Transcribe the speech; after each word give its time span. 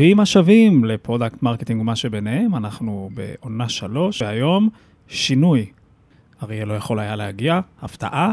ברוכים 0.00 0.20
השבים 0.20 0.84
ל 0.84 0.91
product 0.91 1.42
marketing 1.42 1.80
ומה 1.80 1.96
שביניהם, 1.96 2.56
אנחנו 2.56 3.10
בעונה 3.14 3.68
שלוש, 3.68 4.22
והיום 4.22 4.68
שינוי. 5.08 5.66
אריה 6.42 6.64
לא 6.64 6.74
יכול 6.74 7.00
היה 7.00 7.16
להגיע, 7.16 7.60
הפתעה. 7.82 8.32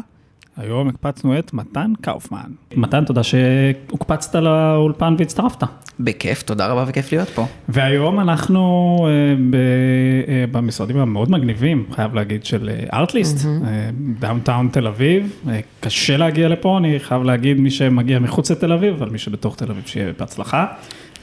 היום 0.57 0.87
הקפצנו 0.87 1.39
את 1.39 1.53
מתן 1.53 1.93
קאופמן. 2.01 2.51
מתן, 2.75 3.05
תודה 3.05 3.21
שהוקפצת 3.23 4.35
לאולפן 4.35 5.15
והצטרפת. 5.17 5.63
בכיף, 5.99 6.43
תודה 6.43 6.67
רבה 6.67 6.85
וכיף 6.87 7.11
להיות 7.11 7.29
פה. 7.29 7.45
והיום 7.69 8.19
אנחנו 8.19 8.97
אה, 9.07 9.35
ב, 9.49 9.55
אה, 9.55 10.45
במשרדים 10.51 10.97
המאוד 10.97 11.31
מגניבים, 11.31 11.85
חייב 11.91 12.13
להגיד, 12.13 12.45
של 12.45 12.69
Artlist, 12.93 13.37
mm-hmm. 13.37 13.67
אה, 13.67 13.89
downtown 14.19 14.69
תל 14.71 14.87
אביב. 14.87 15.41
אה, 15.49 15.59
קשה 15.79 16.17
להגיע 16.17 16.47
לפה, 16.47 16.77
אני 16.77 16.99
חייב 16.99 17.23
להגיד, 17.23 17.59
מי 17.59 17.71
שמגיע 17.71 18.19
מחוץ 18.19 18.51
לתל 18.51 18.73
אביב, 18.73 18.93
אבל 18.93 19.09
מי 19.09 19.17
שבתוך 19.17 19.55
תל 19.55 19.71
אביב, 19.71 19.83
שיהיה 19.85 20.13
בהצלחה. 20.19 20.65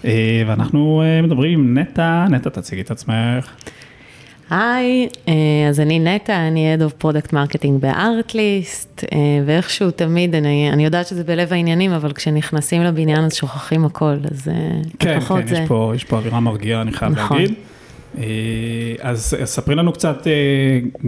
אה, 0.05 0.43
ואנחנו 0.47 1.03
אה, 1.03 1.23
מדברים 1.23 1.61
עם 1.61 1.79
נטע, 1.79 2.27
נטע 2.31 2.51
תציגי 2.51 2.81
את 2.81 2.91
עצמך. 2.91 3.51
היי, 4.51 5.09
אה, 5.29 5.35
אז 5.69 5.80
אני 5.80 5.99
נטע, 5.99 6.49
אני 6.49 6.75
Head 6.75 6.80
of 6.80 7.05
Product 7.05 7.33
Marketing 7.33 7.80
ב 7.80 7.94
Artlist, 7.94 9.05
ואיכשהו 9.47 9.91
תמיד, 9.91 10.35
אני, 10.35 10.71
אני 10.73 10.85
יודעת 10.85 11.07
שזה 11.07 11.25
בלב 11.25 11.53
העניינים, 11.53 11.93
אבל 11.93 12.13
כשנכנסים 12.13 12.83
לבניין 12.83 13.25
אז 13.25 13.35
שוכחים 13.35 13.85
הכל, 13.85 14.15
אז 14.30 14.49
כן, 14.99 15.21
כן, 15.21 15.47
זה... 15.47 15.55
יש 15.55 15.69
פה, 15.69 15.93
יש 15.95 16.05
פה 16.05 16.16
אווירה 16.16 16.41
מרגיעה, 16.41 16.83
אני 16.83 16.93
חייב 16.93 17.13
נכון. 17.13 17.39
להגיד. 17.39 17.55
אז 19.01 19.37
ספרי 19.45 19.74
לנו 19.74 19.93
קצת 19.93 20.27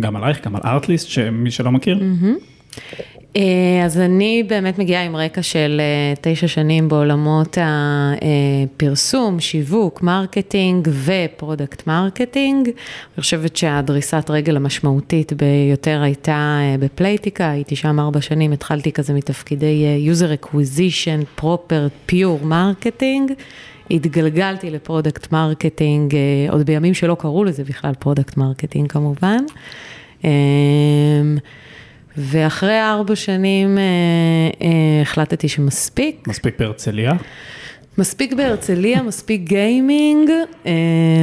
גם 0.00 0.16
עלייך, 0.16 0.44
גם 0.44 0.56
על 0.56 0.62
Artlist, 0.64 1.08
שמי 1.08 1.50
שלא 1.50 1.72
מכיר. 1.72 1.98
Mm-hmm. 1.98 2.55
אה, 3.36 3.84
אז 3.84 3.98
אני 3.98 4.42
באמת 4.48 4.78
מגיעה 4.78 5.05
עם 5.05 5.16
רקע 5.16 5.42
של 5.42 5.80
אה, 5.80 6.32
תשע 6.32 6.48
שנים 6.48 6.88
בעולמות 6.88 7.58
הפרסום, 7.60 9.41
שיווק, 9.41 10.02
marketing 10.02 10.88
ו 11.05 11.15
product 11.15 11.86
marketing. 11.86 12.66
אני 12.66 13.20
חושבת 13.20 13.56
שהדריסת 13.56 14.30
רגל 14.30 14.56
המשמעותית 14.56 15.32
ביותר 15.32 16.02
הייתה 16.02 16.58
אה, 16.60 16.77
ב 16.78 16.86
Playtika, 16.86 17.50
הייתי 17.50 17.77
שם 17.77 18.00
ארבע 18.00 18.20
שנים, 18.20 18.52
התחלתי 18.52 18.92
כזה 18.92 19.12
מתפקידי 19.14 19.84
user 20.12 20.44
acquisition, 20.44 21.41
proper, 21.42 22.10
pure 22.12 22.44
marketing. 22.44 23.32
התגלגלתי 23.91 24.70
ל 24.70 24.78
product 24.78 25.32
marketing, 25.32 26.14
עוד 26.50 26.66
בימים 26.66 26.94
שלא 26.94 27.16
קראו 27.19 27.44
לזה 27.44 27.64
בכלל 27.64 27.94
product 27.98 28.36
marketing 28.36 28.92
כמובן. 28.92 29.38
ואחרי 32.17 32.83
ארבע 32.83 33.17
שנים 33.17 33.78
אה, 33.78 33.83
אה, 34.62 35.03
החלטתי 35.03 35.48
שמספיק. 35.48 36.28
מספיק 36.28 36.59
בהרצליה? 36.59 37.12
מספיק 37.98 38.33
בהרצליה, 38.33 39.03
מספיק 39.03 39.41
gaming, 39.41 40.30
אה, 40.67 40.72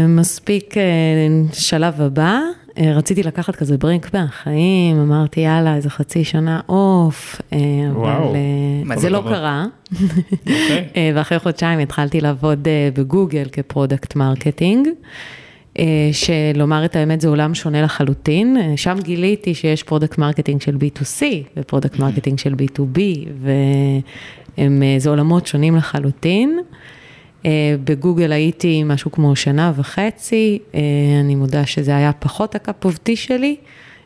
מספיק 0.08 0.78
אה, 0.78 0.84
שלב 1.54 2.02
הבא. 2.02 2.40
אה, 2.78 2.94
רציתי 2.94 3.24
לקחת 3.24 3.56
כזה 3.56 3.78
break 3.78 4.14
מהחיים, 4.14 5.00
אמרתי 5.00 5.40
יאללה, 5.40 5.76
איזה 5.76 5.90
חצי 5.90 6.24
שנה 6.24 6.60
off, 6.70 7.42
אה, 7.54 7.60
וואו, 7.94 8.34
אבל 8.88 9.00
זה 9.00 9.10
לא 9.10 9.24
קרה. 9.30 9.66
Okay. 9.94 9.98
אוקיי. 10.40 10.90
אה, 10.96 11.12
ואחרי 11.16 11.40
חודשיים 11.40 11.80
התחלתי 11.80 12.22
לעבוד 12.22 12.68
אה, 12.68 12.90
בגוגל 12.94 13.46
כ 13.52 13.66
product 13.66 14.16
marketing. 14.16 14.88
אה, 15.80 16.10
שלומר 16.12 16.86
את 16.86 16.96
האמת 16.96 17.22
זה 17.22 17.28
עולם 17.28 17.54
שונה 17.54 17.82
לחלוטין, 17.82 18.58
אה, 18.58 18.78
שם 18.78 18.98
גיליתי 19.04 19.54
שיש 19.54 19.84
product 19.84 20.18
marketing 20.18 20.62
של 20.62 20.75
B2C 20.75 21.24
ו 21.58 21.63
product 21.63 22.00
marketing 22.00 22.40
של 22.40 22.53
B2B, 22.53 23.00
וזה 24.58 25.09
עולמות 25.09 25.47
שונים 25.47 25.75
לחלוטין. 25.75 26.59
אה, 27.46 27.75
בגוגל 27.84 28.31
הייתי 28.31 28.84
משהו 28.84 29.12
כמו 29.12 29.36
שנה 29.36 29.72
וחצי, 29.75 30.59
אני 31.22 31.36
מודה 31.36 31.66
שזה 31.66 31.96
היה 31.96 32.14
פחות 32.14 32.56
ה 32.56 32.62
cup 32.62 32.82
of 32.82 32.96
tea 32.96 33.16
שלי. 33.16 33.56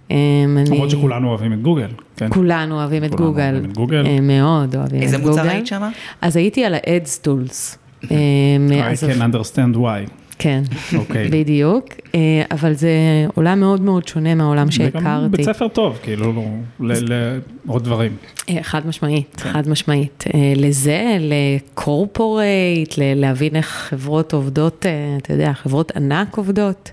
למרות 0.09 0.90
שכולנו 0.90 1.30
אוהבים 1.30 1.53
את 1.53 1.62
גוגל, 1.62 1.88
כן? 2.18 2.30
כולנו 2.30 2.75
אוהבים 2.75 3.03
את 3.03 3.16
גוגל. 3.16 3.52
אוהבים 3.53 3.72
את 3.72 3.78
גוגל. 3.78 4.03
מאוד 4.22 4.75
אוהבים 4.75 4.86
את 4.86 5.03
גוגל. 5.03 5.16
איזה 5.16 5.18
מוצר 5.18 5.41
היית 5.41 5.68
שם? 5.68 5.90
אז 6.22 6.36
הייתי 6.36 6.66
על 6.66 6.74
ה-Ads 6.74 7.28
Tools. 7.28 7.78
I 8.03 8.06
can 8.06 9.22
understand 9.22 9.75
why. 9.75 10.27
כן, 10.40 10.64
okay. 10.70 10.96
אוקיי. 10.98 11.28
בדיוק, 11.30 11.86
אה, 12.16 12.20
אבל 12.52 12.74
זה 12.74 12.90
עולם 13.36 13.59
מאוד 13.59 13.81
מאוד 13.81 14.08
שונה 14.08 14.36
מהעולם 14.36 14.72
שהכרתי. 14.72 15.00
זה 15.00 15.09
גם 15.09 15.31
בית 15.31 15.46
ספר 15.46 15.68
טוב, 15.68 16.00
כאילו, 16.03 16.44
לעוד 16.80 17.84
דברים. 17.84 18.16
אה, 18.50 18.58
חד 18.62 18.88
משמעית, 18.88 19.36
כן. 19.44 19.53
חד 19.53 19.70
משמעית. 19.70 20.24
אה, 20.34 20.53
לזה, 20.56 21.18
לקורפורייט, 21.20 22.94
להבין 22.97 23.56
איך 23.56 23.68
חברות 23.68 24.34
עובדות, 24.34 24.86
אתה 25.18 25.34
יודע, 25.34 25.53
חברות 25.53 25.92
ענק 25.96 26.38
עובדות. 26.38 26.92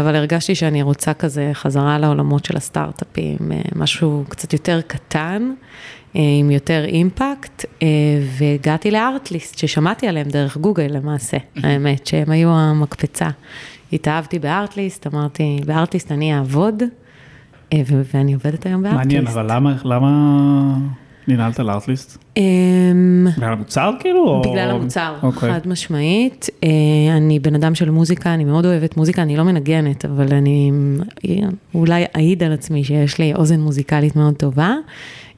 אבל 0.00 0.16
הרגשתי 0.16 0.54
שאני 0.54 0.82
רוצה 0.82 1.14
כזה 1.14 1.50
חזרה 1.52 1.98
לעולמות 1.98 2.44
של 2.44 2.56
הסטארט-אפים, 2.56 3.36
משהו 3.76 4.24
קצת 4.28 4.52
יותר 4.52 4.80
קטן. 4.86 5.52
אה, 6.16 6.20
עם 6.38 6.50
יותר 6.50 6.84
אימפקט, 6.84 7.64
אה, 7.82 7.88
והגעתי 8.38 8.90
לארטליסט, 8.90 9.58
ששמעתי 9.58 10.06
עליהם 10.06 10.28
דרך 10.28 10.56
גוגל 10.56 10.86
למעשה, 10.90 11.36
האמת, 11.62 12.06
שהם 12.06 12.30
היו 12.30 12.48
המקפצה. 12.50 13.28
התאהבתי 13.92 14.38
בארטליסט, 14.38 15.06
אמרתי, 15.06 15.60
בארטליסט 15.66 16.12
אני 16.12 16.34
אעבוד, 16.34 16.82
אה, 17.72 17.82
ואני 18.14 18.34
עובדת 18.34 18.66
היום 18.66 18.82
בארטליסט. 18.82 19.06
מעניין, 19.06 19.26
אבל 19.26 19.54
למה, 19.54 19.76
למה 19.84 20.08
ננעלת 21.28 21.58
לארטליסט? 21.58 22.18
אמ, 22.36 23.26
בגלל 23.36 23.52
המוצר 23.52 23.92
כאילו? 24.00 24.42
בגלל 24.44 24.70
המוצר, 24.70 25.14
אוקיי. 25.22 25.52
חד 25.52 25.68
משמעית. 25.68 26.48
אני 27.16 27.38
בן 27.38 27.54
אדם 27.54 27.74
של 27.74 27.90
מוזיקה, 27.90 28.34
אני 28.34 28.44
מאוד 28.44 28.66
אוהבת 28.66 28.96
מוזיקה, 28.96 29.22
אני 29.22 29.36
לא 29.36 29.42
מנגנת, 29.44 30.04
אבל 30.04 30.34
אני 30.34 30.70
אולי 31.74 32.04
אעיד 32.16 32.42
על 32.42 32.52
עצמי 32.52 32.84
שיש 32.84 33.18
לי 33.18 33.34
אוזן 33.34 33.60
מוזיקלית 33.60 34.16
מאוד 34.16 34.34
טובה. 34.34 34.74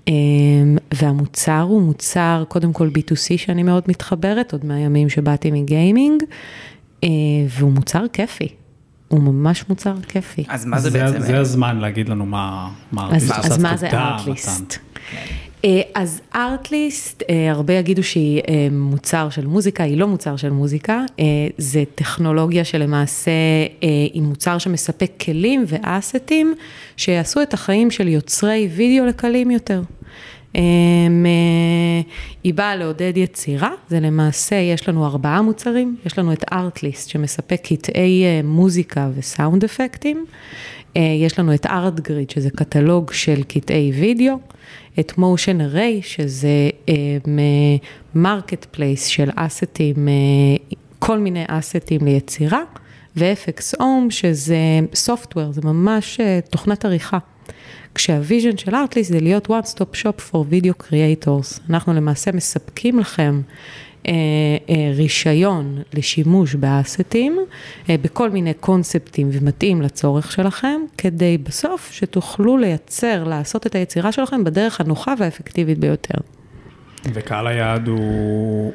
אמ, 0.08 0.76
והמוצר 0.94 1.60
הוא 1.60 1.82
מוצר, 1.82 2.44
קודם 2.48 2.72
כל 2.72 2.88
B2C 2.88 3.38
שאני 3.38 3.62
מאוד 3.62 3.82
מתחברת, 3.88 4.52
עוד 4.52 4.64
מהימים 4.64 5.08
שבאתי 5.08 5.50
מגיימינג, 5.50 6.22
אה, 7.04 7.08
והוא 7.48 7.72
מוצר 7.72 8.04
כיפי. 8.12 8.48
הוא 9.08 9.20
ממש 9.20 9.64
מוצר 9.68 9.94
כיפי. 10.08 10.44
אז 10.48 10.64
מה 10.64 10.78
זה, 10.78 10.90
זה 10.90 10.98
בעצם? 10.98 11.20
זה 11.20 11.38
הזמן 11.38 11.78
להגיד 11.78 12.08
לנו 12.08 12.26
מה, 12.26 12.68
מה 12.92 13.04
עושה. 13.04 13.36
אז 13.36 13.58
מה 13.58 13.76
זה 13.76 13.90
ארטליסט? 13.90 14.78
אה, 15.64 15.80
אז 15.94 16.20
ארטליסט, 16.34 17.22
אה, 17.30 17.50
הרבה 17.50 17.74
יגידו 17.74 18.02
שהיא 18.02 18.42
מוצר 18.70 19.30
של 19.30 19.46
מוזיקה, 19.46 19.84
היא 19.84 19.96
לא 19.96 20.08
מוצר 20.08 20.36
של 20.36 20.50
מוזיקה, 20.50 21.04
זה 21.58 21.84
טכנולוגיה 21.94 22.64
שלמעשה 22.64 23.30
היא 24.12 24.22
מוצר 24.22 24.58
שמספק 24.58 25.10
כלים 25.24 25.64
ואסטים 25.66 26.54
שיעשו 26.96 27.42
את 27.42 27.54
החיים 27.54 27.90
של 27.90 28.08
יוצרי 28.08 28.68
וידאו 28.76 29.06
לקלים 29.06 29.50
יותר. 29.50 29.82
היא 32.44 32.54
באה 32.54 32.76
לעודד 32.76 33.12
יצירה, 33.16 33.70
זה 33.88 34.00
למעשה, 34.00 34.56
יש 34.56 34.88
לנו 34.88 35.06
ארבעה 35.06 35.42
מוצרים, 35.42 35.96
יש 36.06 36.18
לנו 36.18 36.32
את 36.32 36.44
ארטליסט 36.52 37.08
שמספק 37.08 37.60
קטעי 37.64 38.24
מוזיקה 38.44 39.08
וסאונד 39.14 39.64
אפקטים, 39.64 40.26
יש 40.96 41.38
לנו 41.38 41.54
את 41.54 41.66
Artgrid 41.66 42.30
שזה 42.30 42.50
קטלוג 42.50 43.12
של 43.12 43.42
קטעי 43.42 43.92
וידאו, 43.94 44.38
את 45.00 45.18
Motion 45.18 45.60
Array 45.60 46.02
שזה 46.02 46.70
marketplace 48.14 49.06
של 49.06 49.30
אסטים, 49.36 50.08
כל 50.98 51.18
מיני 51.18 51.44
אסטים 51.48 52.04
ליצירה, 52.04 52.62
ו-FX 53.16 53.78
Home 53.80 54.10
שזה 54.10 54.56
software, 54.94 55.52
זה 55.52 55.60
ממש 55.64 56.20
תוכנת 56.50 56.84
עריכה. 56.84 57.18
כשה 57.94 58.23
vision 58.23 58.56
של 58.56 58.74
Artlist 58.74 59.12
זה 59.12 59.20
להיות 59.20 59.46
one 59.46 59.66
stop 59.74 59.96
shop 60.02 60.20
for 60.30 60.36
video 60.50 60.82
creators. 60.82 61.60
אנחנו 61.70 61.92
למעשה 61.92 62.32
מספקים 62.32 62.98
לכם 62.98 63.40
אה, 63.40 63.50
אה, 63.50 63.91
רישיון 64.96 65.82
לשימוש 65.94 66.54
באסטים, 66.54 67.38
אה, 67.90 67.96
בכל 68.02 68.30
מיני 68.30 68.54
קונספטים 68.54 69.28
ומתאים 69.32 69.82
לצורך 69.82 70.32
שלכם, 70.32 70.80
כדי 70.98 71.38
בסוף 71.38 71.92
שתוכלו 71.92 72.56
לייצר, 72.56 73.24
לעשות 73.24 73.66
את 73.66 73.74
היצירה 73.74 74.12
שלכם 74.12 74.44
בדרך 74.44 74.80
הנוחה 74.80 75.14
והאפקטיבית 75.18 75.78
ביותר. 75.78 76.18
וקהל 77.12 77.46
היעד 77.46 77.88
הוא 77.88 78.72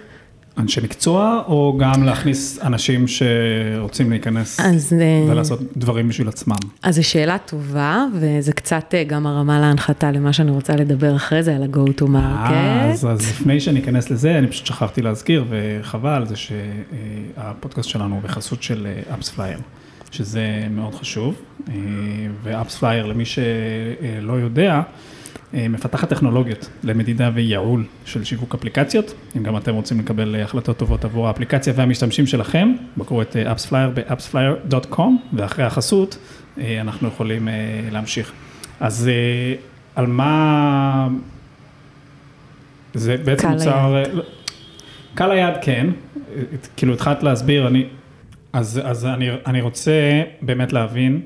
אנשי 0.58 0.82
מקצוע, 0.84 1.44
או 1.48 1.78
גם 1.80 2.04
להכניס 2.04 2.60
אנשים 2.64 3.06
שרוצים 3.08 4.10
להיכנס 4.10 4.60
אז, 4.60 4.94
אה, 5.02 5.32
ולעשות 5.32 5.60
דברים 5.78 6.08
בשביל 6.08 6.28
עצמם? 6.28 6.56
אז 6.84 6.96
זו 6.96 7.08
שאלה 7.08 7.38
טובה, 7.38 8.06
וזה 8.14 8.54
קצת 8.54 8.94
אה, 8.94 9.04
גם 9.04 9.28
הרמה 9.28 9.60
להנחתה 9.60 10.12
למה 10.12 10.34
שאני 10.34 10.52
רוצה 10.52 10.76
לדבר 10.76 11.16
אחרי 11.16 11.44
זה, 11.44 11.56
על 11.56 11.64
ה-go 11.64 12.02
to 12.02 12.04
market. 12.04 12.54
אז, 12.94 13.06
אז 13.06 13.20
לפני 13.20 13.60
שאני 13.60 13.80
אכנס 13.80 14.10
לזה, 14.10 14.38
אני 14.38 14.48
פשוט 14.48 14.66
שכחתי 14.66 15.02
להזכיר, 15.02 15.46
וחבל, 15.50 16.26
זה 16.26 16.36
שהפודקאסט 16.36 17.90
שלנו 17.90 18.16
הוא 18.16 18.24
בחסות 18.24 18.64
של 18.64 18.88
AppsFlyer, 19.14 19.60
שזה 20.12 20.68
מאוד 20.72 20.96
חשוב, 20.96 21.36
ו 22.44 22.76
AppsFlyer, 22.76 23.06
למי 23.06 23.26
שלא 23.26 24.34
יודע, 24.34 24.74
אה, 24.74 24.82
מפתחת 25.54 26.10
טכנולוגיות 26.10 26.70
למדידה 26.84 27.30
וייעול 27.34 27.86
של 28.06 28.24
שיווק 28.24 28.56
אפליקציות. 28.56 29.14
אם 29.38 29.44
גם 29.44 29.58
אתם 29.58 29.74
רוצים 29.74 30.00
לקבל 30.00 30.36
אה, 30.36 30.44
החלטות 30.44 30.78
טובות 30.78 31.06
עבור 31.06 31.28
האפליקציה 31.28 31.74
והמשתמשים 31.76 32.28
שלכם, 32.28 32.74
בקרו 32.98 33.22
את 33.22 33.36
AppsFlyer 33.36 33.90
ב-appsflyer.com, 33.94 35.10
ואחרי 35.34 35.66
החסות 35.66 36.18
אנחנו 36.82 37.08
יכולים 37.08 37.48
להמשיך. 37.92 38.32
אז 38.80 39.10
על 39.96 40.08
מה... 40.08 41.08
זה 42.94 43.18
בעצם 43.18 43.48
מוצר... 43.48 44.04
לא, 44.14 44.24
קל 45.14 45.32
היד 45.32 45.54
כן, 45.62 45.88
כאילו 46.78 46.94
התחלת 46.94 47.24
להסביר, 47.24 47.68
אני, 47.68 47.86
אז, 48.54 48.82
אז 48.84 49.06
אני, 49.06 49.30
אני 49.46 49.62
רוצה 49.62 50.22
באמת 50.42 50.74
להבין 50.74 51.22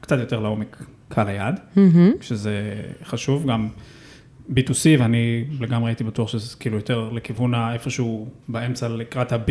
קצת 0.00 0.18
יותר 0.18 0.40
לעומק 0.40 0.84
קהל 1.14 1.28
היעד, 1.28 1.60
mm-hmm. 1.76 2.22
שזה 2.22 2.74
חשוב, 3.04 3.50
גם 3.50 3.68
B2C, 4.50 4.98
ואני 4.98 5.44
לגמרי 5.60 5.90
הייתי 5.90 6.04
בטוח 6.04 6.28
שזה 6.28 6.56
כאילו 6.60 6.76
יותר 6.76 7.10
לכיוון 7.12 7.54
איפשהו 7.54 8.26
באמצע 8.48 8.88
לקראת 8.88 9.32
ה-B, 9.32 9.50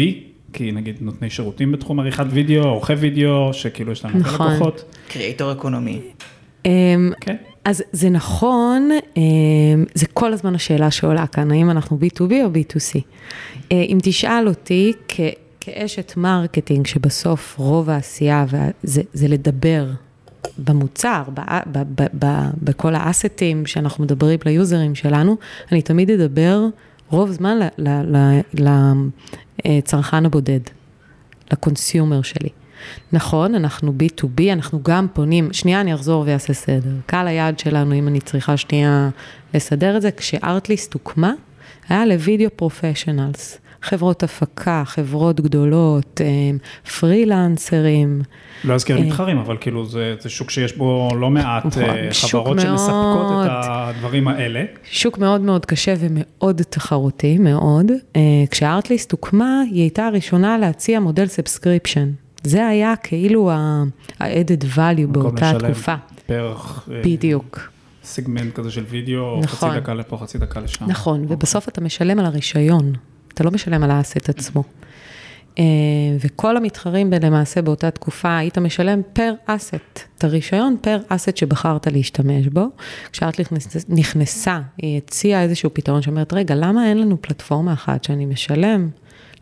כי 0.53 0.71
נגיד 0.71 0.97
נותני 1.01 1.29
שירותים 1.29 1.71
בתחום 1.71 1.99
עריכת 1.99 2.25
וידאו, 2.29 2.63
עורכי 2.63 2.93
וידאו, 2.93 3.53
שכאילו 3.53 3.91
יש 3.91 4.05
להם 4.05 4.17
נכון. 4.17 4.41
הרבה 4.41 4.55
לקוחות. 4.55 4.95
קריאטור 5.07 5.51
אקונומי. 5.51 5.99
אמ, 6.65 7.11
כן. 7.21 7.35
אז 7.65 7.83
זה 7.91 8.09
נכון, 8.09 8.89
אמ, 9.17 9.85
זה 9.93 10.07
כל 10.13 10.33
הזמן 10.33 10.55
השאלה 10.55 10.91
שעולה 10.91 11.27
כאן, 11.27 11.51
האם 11.51 11.69
אנחנו 11.69 11.97
B2B 11.97 12.33
או 12.43 12.47
B2C. 12.47 12.99
אה, 13.71 13.81
אם 13.81 13.97
תשאל 14.03 14.47
אותי, 14.47 14.93
כאשת 15.59 16.13
marketing, 16.17 16.87
שבסוף 16.87 17.55
רוב 17.57 17.89
העשייה 17.89 18.45
זה, 18.83 19.01
זה 19.13 19.27
לדבר 19.27 19.85
במוצר, 20.57 21.23
ב, 21.33 21.39
ב, 21.71 21.83
ב, 21.95 22.05
ב, 22.25 22.25
בכל 22.61 22.95
האסטים 22.95 23.65
שאנחנו 23.65 24.03
מדברים 24.03 24.39
ליוזרים 24.45 24.95
שלנו, 24.95 25.37
אני 25.71 25.81
תמיד 25.81 26.11
אדבר 26.11 26.65
רוב 27.09 27.31
זמן 27.31 27.59
לצרכן 29.65 30.25
הבודד, 30.25 30.59
ל 31.51 31.59
consumer 31.59 32.21
שלי. 32.21 32.49
נכון, 33.11 33.55
אנחנו 33.55 33.93
B2B, 33.99 34.41
אנחנו 34.53 34.83
גם 34.83 35.07
פונים, 35.13 35.53
שנייה 35.53 35.81
אני 35.81 35.93
אחזור 35.93 36.23
ואעשה 36.27 36.53
סדר. 36.53 36.91
קהל 37.05 37.27
היעד 37.27 37.59
שלנו, 37.59 37.95
אם 37.95 38.07
אני 38.07 38.21
צריכה 38.21 38.57
שנייה 38.57 39.09
לסדר 39.53 39.97
את 39.97 40.01
זה, 40.01 40.11
כש 40.11 40.41
Artlist 40.41 40.93
הוקמה, 40.93 41.33
היה 41.89 42.05
ל 42.05 42.12
video 42.12 42.49
professionals. 42.55 43.60
חברות 43.81 44.23
הפקה, 44.23 44.83
חברות 44.85 45.41
גדולות, 45.41 46.21
אה, 46.23 46.57
פרילנסרים. 46.99 48.21
לא 48.63 48.73
אזכיר 48.73 48.97
אה, 48.97 49.01
מתחרים, 49.03 49.37
אבל 49.37 49.57
כאילו 49.61 49.85
זה, 49.85 50.15
זה 50.19 50.29
שוק 50.29 50.51
שיש 50.51 50.77
בו 50.77 51.09
לא 51.19 51.29
מעט 51.29 51.65
נכון, 51.65 51.83
אה, 51.83 52.09
חברות 52.13 52.45
מאוד, 52.45 52.59
שמספקות 52.59 53.45
את 53.45 53.49
הדברים 53.51 54.27
האלה. 54.27 54.63
שוק 54.83 55.17
מאוד 55.17 55.41
מאוד 55.41 55.65
קשה 55.65 55.93
ומאוד 55.99 56.61
תחרותי, 56.69 57.37
מאוד. 57.37 57.91
כש 58.51 58.73
Artlist 58.73 59.11
הוקמה, 59.11 59.61
היא 59.71 59.81
הייתה 59.81 60.05
הראשונה 60.05 60.57
להציע 60.57 60.99
מודל 60.99 61.25
subscription. 61.25 62.11
זה 62.43 62.67
היה 62.67 62.93
כאילו 63.03 63.51
ה-added 63.51 64.63
value 64.75 65.07
באותה 65.07 65.51
תקופה. 65.59 65.95
פרח. 66.25 66.89
בדיוק. 67.03 67.71
סגמנט 68.03 68.53
כזה 68.53 68.71
של 68.71 68.83
וידאו, 68.89 69.39
נכון. 69.43 69.69
חצי 69.69 69.79
דקה 69.79 69.93
לפה, 69.93 70.17
חצי 70.17 70.37
דקה 70.37 70.59
לשם. 70.59 70.85
נכון, 70.87 71.21
אוקיי. 71.21 71.35
ובסוף 71.35 71.67
אתה 71.67 71.81
משלם 71.81 72.19
על 72.19 72.25
הרישיון. 72.25 72.93
אתה 73.33 73.43
לא 73.43 73.51
משלם 73.51 73.83
על 73.83 73.91
האסט 73.91 74.29
עצמו. 74.29 74.63
אה, 75.59 75.63
וכל 76.19 76.57
המתחרים 76.57 77.13
למעשה 77.23 77.61
באותה 77.61 77.91
תקופה, 77.91 78.37
היית 78.37 78.57
משלם 78.57 79.01
פר 79.13 79.33
אסט, 79.45 79.99
את 80.17 80.23
הרישיון 80.23 80.75
פר 80.81 80.99
אסט 81.07 81.37
שבחרת 81.37 81.87
להשתמש 81.87 82.47
בו. 82.47 82.65
כשאת 83.11 83.39
נכנסה, 83.89 84.59
היא 84.77 84.97
הציעה 84.97 85.43
איזשהו 85.43 85.69
פתרון 85.73 86.01
שאומרת, 86.01 86.33
רגע, 86.33 86.55
למה 86.55 86.89
אין 86.89 86.97
לנו 86.97 87.21
פלטפורמה 87.21 87.73
אחת 87.73 88.03
שאני 88.03 88.25
משלם 88.25 88.89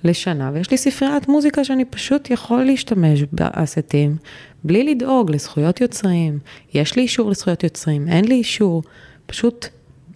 לשנה, 0.04 0.52
ויש 0.54 0.72
לי 0.72 0.78
ספריית 0.78 1.28
מוזיקה 1.28 1.64
שאני 1.64 1.86
פשוט 1.86 2.30
יכול 2.32 2.64
להשתמש 2.64 3.24
באסטים, 3.32 4.18
בלי 4.64 4.84
לדאוג 4.84 5.32
לזכויות 5.32 5.82
יוצרים, 5.82 6.40
יש 6.74 6.96
לי 6.96 7.02
אישור 7.02 7.30
לזכויות 7.30 7.64
יוצרים, 7.64 8.08
אין 8.08 8.26
לי 8.26 8.36
אישור, 8.36 8.84
פשוט 9.26 9.68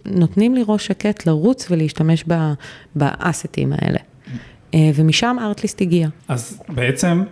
נותנים 0.05 0.55
לי 0.55 0.63
ראש 0.67 0.87
שקט 0.87 1.25
לרוץ 1.25 1.67
ולהשתמש 1.71 2.25
באסטים 2.95 3.73
האלה. 3.73 3.99
אה, 4.73 4.91
ומשם 4.95 5.37
Artlist 5.41 5.81
הגיע. 5.81 6.07
אז 6.27 6.61
בעצם 6.69 7.23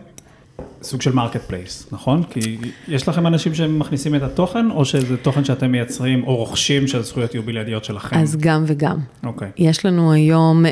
סוג 0.84 1.02
של 1.02 1.14
marketplace, 1.14 1.88
נכון? 1.92 2.24
כי 2.24 2.58
יש 2.88 3.08
לכם 3.08 3.28
אנשים 3.28 3.54
שמכניסים 3.54 4.16
את 4.16 4.22
התוכן, 4.22 4.72
או 4.72 4.86
שזה 4.86 5.18
תוכן 5.18 5.44
שאתם 5.44 5.72
מייצרים 5.72 6.24
או 6.24 6.36
רוכשים 6.36 6.88
שהזכויות 6.88 7.34
יהיו 7.34 7.44
בלעדיות 7.44 7.84
שלכם? 7.84 8.18
אז 8.18 8.38
גם 8.40 8.64
וגם. 8.68 8.98
אוקיי. 9.24 9.48
Okay. 9.48 9.52
יש 9.58 9.86
לנו 9.86 10.12
היום, 10.12 10.66
אה, 10.66 10.72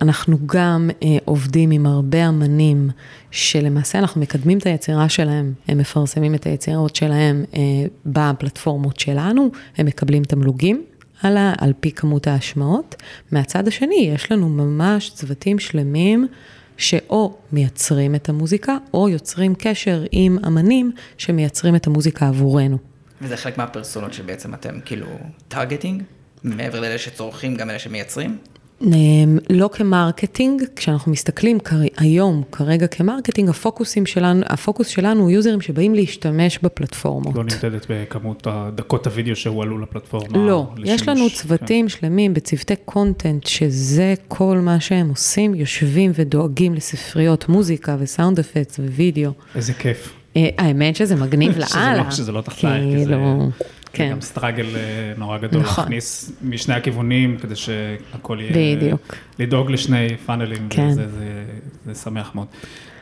אנחנו 0.00 0.38
גם 0.46 0.90
אה, 1.02 1.08
עובדים 1.24 1.70
עם 1.70 1.86
הרבה 1.86 2.28
אמנים, 2.28 2.90
שלמעשה 3.30 3.98
אנחנו 3.98 4.20
מקדמים 4.20 4.58
את 4.58 4.66
היצירה 4.66 5.08
שלהם, 5.08 5.52
הם 5.68 5.78
מפרסמים 5.78 6.34
את 6.34 6.46
היצירות 6.46 6.96
שלהם 6.96 7.44
בפלטפורמות 8.06 9.00
שלנו, 9.00 9.50
הם 9.78 9.86
מקבלים 9.86 10.24
תמלוגים. 10.24 10.84
על, 11.22 11.36
על 11.58 11.72
פי 11.80 11.92
כמות 11.92 12.26
ההשמעות. 12.26 12.96
מהצד 13.32 13.68
השני, 13.68 14.10
יש 14.14 14.32
לנו 14.32 14.48
ממש 14.48 15.10
צוותים 15.14 15.58
שלמים 15.58 16.26
שאו 16.76 17.36
מייצרים 17.52 18.14
את 18.14 18.28
המוזיקה, 18.28 18.76
או 18.94 19.08
יוצרים 19.08 19.54
קשר 19.58 20.04
עם 20.12 20.38
אמנים 20.46 20.92
שמייצרים 21.18 21.76
את 21.76 21.86
המוזיקה 21.86 22.28
עבורנו. 22.28 22.78
וזה 23.20 23.36
חלק 23.36 23.58
מהפרסונות 23.58 24.12
שבעצם 24.12 24.54
אתם 24.54 24.80
כאילו 24.84 25.06
טרגטינג, 25.48 26.02
מעבר 26.44 26.80
לאלה 26.80 26.98
שצורכים, 26.98 27.56
גם 27.56 27.70
אלה 27.70 27.78
שמייצרים? 27.78 28.38
אמ, 28.82 29.38
לא 29.50 29.70
כ 29.72 29.87
marketing, 29.87 30.62
כשאנחנו 30.76 31.12
מסתכלים 31.12 31.58
היום, 31.96 32.42
כרגע 32.52 32.86
כ 32.86 32.96
marketing, 32.96 33.48
הפוקוסים 33.48 34.06
שלנו, 34.06 34.42
הפוקוס 34.46 34.88
שלנו 34.88 35.22
הוא 35.22 35.30
יוזרים 35.30 35.60
שבאים 35.60 35.94
להשתמש 35.94 36.58
בפלטפורמות. 36.62 37.34
לא 37.34 37.44
נמדדת 37.44 37.86
בכמות 37.90 38.46
הדקות 38.50 39.06
הוידאו 39.06 39.36
שהועלו 39.36 39.78
לפלטפורמה. 39.78 40.38
לא, 40.38 40.66
לשימוש, 40.76 41.00
יש 41.00 41.08
לנו 41.08 41.28
כן. 41.28 41.34
צוותים 41.34 41.84
כן. 41.84 41.88
שלמים 41.88 42.34
בצוותי 42.34 42.74
content, 42.84 43.46
שזה 43.46 44.14
כל 44.28 44.58
מה 44.58 44.80
שהם 44.80 45.08
עושים, 45.08 45.54
יושבים 45.54 46.12
ודואגים 46.14 46.74
לספריות 46.74 47.48
מוזיקה 47.48 47.96
ו 47.98 48.05
sound 48.05 48.38
effect 48.38 48.78
ווידאו. 48.78 49.30
איזה 49.54 49.72
כיף. 49.72 50.12
אה, 50.36 50.48
האמת 50.58 50.96
שזה 50.96 51.16
מגניב 51.16 51.58
לאללה. 51.74 52.10
שזה 52.10 52.32
לא 52.32 52.40
תחתייך, 52.40 52.84
כי 52.96 53.04
זה... 53.04 53.16
כן. 53.92 54.08
זה 54.08 54.14
גם 54.14 54.20
struggle 54.20 54.76
אה, 54.76 55.12
נורא 55.16 55.38
גדול 55.38 55.62
נכון. 55.62 55.84
להכניס 55.84 56.32
משני 56.42 56.74
הכיוונים, 56.74 57.36
כדי 57.38 57.56
שהכל 57.56 58.38
יהיה... 58.40 58.76
בדיוק. 58.76 59.14
לדאוג 59.38 59.70
לשני 59.70 60.16
פאנלים, 60.26 60.66
כן. 60.70 60.88
וזה 60.88 61.08
זה, 61.08 61.44
זה 61.86 61.94
שמח 61.94 62.34
מאוד. 62.34 62.46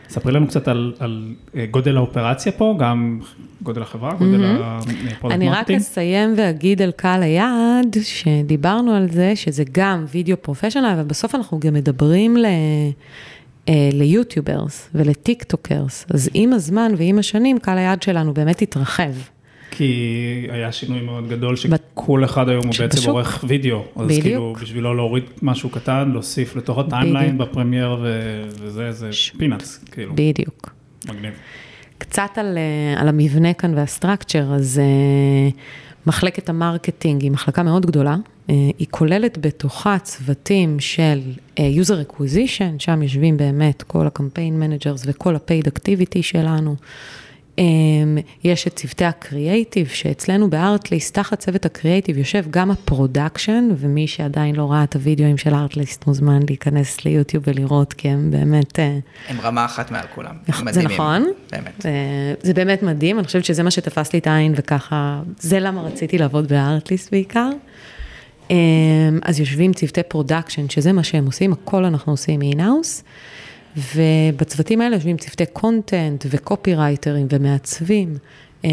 ספרי 0.09 0.33
לנו 0.33 0.47
קצת 0.47 0.69
על, 0.69 0.95
על 0.99 1.35
אה, 1.57 1.67
גודל 1.71 1.97
האופרציה 1.97 2.53
פה, 2.53 2.77
גם 2.79 3.21
גודל 3.63 3.83
החברה, 3.83 4.15
גודל 4.15 4.45
ה 4.45 4.55
product 4.55 5.23
marketing. 5.23 5.33
אני 5.33 5.49
רק 5.49 5.71
אסיים 5.71 6.35
ואגיד 6.37 6.83
על 6.83 6.91
קהל 6.91 7.23
היעד, 7.23 7.97
שדיברנו 8.03 8.95
על 8.95 9.09
זה, 9.11 9.37
שזה 9.37 9.65
גם 9.73 10.05
video 10.11 10.37
professional, 10.43 10.87
אבל 10.87 11.05
בסוף 11.05 11.35
אנחנו 11.35 11.61
גם 11.61 11.75
מדברים 11.75 12.37
ל... 12.37 12.47
אה, 13.69 13.91
ל 13.93 14.02
YouTubers 14.02 14.89
ול 14.95 15.14
TikTokers, 15.14 16.07
אז 16.15 16.31
עם 16.35 16.53
הזמן 16.53 16.93
ועם 16.97 17.19
השנים, 17.19 17.59
קהל 17.59 17.79
היעד 17.79 18.03
שלנו 18.03 18.35
באמת 18.35 18.63
התרחב. 18.63 19.13
כי 19.79 20.47
היה 20.51 20.73
שינוי 20.73 21.01
מאוד 21.01 21.29
גדול, 21.29 21.57
שכל 21.57 22.25
אחד 22.25 22.49
היום 22.49 22.67
הוא 22.67 22.75
בעצם 22.79 23.11
עורך 23.11 23.45
וידאו. 23.49 23.85
אז 23.97 24.07
בדיוק. 24.07 24.23
כאילו, 24.23 24.55
בשבילו 24.63 24.95
להוריד 24.95 25.25
משהו 25.43 25.71
קטן, 25.71 26.11
להוסיף 26.13 26.57
לתוך 26.57 26.79
ה 26.79 26.86
timeline 26.86 27.39
ב 27.39 27.45
Premiere, 27.45 27.97
וזה, 28.61 28.93
זה 28.93 29.11
peanuts, 29.39 29.85
כאילו. 29.93 30.13
בדיוק. 30.15 30.71
מגניב. 31.09 31.33
קצת 31.99 32.31
על, 32.37 32.59
אה, 32.59 33.01
על 33.01 33.09
המבנה 33.09 33.53
כאן 33.53 33.75
וה 33.75 33.88
structure, 33.88 34.55
אז 34.55 34.81
uh, 34.81 35.55
מחלקת 36.07 36.49
ה 36.49 36.56
marketing 36.56 37.23
היא 37.23 37.31
מחלקה 37.31 37.63
מאוד 37.63 37.87
גדולה, 37.87 38.17
uh, 38.17 38.51
היא 38.79 38.87
כוללת 38.91 39.39
בתוכה 39.41 39.99
צוותים 39.99 40.81
של 40.81 41.21
user 41.57 42.11
acquisition, 42.11 42.79
שם 42.79 43.03
יושבים 43.03 43.37
באמת 43.37 43.83
כל 43.83 44.07
ה 44.07 44.13
campaign 44.13 44.61
managers 44.61 45.03
וכל 45.07 45.37
ה-paid 45.37 45.69
activity 45.69 46.23
שלנו. 46.23 46.77
אמ, 47.59 48.19
יש 48.45 48.67
את 48.67 48.77
צוותי 48.77 49.05
הקריאייטיב, 49.05 49.89
שאצלנו 49.89 50.51
ב 50.51 50.58
Artlist, 50.58 51.15
תחת 51.15 51.39
צוות 51.39 51.67
הקריאייטיב 51.67 52.19
יושב 52.19 52.45
גם 52.51 52.71
ה 52.71 52.79
production, 52.79 53.69
ומי 53.77 54.07
שעדיין 54.07 54.57
לא 54.57 54.73
ראה 54.73 54.85
את 54.85 54.97
הוידאוים 54.97 55.37
של 55.37 55.55
Artlist 55.55 56.07
מוזמן 56.07 56.41
להיכנס 56.49 57.05
ליוטיוב 57.05 57.45
ולראות, 57.47 57.93
כי 57.93 58.09
הם 58.09 58.31
באמת... 58.31 58.79
אה, 58.79 58.99
הם 59.29 59.41
רמה 59.41 59.65
אחת 59.65 59.91
מעל 59.91 60.07
כולם. 60.15 60.35
זה 60.71 60.83
נכון. 60.83 61.27
באמת. 61.53 61.83
זה, 61.83 61.91
זה 62.43 62.55
באמת 62.55 62.83
מדהים, 62.83 63.19
אני 63.19 63.27
חושבת 63.27 63.45
שזה 63.45 63.63
מה 63.63 63.71
שתפס 63.71 64.13
לי 64.13 64.19
את 64.19 64.27
העין, 64.27 64.55
וככה, 64.57 65.23
זה 65.39 65.61
למה 65.61 65.83
רציתי 65.83 66.19
לעבוד 66.19 66.49
ב 66.49 66.57
Artlist 66.57 67.11
בעיקר. 67.11 67.51
אמ, 68.51 68.57
אז 69.23 69.41
יושבים 69.41 69.73
צוותי 69.73 70.03
production, 70.03 70.69
שזה 70.69 70.93
מה 70.93 71.03
שהם 71.03 71.27
עושים, 71.27 71.53
הכל 71.53 71.85
אנחנו 71.85 72.13
עושים 72.13 72.43
in-house. 72.43 73.03
ובצוותים 73.77 74.81
האלה 74.81 74.97
יושבים 74.97 75.17
צוותי 75.17 75.47
קונטנט 75.47 76.27
וקופי 76.31 76.75
רייטרים 76.75 77.27
ומעצבים, 77.31 78.15
אה, 78.65 78.71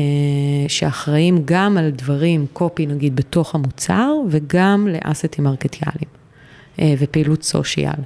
שאחראים 0.67 1.41
גם 1.45 1.77
על 1.77 1.89
דברים, 1.89 2.45
קופי 2.53 2.85
נגיד, 2.85 3.15
בתוך 3.15 3.55
המוצר, 3.55 4.13
וגם 4.29 4.87
לאסטים 4.87 5.43
מרקטיאליים 5.43 6.09
אה, 6.79 6.93
ופעילות 6.99 7.43
סושיאל. 7.43 8.01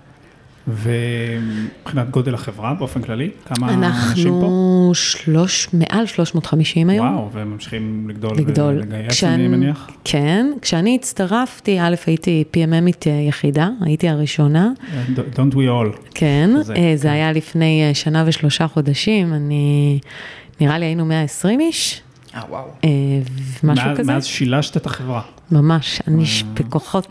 ומבחינת 0.73 2.09
גודל 2.09 2.33
החברה 2.33 2.73
באופן 2.73 3.01
כללי, 3.01 3.29
כמה 3.45 3.73
אנשים 3.73 4.29
פה? 4.31 4.37
אנחנו 4.37 4.91
שלוש, 4.93 5.67
מעל 5.73 6.05
350 6.05 6.89
היום. 6.89 7.07
וואו, 7.07 7.29
והם 7.33 7.51
ממשיכים 7.51 8.05
לגדול, 8.09 8.31
לגדול. 8.37 8.75
ולגייס, 8.77 9.07
כשאני- 9.13 9.35
אני 9.35 9.47
מניח. 9.47 9.89
כן, 10.03 10.47
כשאני 10.61 10.95
הצטרפתי, 10.95 11.79
א', 11.81 11.95
הייתי 12.07 12.43
PMMית 12.53 13.05
יחידה, 13.27 13.69
הייתי 13.81 14.09
הראשונה, 14.09 14.71
Don't 15.35 15.53
we 15.53 15.57
all. 15.57 15.97
כן, 16.13 16.49
זה- 16.61 16.73
אה, 16.73 16.91
זה 16.95 17.03
כן. 17.07 17.13
היה 17.13 17.31
לפני 17.31 17.83
אה, 17.89 17.93
שנה 17.93 18.23
ושלושה 18.27 18.67
חודשים, 18.67 19.33
אני, 19.33 19.99
נראה 20.61 20.77
לי 20.77 20.85
היינו 20.85 21.05
120 21.05 21.59
איש, 21.59 22.01
אה, 22.35 22.41
וואו. 22.49 22.65
אה, 22.83 22.89
משהו 23.63 23.85
מאז- 23.89 23.97
כזה, 23.97 24.13
מאז 24.13 24.25
שילשת 24.25 24.77
את 24.77 24.85
החברה. 24.85 25.21
ממש, 25.51 26.01
אני 26.07 26.25
ש- 26.25 26.43
בכוחות, 26.53 27.07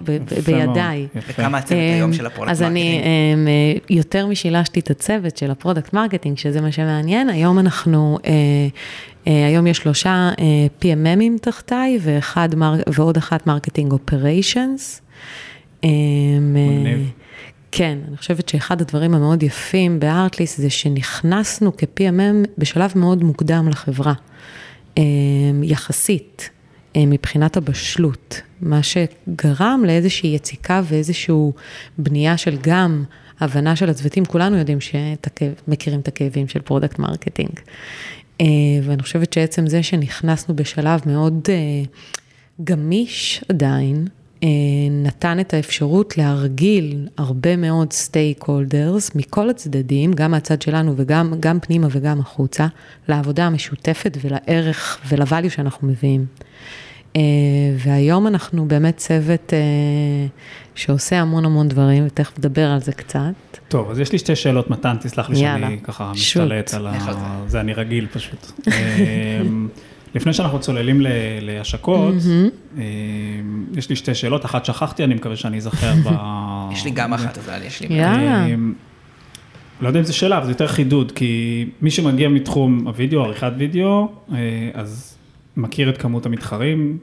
בידיי. 0.47 1.07
יפה. 1.15 1.33
וכמה 1.43 1.59
הצוות 1.59 1.81
היום 1.95 2.13
של 2.13 2.27
ה 2.27 2.30
product 2.30 2.51
אז 2.53 2.63
אני 2.63 2.93
marketing? 2.97 3.07
אמ, 3.41 3.49
אה, 3.49 3.97
יותר 3.97 4.27
משילשתי 4.27 4.81
את 4.81 4.91
הצוות 4.91 5.37
של 5.37 5.51
ה 5.51 5.56
product 5.56 5.93
marketing, 5.93 6.39
שזה 6.39 6.61
מה 6.61 6.73
שמעניין, 6.73 7.29
היום 7.29 7.59
אנחנו, 7.59 8.19
אה, 8.25 8.31
אה, 9.27 9.47
היום 9.47 9.67
יש 9.67 9.79
שלושה 9.79 10.11
אה, 10.39 10.45
PMMים 10.83 11.39
תחתיי 11.43 11.99
ואחד 12.03 12.55
מר- 12.55 12.81
ועוד 12.95 13.17
אחת 13.17 13.47
marketing 13.47 13.93
operations. 13.93 15.01
מגניב. 16.41 17.11
כן, 17.73 17.99
אני 18.09 18.17
חושבת 18.17 18.49
שאחד 18.49 18.81
הדברים 18.81 19.15
המאוד 19.15 19.43
יפים 19.43 20.01
ב 20.01 20.08
Artlist 20.08 20.61
זה 20.61 20.71
שנכנסנו 20.71 21.73
כ-PMM 21.77 22.49
בשלב 22.59 22.93
מאוד 22.97 23.25
מוקדם 23.25 23.69
לחברה, 23.69 24.13
אה, 24.13 24.15
יחסית, 25.63 26.51
אה, 26.97 27.07
מבחינת 27.07 27.57
הבשלות, 27.57 28.41
מה 28.61 28.81
שגרם 28.83 29.83
לאיזושהי 29.87 30.35
יציקה 30.35 30.83
ואיזושהי 30.85 31.35
בנייה 31.99 32.37
של 32.37 32.57
גם 32.61 33.05
הבנה 33.41 33.77
של 33.77 33.91
הצוותים, 33.91 34.25
כולנו 34.25 34.57
יודעים 34.57 34.79
שמכירים 34.81 36.01
את 36.01 36.09
הכאבים 36.09 36.49
של 36.49 36.61
product 36.61 36.99
marketing. 36.99 37.61
אה, 38.41 38.47
ואני 38.83 39.03
חושבת 39.03 39.33
שעצם 39.33 39.67
זה 39.67 39.83
שנכנסנו 39.83 40.57
בשלב 40.57 41.01
מאוד 41.07 41.49
אה, 41.49 41.55
גמיש 42.65 43.45
עדיין, 43.49 44.07
נתן 44.91 45.41
את 45.41 45.55
האפשרות 45.55 46.19
להרגיל 46.19 47.09
הרבה 47.19 47.57
מאוד 47.57 47.93
סטייק 47.93 48.45
הולדרס 48.45 49.15
מכל 49.15 49.51
הצדדים, 49.51 50.13
גם 50.13 50.31
מהצד 50.31 50.63
שלנו 50.63 50.95
וגם 50.97 51.35
גם 51.41 51.61
פנימה 51.61 51.87
וגם 51.91 52.21
החוצה, 52.21 52.67
לעבודה 53.09 53.47
המשותפת 53.47 54.19
ולערך 54.21 54.99
ולvalue 55.11 55.51
שאנחנו 55.51 55.89
מביאים. 55.89 56.27
אה, 57.17 57.21
והיום 57.77 58.27
אנחנו 58.27 58.69
באמת 58.69 58.97
צוות 58.97 59.53
אה, 59.53 59.59
שעושה 60.75 61.21
המון 61.21 61.45
המון 61.45 61.69
דברים, 61.69 62.07
ותכף 62.07 62.39
נדבר 62.39 62.71
על 62.71 62.81
זה 62.81 62.93
קצת. 62.93 63.21
טוב, 63.69 63.91
אז 63.91 63.99
יש 63.99 64.13
לי 64.13 64.19
שתי 64.19 64.37
שאלות, 64.37 64.71
מתן, 64.71 64.97
תסלח 65.01 65.31
לי 65.31 65.39
יאללה, 65.39 65.67
שאני 65.67 65.81
ככה 65.83 66.13
שוט. 66.15 66.43
משתלט 66.43 66.75
על 66.75 66.97
לך 66.97 67.09
על 67.09 67.15
ה... 67.19 67.45
זה 67.47 67.61
אני 67.61 67.73
רגיל 67.73 68.07
פשוט. 68.13 68.53
לפני 70.15 70.33
שאנחנו 70.33 70.61
צוללים 70.61 71.01
ל- 71.01 71.07
להשקות, 71.41 72.15
אמ, 72.77 72.83
יש 73.77 73.91
לי 73.91 73.97
שתי 73.97 74.15
שאלות, 74.15 74.45
אחת 74.45 74.65
שכחתי, 74.65 75.05
אני 75.05 75.15
מקווה 75.15 75.37
שאני 75.37 75.57
אזכר 75.57 75.95
ב... 76.05 76.13
יש 76.73 76.85
לי 76.85 76.91
גם 76.91 77.15
אחת, 77.15 77.39
אבל 77.39 77.63
יש 77.63 77.81
לי... 77.81 77.97
יאללה. 77.97 78.47
אמ, 78.47 78.73
לא 79.81 79.89
יודע 79.89 80.01
אם 80.01 80.05
זה 80.05 80.13
שאלה, 80.13 80.39
אבל 80.39 80.45
זה 80.47 80.51
יותר 80.51 80.67
חידוד, 80.67 81.13
כי 81.13 81.65
מי 81.83 81.91
שמגיע 81.91 82.29
מתחום 82.29 82.87
הוידאו, 82.87 83.25
עריכת 83.25 83.53
וידאו, 83.59 84.09
אה, 84.33 84.37
אז 84.75 85.19
מכיר 85.57 85.91
את 85.91 85.99
כמות 85.99 86.27
המתחרים, 86.27 86.99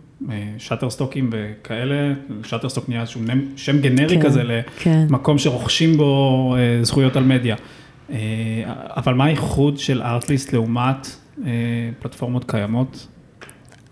שאטר 0.58 0.90
סטוקים 0.90 1.30
וכאלה, 1.32 2.14
שאטר 2.44 2.70
סטוק 2.70 2.90
נהיה 2.90 3.02
איזשהו 3.02 3.22
שם 3.56 3.82
גנרי 3.82 4.16
כן, 4.16 4.22
כזה 4.22 4.62
כן. 4.80 5.06
למקום 5.10 5.38
שרוכשים 5.38 5.98
בו 5.98 6.56
אה, 6.58 6.84
זכויות 6.84 7.16
על 7.16 7.24
מדיה. 7.24 7.56
אה, 8.12 8.18
אבל 8.98 9.14
מה 9.14 9.26
הייחוד 9.26 9.78
של 9.78 10.02
ארטליסט 10.02 10.54
לעומת 10.54 11.08
אה, 11.08 11.12
פלטפורמות 12.00 12.52
קיימות? 12.52 13.08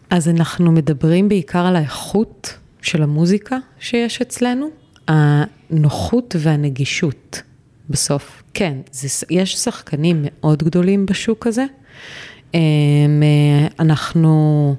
אז 0.10 0.30
אנחנו 0.30 0.72
מדברים 0.72 1.30
בעיקר 1.30 1.66
על 1.66 1.76
האיכות 1.76 2.58
של 2.82 3.04
המוזיקה 3.04 3.58
שיש 3.80 4.22
אצלנו, 4.22 4.68
הנוחות 5.08 6.36
והנגישות 6.40 7.42
בסוף. 7.90 8.44
כן, 8.54 8.78
זה, 8.92 9.26
יש 9.30 9.56
שחקנים 9.56 10.18
מאוד 10.24 10.64
גדולים 10.64 11.06
בשוק 11.06 11.48
הזה. 11.48 11.66
אה, 12.56 12.60
אנחנו, 13.80 14.76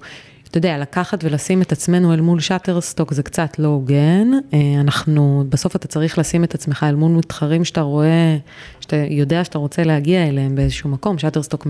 אתה 0.54 0.58
יודע, 0.58 0.78
לקחת 0.78 1.25
ולשים 1.25 1.62
את 1.62 1.73
עצמנו 1.73 2.12
אל 2.12 2.20
מול 2.20 2.40
שאטרסטוק 2.40 3.12
זה 3.12 3.23
קצת 3.23 3.58
לא 3.58 3.68
הוגן. 3.68 4.28
אה, 4.52 4.80
אנחנו, 4.80 5.44
בסוף 5.49 5.76
אתה 5.76 5.88
צריך 5.88 6.18
לשים 6.18 6.44
את 6.44 6.54
עצמך 6.54 6.87
אל 6.88 6.94
מול 6.94 7.12
מתחרים 7.12 7.64
שאתה 7.64 7.80
רואה, 7.80 8.37
שאתה 8.80 8.96
יודע 8.96 9.44
שאתה 9.44 9.58
רוצה 9.58 9.84
להגיע 9.84 10.28
אליהם 10.28 10.54
באיזשהו 10.54 10.90
מקום. 10.90 11.18
Shutterstock 11.19 11.66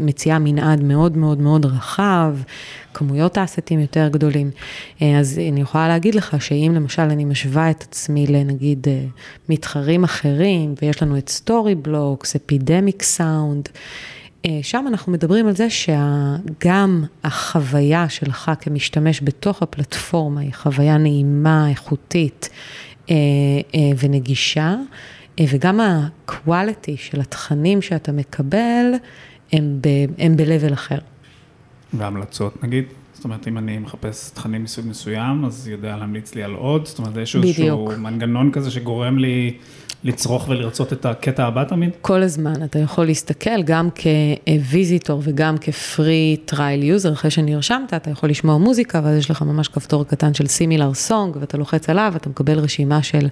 מציע, 0.00 0.38
מנעד 0.38 0.82
מאוד 0.82 1.16
מאוד 1.16 1.40
מאוד 1.40 1.66
רחב, 1.66 2.36
כמויות 2.94 3.38
האסטים 3.38 3.80
יותר 3.80 4.08
גדולים. 4.08 4.50
אה, 5.02 5.18
אז 5.18 5.40
אני 5.52 5.60
יכולה 5.60 5.88
להגיד 5.88 6.14
לך 6.14 6.42
שאם 6.42 6.72
למשל 6.74 7.02
אני 7.02 7.24
משווה 7.24 7.70
את 7.70 7.82
עצמי 7.82 8.26
לנגיד 8.26 8.86
אה, 8.88 9.04
מתחרים 9.48 10.04
אחרים, 10.04 10.74
ויש 10.82 11.02
לנו 11.02 11.18
את 11.18 11.28
Storyblocks, 11.28 12.36
Epidemic 12.36 13.02
Sound, 13.02 13.68
שם 14.62 14.84
אנחנו 14.88 15.12
מדברים 15.12 15.46
על 15.46 15.56
זה 15.56 15.66
שגם 15.70 17.04
החוויה 17.24 18.08
שלך 18.08 18.50
כמשתמש 18.60 19.20
בתוך 19.22 19.62
הפלטפורמה 19.62 20.40
היא 20.40 20.54
חוויה 20.54 20.98
נעימה, 20.98 21.70
איכותית 21.70 22.48
אה, 23.10 23.14
אה, 23.74 23.80
ונגישה, 23.98 24.76
אה, 25.40 25.44
וגם 25.48 25.80
ה-quality 25.80 26.96
של 26.96 27.20
התכנים 27.20 27.82
שאתה 27.82 28.12
מקבל 28.12 28.92
הם, 29.52 29.78
ב, 29.80 29.88
הם 30.18 30.36
ב-level 30.36 30.72
אחר. 30.72 30.98
והמלצות 31.92 32.62
נגיד? 32.62 32.84
זאת 33.14 33.24
אומרת, 33.24 33.48
אם 33.48 33.58
אני 33.58 33.78
מחפש 33.78 34.30
תכנים 34.30 34.62
מסוג 34.62 34.86
מסוים, 34.86 35.44
אז 35.44 35.68
יודע 35.68 35.96
להמליץ 35.96 36.34
לי 36.34 36.42
על 36.42 36.54
עוד? 36.54 36.86
זאת 36.86 36.98
אומרת, 36.98 37.16
יש 37.16 37.36
איזשהו. 37.36 37.88
מנגנון 37.98 38.52
כזה 38.52 38.70
שגורם 38.70 39.18
לי 39.18 39.56
לצרוך 40.04 40.48
ולרצות 40.48 40.92
את 40.92 41.06
הקטע 41.06 41.46
הבא 41.46 41.64
תמיד? 41.64 41.90
כל 42.00 42.22
הזמן 42.22 42.62
אתה 42.64 42.78
יכול 42.78 43.06
להסתכל 43.06 43.62
גם 43.62 43.88
כ 43.90 44.19
visitor 44.19 45.20
וגם 45.24 45.58
כ 45.58 45.84
free 45.84 46.36
trial 46.44 46.82
user, 46.82 47.12
אחרי 47.12 47.30
שנרשמת, 47.30 47.94
אתה 47.94 48.10
יכול 48.10 48.30
לשמוע 48.30 48.58
מוזיקה, 48.58 49.00
ואז 49.04 49.18
יש 49.18 49.30
לך 49.30 49.42
ממש 49.42 49.68
כפתור 49.68 50.04
קטן 50.04 50.34
של 50.34 50.46
similar 50.46 50.94
song, 50.94 51.36
ואתה 51.40 51.58
לוחץ 51.58 51.90
עליו, 51.90 52.12
אתה 52.16 52.28
מקבל 52.28 52.58
רשימה 52.58 53.02
של 53.02 53.28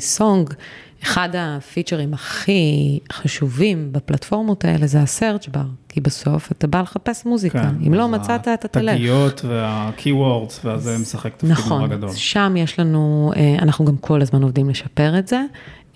סונג. 0.00 0.54
אחד 1.02 1.28
הפיצ'רים 1.38 2.14
הכי 2.14 2.98
חשובים 3.12 3.92
בפלטפורמות 3.92 4.64
האלה 4.64 4.86
זה 4.86 5.00
הסרצ' 5.00 5.48
בר, 5.48 5.64
כי 5.88 6.00
בסוף 6.00 6.52
אתה 6.52 6.66
בא 6.66 6.80
לחפש 6.80 7.26
מוזיקה, 7.26 7.62
כן, 7.62 7.86
אם 7.86 7.94
לא 7.94 8.08
מצאת 8.08 8.48
אתה 8.48 8.68
תלך. 8.68 8.94
התגיות 8.94 9.44
וה-keywords, 9.44 10.54
ואז 10.64 10.82
זה 10.82 10.98
משחק 10.98 11.32
תפקיד 11.32 11.50
נורא 11.50 11.60
נכון, 11.60 11.90
גדול. 11.90 12.10
אז 12.10 12.16
שם 12.16 12.54
יש 12.56 12.78
לנו, 12.78 13.32
אה, 13.36 13.56
אנחנו 13.62 13.84
גם 13.84 13.96
כל 13.96 14.22
הזמן 14.22 14.42
עובדים 14.42 14.70
לשפר 14.70 15.18
את 15.18 15.28
זה, 15.28 15.40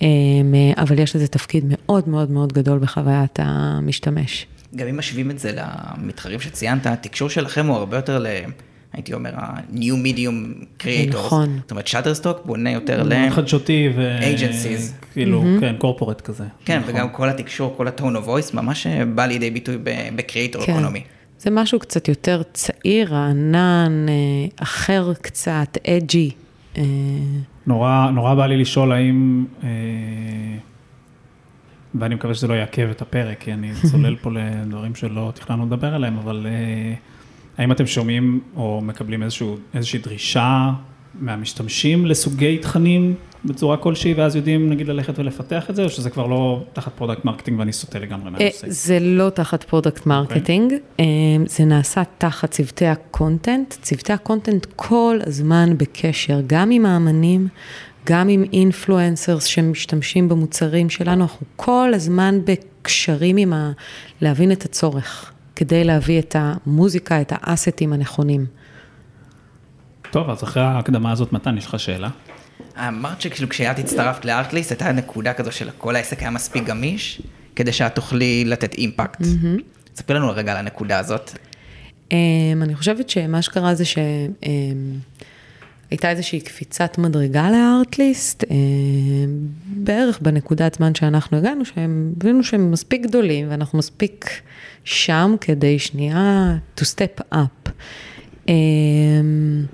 אה, 0.03 0.07
אבל 0.77 0.99
יש 0.99 1.17
לזה 1.17 1.27
תפקיד 1.27 1.65
מאוד 1.69 2.09
מאוד 2.09 2.31
מאוד 2.31 2.53
גדול 2.53 2.79
בחוויית 2.79 3.39
המשתמש. 3.43 4.47
גם 4.77 4.87
אם 4.87 4.99
משווים 4.99 5.31
את 5.31 5.39
זה 5.39 5.53
למתחרים 5.53 6.41
שציינת, 6.41 6.87
התקשור 6.87 7.29
שלכם 7.29 7.67
הוא 7.67 7.77
הרבה 7.77 7.97
יותר 7.97 8.19
ל... 8.19 8.27
הייתי 8.95 9.15
אומר, 9.15 9.31
ה-new 9.35 9.95
medium 10.07 10.65
creators. 10.83 11.17
נכון. 11.17 11.59
זאת 11.63 11.71
אומרת, 11.71 11.87
שטרסטוק 11.87 12.39
בונה 12.45 12.71
יותר 12.71 13.03
ל... 13.03 13.31
חדשותי 13.31 13.89
ו... 13.97 14.19
Agencies. 14.19 15.13
כאילו, 15.13 15.45
כן, 15.61 15.75
קורפורט 15.79 16.21
כזה. 16.21 16.45
כן, 16.65 16.79
נכון. 16.79 16.95
וגם 16.95 17.09
כל 17.09 17.29
התקשור, 17.29 17.75
כל 17.77 17.89
ה-tone 17.89 18.01
of 18.01 18.27
voice, 18.29 18.55
ממש 18.55 18.87
אה, 18.87 19.05
בא 19.05 19.27
לידי 19.27 19.51
ביטוי 19.51 19.77
ב 20.17 20.23
creator 20.23 20.67
כן. 20.67 20.73
economy. 20.73 21.03
זה 21.39 21.51
משהו 21.51 21.79
קצת 21.79 22.09
יותר 22.09 22.43
צעיר, 22.53 23.15
רענן, 23.15 24.07
אה, 24.09 24.15
אחר 24.63 25.13
קצת, 25.23 25.79
edgy. 25.87 26.31
אה, 26.77 26.83
נורא, 27.67 28.11
נורא 28.11 28.35
בא 28.35 28.47
לי 28.47 28.57
לשאול 28.57 28.93
האם, 28.93 29.45
אה, 29.65 29.69
ואני 31.95 32.15
מקווה 32.15 32.35
שזה 32.35 32.47
לא 32.49 32.55
יעכב 32.55 32.89
את 32.91 33.03
הפרק, 33.03 33.41
כי 33.41 33.53
אני 33.53 33.73
צולל 33.91 34.17
פה 34.17 34.31
לדברים 34.35 34.95
שלא 34.95 35.33
תכננו 35.35 35.67
לדבר 35.67 35.95
עליהם, 35.95 36.19
אבל 36.19 36.47
אה, 36.47 36.95
האם 37.59 37.73
אתם 37.73 37.87
שומעים 37.87 38.41
או 38.57 38.81
מקבלים 38.83 39.23
איזשהו, 39.23 39.57
איזושהי 39.75 39.99
דרישה 39.99 40.71
מהמשתמשים 41.21 42.07
לסוגי 42.07 42.59
תכנים 42.59 43.15
בצורה 43.45 43.77
כלשהי, 43.77 44.15
ואז 44.15 44.37
יודעים 44.37 44.71
נגיד 44.71 44.89
ללכת 44.89 45.19
ולפתח 45.19 45.71
את 45.71 45.77
זה, 45.77 45.85
או 45.85 45.89
שזה 45.89 46.11
כבר 46.11 46.27
לא 46.27 46.65
תחת 46.73 46.93
product 46.97 47.25
marketing 47.25 47.59
ואני 47.59 47.73
סוטה 47.73 47.99
לגמרי 47.99 48.27
אה, 48.27 48.31
מהנושא? 48.31 48.67
זה 48.71 48.99
לא 49.01 49.31
תחת 49.31 49.65
product 49.64 50.07
marketing, 50.07 50.75
אה, 51.01 51.05
זה 51.47 51.65
נעשה 51.65 52.03
תחת 52.19 52.51
צוותי 52.51 52.87
ה 52.87 52.96
content. 52.96 53.75
צוותי 53.83 54.13
ה 54.12 54.19
content 54.19 54.67
כל 54.77 55.19
הזמן 55.27 55.79
בקשר, 55.79 56.41
גם 56.47 56.71
עם 56.71 56.87
האמנים, 56.87 57.49
גם 58.07 58.29
עם 58.29 58.45
influencers 58.53 59.45
שמשתמשים 59.45 60.29
במוצרים 60.29 60.91
שלנו, 60.91 61.23
אנחנו 61.23 61.47
כל 61.57 61.91
הזמן 61.95 62.39
בקשרים 62.45 63.37
עם 63.37 63.53
ה... 63.53 63.73
להבין 64.21 64.53
את 64.53 64.65
הצורך. 64.65 65.34
כדי 65.57 65.85
להביא 65.85 66.19
את 66.19 66.37
המוזיקה, 66.39 67.21
את 67.21 67.33
האסטים 67.37 67.93
הנכונים. 67.93 68.47
טוב, 70.11 70.31
אז 70.31 70.43
אחרי 70.43 70.63
ההקדמה 70.63 71.13
הזאת, 71.13 71.33
מתן, 71.33 71.59
יש 71.59 71.67
לך 71.67 71.81
שאלה? 71.81 72.09
אמרת 72.79 73.21
שכאילו 73.21 73.49
כשאת 73.49 73.79
הצטרפת 73.79 74.25
ל 74.25 74.30
Artlist, 74.30 74.71
הייתה 74.71 74.93
נקודה 74.93 75.33
כזו 75.33 75.53
של 75.53 75.71
כל 75.79 75.97
העסק 75.97 76.21
היה 76.21 76.31
מספיק 76.31 76.65
גמיש, 76.65 77.23
כדי 77.57 77.73
שאת 77.73 77.95
תוכלי 77.95 78.45
לתת 78.45 78.75
אימפקט. 78.75 79.23
ספרי 79.97 80.17
לנו 80.17 80.31
רגע 80.31 80.53
על 80.53 80.59
הנקודה 80.59 80.99
הזאת. 80.99 81.33
אמ, 82.13 82.17
אני 82.63 82.75
חושבת 82.75 83.11
שמה 83.11 83.43
שקרה 83.43 83.75
זה 83.75 83.85
שהייתה 85.88 86.11
איזושהי 86.11 86.41
קפיצת 86.41 86.99
מדרגה 86.99 87.50
לארטליסט, 87.50 88.45
אמ, 88.50 88.57
בערך 89.67 90.21
בנקודת 90.23 90.75
זמן 90.75 90.95
שאנחנו 90.95 91.37
הגענו, 91.37 91.64
שהם 91.64 92.12
הבינו 92.17 92.45
שהם 92.45 92.71
מספיק 92.71 93.03
גדולים 93.03 93.47
ואנחנו 93.50 93.79
מספיק 93.79 94.31
שם 94.85 95.35
כדי 95.41 95.79
שנייה 95.79 96.57
to 96.81 96.83
step 96.83 97.35
up. 97.35 97.71
אמ, 98.49 99.64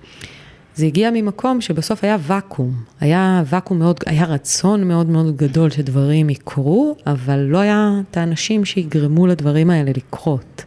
זה 0.74 0.86
הגיע 0.86 1.10
ממקום 1.12 1.60
שבסוף 1.60 2.04
היה 2.04 2.16
ואקום, 2.20 2.74
היה 3.00 3.42
ואקום 3.46 3.78
מאוד, 3.78 4.00
היה 4.06 4.24
רצון 4.24 4.88
מאוד 4.88 5.08
מאוד 5.08 5.36
גדול 5.36 5.70
שדברים 5.70 6.30
יקרו, 6.30 6.96
אבל 7.06 7.38
לא 7.38 7.58
היה 7.58 7.90
את 8.10 8.16
האנשים 8.16 8.64
שיגרמו 8.64 9.26
לדברים 9.26 9.70
האלה 9.70 9.90
לקרות. 9.96 10.64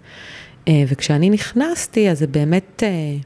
אה, 0.68 0.84
וכשאני 0.88 1.30
נכנסתי, 1.30 2.10
אז 2.10 2.20
זה 2.20 2.28
באמת 2.28 2.84
אה, 2.86 3.18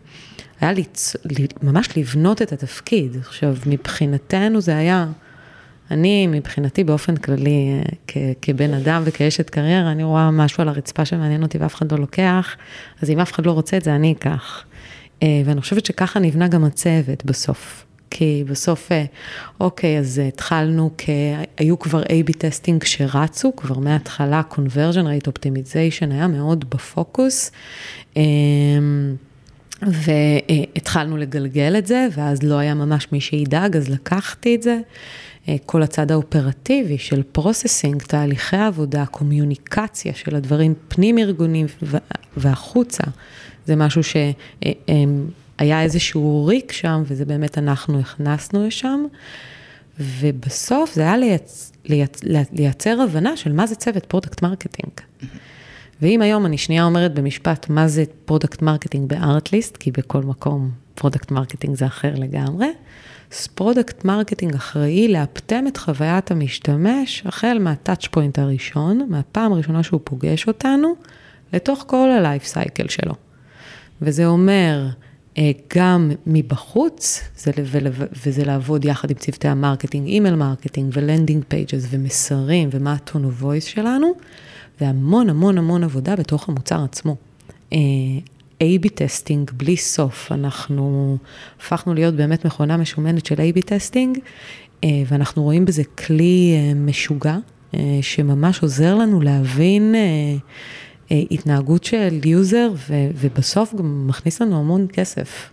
היה 0.61 0.71
ליצ... 0.71 1.15
ממש 1.63 1.97
לבנות 1.97 2.41
את 2.41 2.51
התפקיד. 2.51 3.17
עכשיו, 3.19 3.55
מבחינתנו 3.65 4.61
זה 4.61 4.77
היה, 4.77 5.07
אני, 5.91 6.27
מבחינתי 6.27 6.83
באופן 6.83 7.15
כללי, 7.15 7.69
אה, 7.71 7.89
כ- 8.07 8.17
כבן 8.41 8.73
אדם 8.73 9.01
וכאשת 9.05 9.49
קריירה, 9.49 9.91
אני 9.91 10.03
רואה 10.03 10.31
משהו 10.31 10.61
על 10.61 10.69
הרצפה 10.69 11.05
שמעניין 11.05 11.43
אותי 11.43 11.57
ואף 11.57 11.75
אחד 11.75 11.91
לא 11.91 11.97
לוקח, 11.97 12.55
אז 13.01 13.09
אם 13.09 13.19
אף 13.19 13.31
אחד 13.31 13.45
לא 13.45 13.51
רוצה 13.51 13.77
את 13.77 13.83
זה, 13.83 13.95
אני 13.95 14.11
אקח. 14.11 14.63
ואני 15.21 15.61
חושבת 15.61 15.85
שככה 15.85 16.19
נבנה 16.19 16.47
גם 16.47 16.63
הצוות 16.63 17.25
בסוף. 17.25 17.85
כי 18.09 18.43
בסוף, 18.47 18.91
אוקיי, 19.59 19.99
אז 19.99 20.21
התחלנו, 20.27 20.91
כ... 20.97 21.09
היו 21.57 21.79
כבר 21.79 22.03
A-B 22.03 22.33
testing 22.37 22.83
שרצו, 22.83 23.55
כבר 23.55 23.79
מההתחלה 23.79 24.41
conversion 24.51 25.05
rate 25.05 25.27
optimization 25.27 26.11
היה 26.11 26.27
מאוד 26.27 26.65
בפוקוס. 26.69 27.51
והתחלנו 29.81 31.17
לגלגל 31.17 31.75
את 31.77 31.87
זה, 31.87 32.07
ואז 32.15 32.43
לא 32.43 32.55
היה 32.55 32.73
ממש 32.73 33.07
מי 33.11 33.21
שידאג, 33.21 33.77
אז 33.77 33.89
לקחתי 33.89 34.55
את 34.55 34.63
זה. 34.63 34.79
כל 35.65 35.83
הצד 35.83 36.11
האופרטיבי 36.11 36.97
של 36.97 37.23
processing, 37.31 38.03
תהליכי 38.03 38.57
עבודה, 38.57 39.05
קומיוניקציה 39.05 40.13
של 40.13 40.35
הדברים 40.35 40.73
פנים 40.87 41.17
ארגונים 41.17 41.65
והחוצה, 42.37 43.03
זה 43.65 43.75
משהו 43.75 44.01
שהיה 44.03 45.81
איזשהו 45.81 46.45
ריק 46.45 46.71
שם, 46.71 47.03
וזה 47.05 47.25
באמת 47.25 47.57
אנחנו 47.57 47.99
הכנסנו 47.99 48.67
לשם. 48.67 49.05
ובסוף 49.99 50.93
זה 50.93 51.01
היה 51.01 51.17
לייצ... 51.17 51.71
לייצ... 51.85 52.21
לייצר 52.51 53.01
הבנה 53.01 53.37
של 53.37 53.51
מה 53.51 53.67
זה 53.67 53.75
צוות 53.75 54.05
product 54.05 54.41
marketing. 54.41 54.91
ואם 56.01 56.21
היום 56.21 56.45
אני 56.45 56.57
שנייה 56.57 56.83
אומרת 56.83 57.13
במשפט 57.13 57.69
מה 57.69 57.87
זה 57.87 58.03
product 58.25 58.61
marketing 58.61 59.09
ב 59.09 59.17
Artlist, 59.17 59.77
כי 59.77 59.91
בכל 59.91 60.21
מקום 60.21 60.71
product 60.95 61.31
marketing 61.31 61.75
זה 61.75 61.85
אחר 61.85 62.13
לגמרי, 62.15 62.67
אז 63.31 63.47
product 63.47 64.05
marketing 64.05 64.55
אחראי 64.55 65.07
לאפטם 65.07 65.67
את 65.67 65.77
חוויית 65.77 66.31
המשתמש 66.31 67.23
החל 67.25 67.57
מה 67.61 67.74
touch 67.74 68.07
point 68.07 68.39
הראשון, 68.39 69.07
מהפעם 69.09 69.53
הראשונה 69.53 69.83
שהוא 69.83 69.99
פוגש 70.03 70.47
אותנו, 70.47 70.95
לתוך 71.53 71.83
כל 71.87 72.11
ה 72.11 72.18
life 72.18 72.45
cycle 72.45 72.87
שלו. 72.87 73.13
וזה 74.01 74.25
אומר, 74.25 74.87
גם 75.75 76.11
מבחוץ, 76.27 77.21
זה, 77.37 77.51
וזה 78.25 78.45
לעבוד 78.45 78.85
יחד 78.85 79.11
עם 79.11 79.17
צוותי 79.17 79.47
ה 79.47 79.53
marketing, 79.53 80.07
email 80.07 80.35
marketing 80.35 80.91
ו 80.93 80.99
landing 80.99 81.43
pages 81.47 81.87
ומסרים 81.89 82.69
ומה 82.71 82.93
ה 82.93 83.00
tone 83.00 83.25
of 83.25 83.36
voice 83.36 83.63
שלנו, 83.63 84.13
והמון 84.81 85.29
המון 85.29 85.57
המון 85.57 85.83
עבודה 85.83 86.15
בתוך 86.15 86.49
המוצר 86.49 86.83
עצמו. 86.83 87.15
A-B 88.63 88.89
testing 88.95 89.51
בלי 89.53 89.77
סוף, 89.77 90.31
אנחנו 90.31 91.17
הפכנו 91.59 91.93
להיות 91.93 92.15
באמת 92.15 92.45
מכונה 92.45 92.77
משומנת 92.77 93.25
של 93.25 93.35
A-B 93.35 93.61
testing, 93.65 94.17
ואנחנו 94.85 95.43
רואים 95.43 95.65
בזה 95.65 95.83
כלי 95.83 96.55
משוגע, 96.75 97.37
שממש 98.01 98.63
עוזר 98.63 98.95
לנו 98.95 99.21
להבין 99.21 99.95
התנהגות 101.11 101.83
של 101.83 102.19
user, 102.25 102.71
ובסוף 103.15 103.75
גם 103.75 104.07
מכניס 104.07 104.41
לנו 104.41 104.59
המון 104.59 104.87
כסף. 104.93 105.49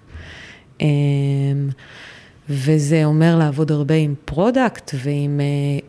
וזה 2.49 3.05
אומר 3.05 3.37
לעבוד 3.39 3.73
הרבה 3.73 3.95
עם 3.95 4.15
product 4.25 4.95
ועם 5.05 5.41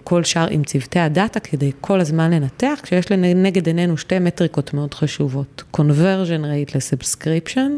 כל 0.03 0.23
שאר, 0.23 0.47
עם 0.49 0.63
צוותי 0.63 0.99
הדאטה, 0.99 1.39
כדי 1.39 1.71
כל 1.81 1.99
הזמן 1.99 2.31
לנתח, 2.33 2.79
כשיש 2.83 3.11
לנגד 3.11 3.67
עינינו 3.67 3.97
שתי 3.97 4.19
מטריקות 4.19 4.73
מאוד 4.73 4.93
חשובות, 4.93 5.63
conversion 5.77 6.43
rate 6.43 6.75
ל 6.75 6.82
subscription, 6.82 7.71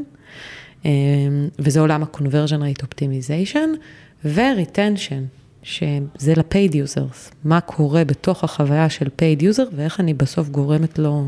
וזה 1.60 1.80
עולם 1.80 2.04
ה-conversion 2.04 2.60
rate 2.62 2.84
optimization, 2.84 3.78
ו-retention, 4.26 5.24
שזה 5.64 6.34
ל-paid 6.38 6.74
users, 6.74 7.34
מה 7.44 7.62
קורה 7.62 8.06
בתוך 8.06 8.44
החוויה 8.44 8.90
של 8.90 9.06
paid 9.06 9.42
user, 9.42 9.76
ואיך 9.76 10.00
אני 10.00 10.14
בסוף 10.14 10.50
גורמת 10.50 11.00
לו 11.00 11.28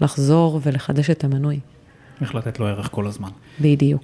לחזור 0.00 0.60
ולחדש 0.62 1.10
את 1.10 1.24
המנוי. 1.24 1.60
איך 2.20 2.34
לתת 2.34 2.60
לו 2.60 2.66
ערך 2.66 2.88
כל 2.92 3.06
הזמן. 3.06 3.28
בדיוק. 3.60 4.02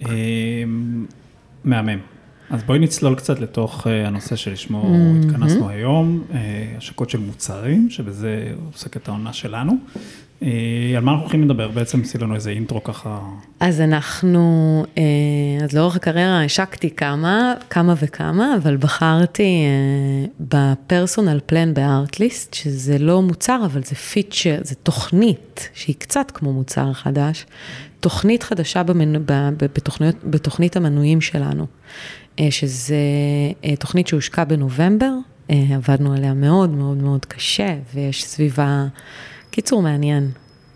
מהמם. 1.65 1.99
אז 2.51 2.63
בואי 2.63 2.79
נצלול 2.79 3.15
קצת 3.15 3.41
לתוך 3.41 3.87
הנושא 3.87 4.37
שלשמו 4.37 4.83
mm-hmm. 4.83 5.27
התכנסנו 5.27 5.69
היום, 5.69 6.23
השקות 6.79 7.11
של 7.11 7.19
מוצרים, 7.19 7.91
שבזה 7.91 8.53
עוסקת 8.73 9.09
העונה 9.09 9.33
שלנו. 9.33 9.73
על 10.97 11.01
מה 11.03 11.11
אנחנו 11.11 11.23
הולכים 11.23 11.45
לדבר? 11.45 11.69
בעצם 11.69 12.01
עשי 12.01 12.19
לנו 12.19 12.35
איזה 12.35 12.51
אינטרו 12.51 12.85
ככה. 12.85 13.19
אז 13.61 13.81
אנחנו, 13.81 14.85
אז 15.65 15.73
לאורך 15.73 15.97
הקריירה 15.97 16.45
השקתי 16.45 16.91
כמה, 16.91 17.55
כמה 17.71 17.95
וכמה, 18.03 18.57
אבל 18.63 18.77
בחרתי 18.77 19.65
בפרסונל 20.41 21.41
פלן 21.47 21.75
בארטליסט, 21.75 22.55
שזה 22.55 22.99
לא 22.99 23.23
מוצר, 23.23 23.61
אבל 23.65 23.83
זה 23.85 23.95
פיצ'ר, 23.95 24.59
זה 24.63 24.75
תוכנית 24.75 25.69
שהיא 25.75 25.97
קצת 25.99 26.31
כמו 26.35 26.53
מוצר 26.53 26.93
חדש, 26.93 27.47
תוכנית 28.01 28.43
חדשה 28.43 28.83
במנ... 28.83 29.25
בתוכנית, 29.59 30.17
בתוכנית 30.25 30.77
המנויים 30.77 31.21
שלנו. 31.21 31.67
שזה 32.51 32.97
תוכנית 33.79 34.07
שהושקה 34.07 34.45
בנובמבר, 34.45 35.13
עבדנו 35.49 36.13
עליה 36.13 36.35
מאוד 36.35 36.71
מאוד 36.71 36.97
מאוד 36.97 37.25
קשה, 37.25 37.75
ויש 37.95 38.25
סביבה, 38.25 38.87
קיצור 39.51 39.83
מעניין. 39.83 40.31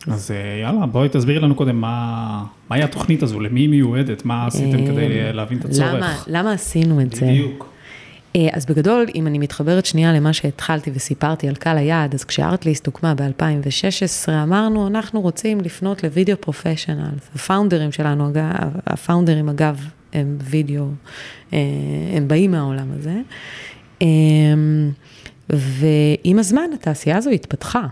אז 0.07 0.31
יאללה, 0.63 0.87
בואי 0.87 1.09
תסבירי 1.09 1.41
לנו 1.41 1.55
קודם 1.55 1.81
מה, 1.81 2.45
מהי 2.71 2.83
התוכנית 2.83 3.23
הזו, 3.23 3.41
למי 3.41 3.61
היא 3.61 3.69
מיועדת, 3.69 4.25
מה 4.25 4.47
עשיתם 4.47 4.87
כדי 4.87 5.33
להבין 5.33 5.59
את 5.59 5.65
הצורך. 5.65 5.95
למה, 5.95 6.17
למה 6.27 6.53
עשינו 6.53 7.01
את 7.01 7.13
זה? 7.13 7.27
בדיוק. 7.27 7.69
אז 8.53 8.67
בגדול, 8.67 9.07
אם 9.15 9.27
אני 9.27 9.39
מתחברת 9.39 9.87
שנייה 9.87 10.13
למה 10.13 10.33
שהתחלתי 10.33 10.91
וסיפרתי 10.95 11.49
על 11.49 11.55
קהל 11.55 11.79
היעד, 11.79 12.15
אז 12.15 12.25
כשארטליסט 12.25 12.87
הוקמה 12.87 13.15
ב-2016, 13.15 14.31
אמרנו, 14.43 14.87
אנחנו 14.87 15.21
רוצים 15.21 15.61
לפנות 15.61 16.05
לוידאו 16.05 16.37
פרופשיונל. 16.41 17.11
הפאונדרים 17.35 17.93
שלנו, 17.93 18.29
אגב, 18.29 18.77
הפאונדרים 18.87 19.49
אגב, 19.49 19.89
הם 20.13 20.39
וידאו, 20.41 20.87
הם 21.53 22.29
באים 22.29 22.51
מהעולם 22.51 22.89
הזה. 22.93 23.21
ועם 25.51 26.39
הזמן 26.39 26.71
התעשייה 26.75 27.17
הזו 27.17 27.31
התפתחה. 27.31 27.87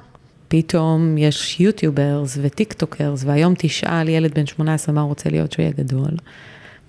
פתאום 0.49 1.19
יש 1.19 1.61
YouTubers 1.61 2.39
ו 2.43 2.50
TikTokers, 2.50 3.25
והיום 3.25 3.55
תשאל 3.59 4.09
ילד 4.09 4.35
בן 4.35 4.47
18 4.47 4.95
מה 4.95 5.01
הוא 5.01 5.09
רוצה 5.09 5.31
להיות 5.31 5.53
שהוא 5.53 5.63
יהיה 5.63 5.73
גדול. 5.77 6.11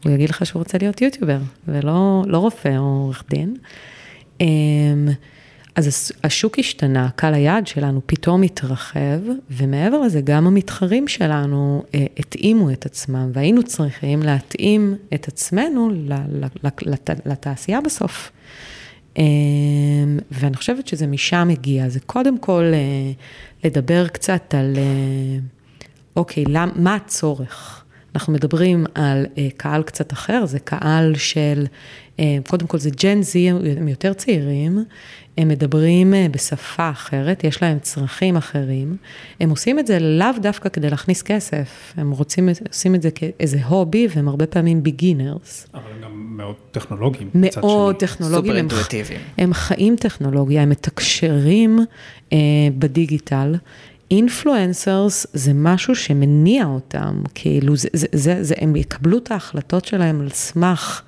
הוא 0.03 0.11
יגיד 0.11 0.29
לך 0.29 0.45
שהוא 0.45 0.59
רוצה 0.59 0.77
להיות 0.77 1.01
יוטיובר, 1.01 1.39
ולא 1.67 2.23
לא 2.27 2.37
רופא 2.37 2.77
או 2.77 2.83
עורך 2.83 3.23
דין. 3.29 3.55
אז 5.77 6.11
השוק 6.23 6.59
השתנה, 6.59 7.09
קהל 7.15 7.33
היעד 7.33 7.67
שלנו 7.67 8.01
פתאום 8.05 8.43
התרחב, 8.43 9.19
ומעבר 9.49 10.01
לזה 10.01 10.21
גם 10.21 10.47
המתחרים 10.47 11.07
שלנו 11.07 11.83
התאימו 12.17 12.71
את 12.71 12.85
עצמם, 12.85 13.31
והיינו 13.33 13.63
צריכים 13.63 14.23
להתאים 14.23 14.95
את 15.13 15.27
עצמנו 15.27 15.91
לתעשייה 17.25 17.81
בסוף. 17.81 18.31
ואני 20.31 20.55
חושבת 20.55 20.87
שזה 20.87 21.07
משם 21.07 21.49
הגיע, 21.51 21.89
זה 21.89 21.99
קודם 21.99 22.37
כל 22.37 22.63
לדבר 23.63 24.07
קצת 24.07 24.53
על, 24.57 24.77
אוקיי, 26.15 26.43
מה 26.75 26.95
הצורך? 26.95 27.83
אנחנו 28.15 28.33
מדברים 28.33 28.85
על 28.95 29.25
אה, 29.37 29.47
קהל 29.57 29.83
קצת 29.83 30.13
אחר, 30.13 30.45
זה 30.45 30.59
קהל 30.59 31.15
של, 31.15 31.65
אה, 32.19 32.37
קודם 32.47 32.67
כל 32.67 32.77
זה 32.77 32.89
ג'ן 32.89 33.21
זי, 33.21 33.49
הם 33.49 33.87
יותר 33.87 34.13
צעירים, 34.13 34.83
הם 35.37 35.47
מדברים 35.47 36.13
אה, 36.13 36.27
בשפה 36.31 36.89
אחרת, 36.89 37.43
יש 37.43 37.61
להם 37.61 37.79
צרכים 37.79 38.37
אחרים, 38.37 38.97
הם 39.39 39.49
עושים 39.49 39.79
את 39.79 39.87
זה 39.87 39.99
לאו 39.99 40.27
דווקא 40.41 40.69
כדי 40.69 40.89
להכניס 40.89 41.21
כסף, 41.21 41.93
הם 41.97 42.11
רוצים, 42.11 42.49
עושים 42.67 42.95
את 42.95 43.01
זה 43.01 43.11
כאיזה 43.11 43.63
הובי, 43.65 44.07
והם 44.15 44.27
הרבה 44.27 44.47
פעמים 44.47 44.83
ביגינרס. 44.83 45.67
אבל 45.73 45.81
הם 45.95 46.01
גם 46.03 46.37
מאוד 46.37 46.55
טכנולוגיים. 46.71 47.29
מאוד 47.33 47.95
טכנולוגיים. 47.95 48.43
סופר 48.43 48.51
הם, 48.51 48.57
אינטואיטיביים. 48.57 49.19
הם 49.37 49.53
חיים 49.53 49.95
טכנולוגיה, 49.95 50.61
הם 50.61 50.69
מתקשרים 50.69 51.79
אה, 52.33 52.37
בדיגיטל. 52.79 53.55
אינפלואנסרס 54.11 55.27
זה 55.33 55.51
משהו 55.53 55.95
שמניע 55.95 56.65
אותם, 56.65 57.21
כאילו 57.35 57.75
זה, 57.75 57.87
זה, 57.93 58.07
זה, 58.11 58.43
זה, 58.43 58.55
הם 58.57 58.75
יקבלו 58.75 59.17
את 59.17 59.31
ההחלטות 59.31 59.85
שלהם 59.85 60.21
על 60.21 60.29
סמך 60.29 61.01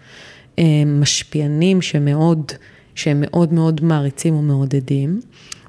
אה, 0.59 0.63
משפיענים 0.85 1.81
שמאוד, 1.81 2.51
שהם 2.99 3.17
מאוד 3.21 3.53
מאוד 3.53 3.83
מעריצים 3.83 4.35
ומעודדים. 4.35 5.21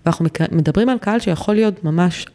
ואנחנו 0.06 0.24
מדברים 0.52 0.88
על 0.88 0.98
קהל 0.98 1.20
שיכול 1.20 1.54
להיות 1.54 1.84
ממש 1.84 2.26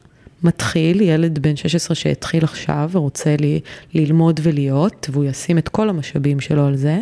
מתחיל, 0.44 1.02
ילד 1.02 1.40
בן 1.40 1.56
16 1.56 1.96
שהתחיל 1.96 2.44
עכשיו 2.44 2.90
ורוצה 2.92 3.36
לי, 3.40 3.60
ללמוד 3.94 4.40
ולהיות, 4.44 5.08
והוא 5.12 5.26
ישים 5.26 5.58
את 5.58 5.70
כל 5.70 5.90
המשאבים 5.90 6.40
שלו 6.40 6.66
על 6.66 6.76
זה. 6.76 7.00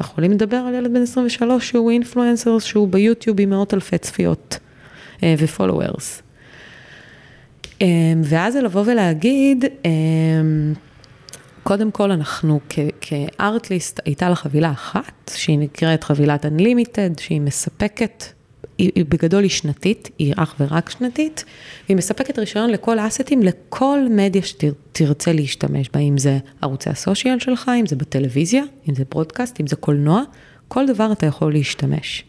אנחנו 0.00 0.12
יכולים 0.12 0.32
לדבר 0.32 0.56
על 0.56 0.74
ילד 0.74 0.92
בן 0.92 1.02
23 1.02 1.68
שהוא 1.68 1.90
אינפלואנסר, 1.90 2.58
שהוא 2.58 2.88
ביוטיוב 2.88 3.40
עם 3.40 3.50
מאות 3.50 3.74
אלפי 3.74 3.98
צפיות 3.98 4.58
אה, 5.22 5.34
ופולוורס. 5.38 6.22
אמ, 7.80 7.86
ואז 8.24 8.52
זה 8.52 8.60
לבוא 8.60 8.82
ולהגיד, 8.86 9.64
אמ, 9.84 10.72
קודם 11.66 11.90
כל 11.90 12.10
אנחנו 12.10 12.60
כארטליסט, 13.00 14.00
הייתה 14.04 14.28
לה 14.28 14.34
חבילה 14.34 14.70
אחת, 14.70 15.30
שהיא 15.34 15.58
נקראת 15.58 16.04
חבילת 16.04 16.44
Unlimited, 16.44 17.20
שהיא 17.20 17.40
מספקת, 17.40 18.24
היא, 18.78 18.90
היא 18.94 19.04
בגדול 19.08 19.42
היא 19.42 19.50
שנתית, 19.50 20.10
היא 20.18 20.34
אך 20.36 20.54
ורק 20.60 20.90
שנתית, 20.90 21.44
והיא 21.86 21.96
מספקת 21.96 22.38
רישיון 22.38 22.70
לכל 22.70 22.98
האסטים, 22.98 23.42
לכל 23.42 23.98
מדיה 24.10 24.42
שתרצה 24.42 25.32
להשתמש 25.32 25.90
בה, 25.94 26.00
אם 26.00 26.18
זה 26.18 26.38
ערוצי 26.62 26.90
הסושיאל 26.90 27.38
שלך, 27.38 27.70
אם 27.80 27.86
זה 27.86 27.96
בטלוויזיה, 27.96 28.62
אם 28.88 28.94
זה 28.94 29.04
ברודקאסט, 29.10 29.60
אם 29.60 29.66
זה 29.66 29.76
קולנוע, 29.76 30.22
כל 30.68 30.86
דבר 30.86 31.12
אתה 31.12 31.26
יכול 31.26 31.52
להשתמש. 31.52 32.24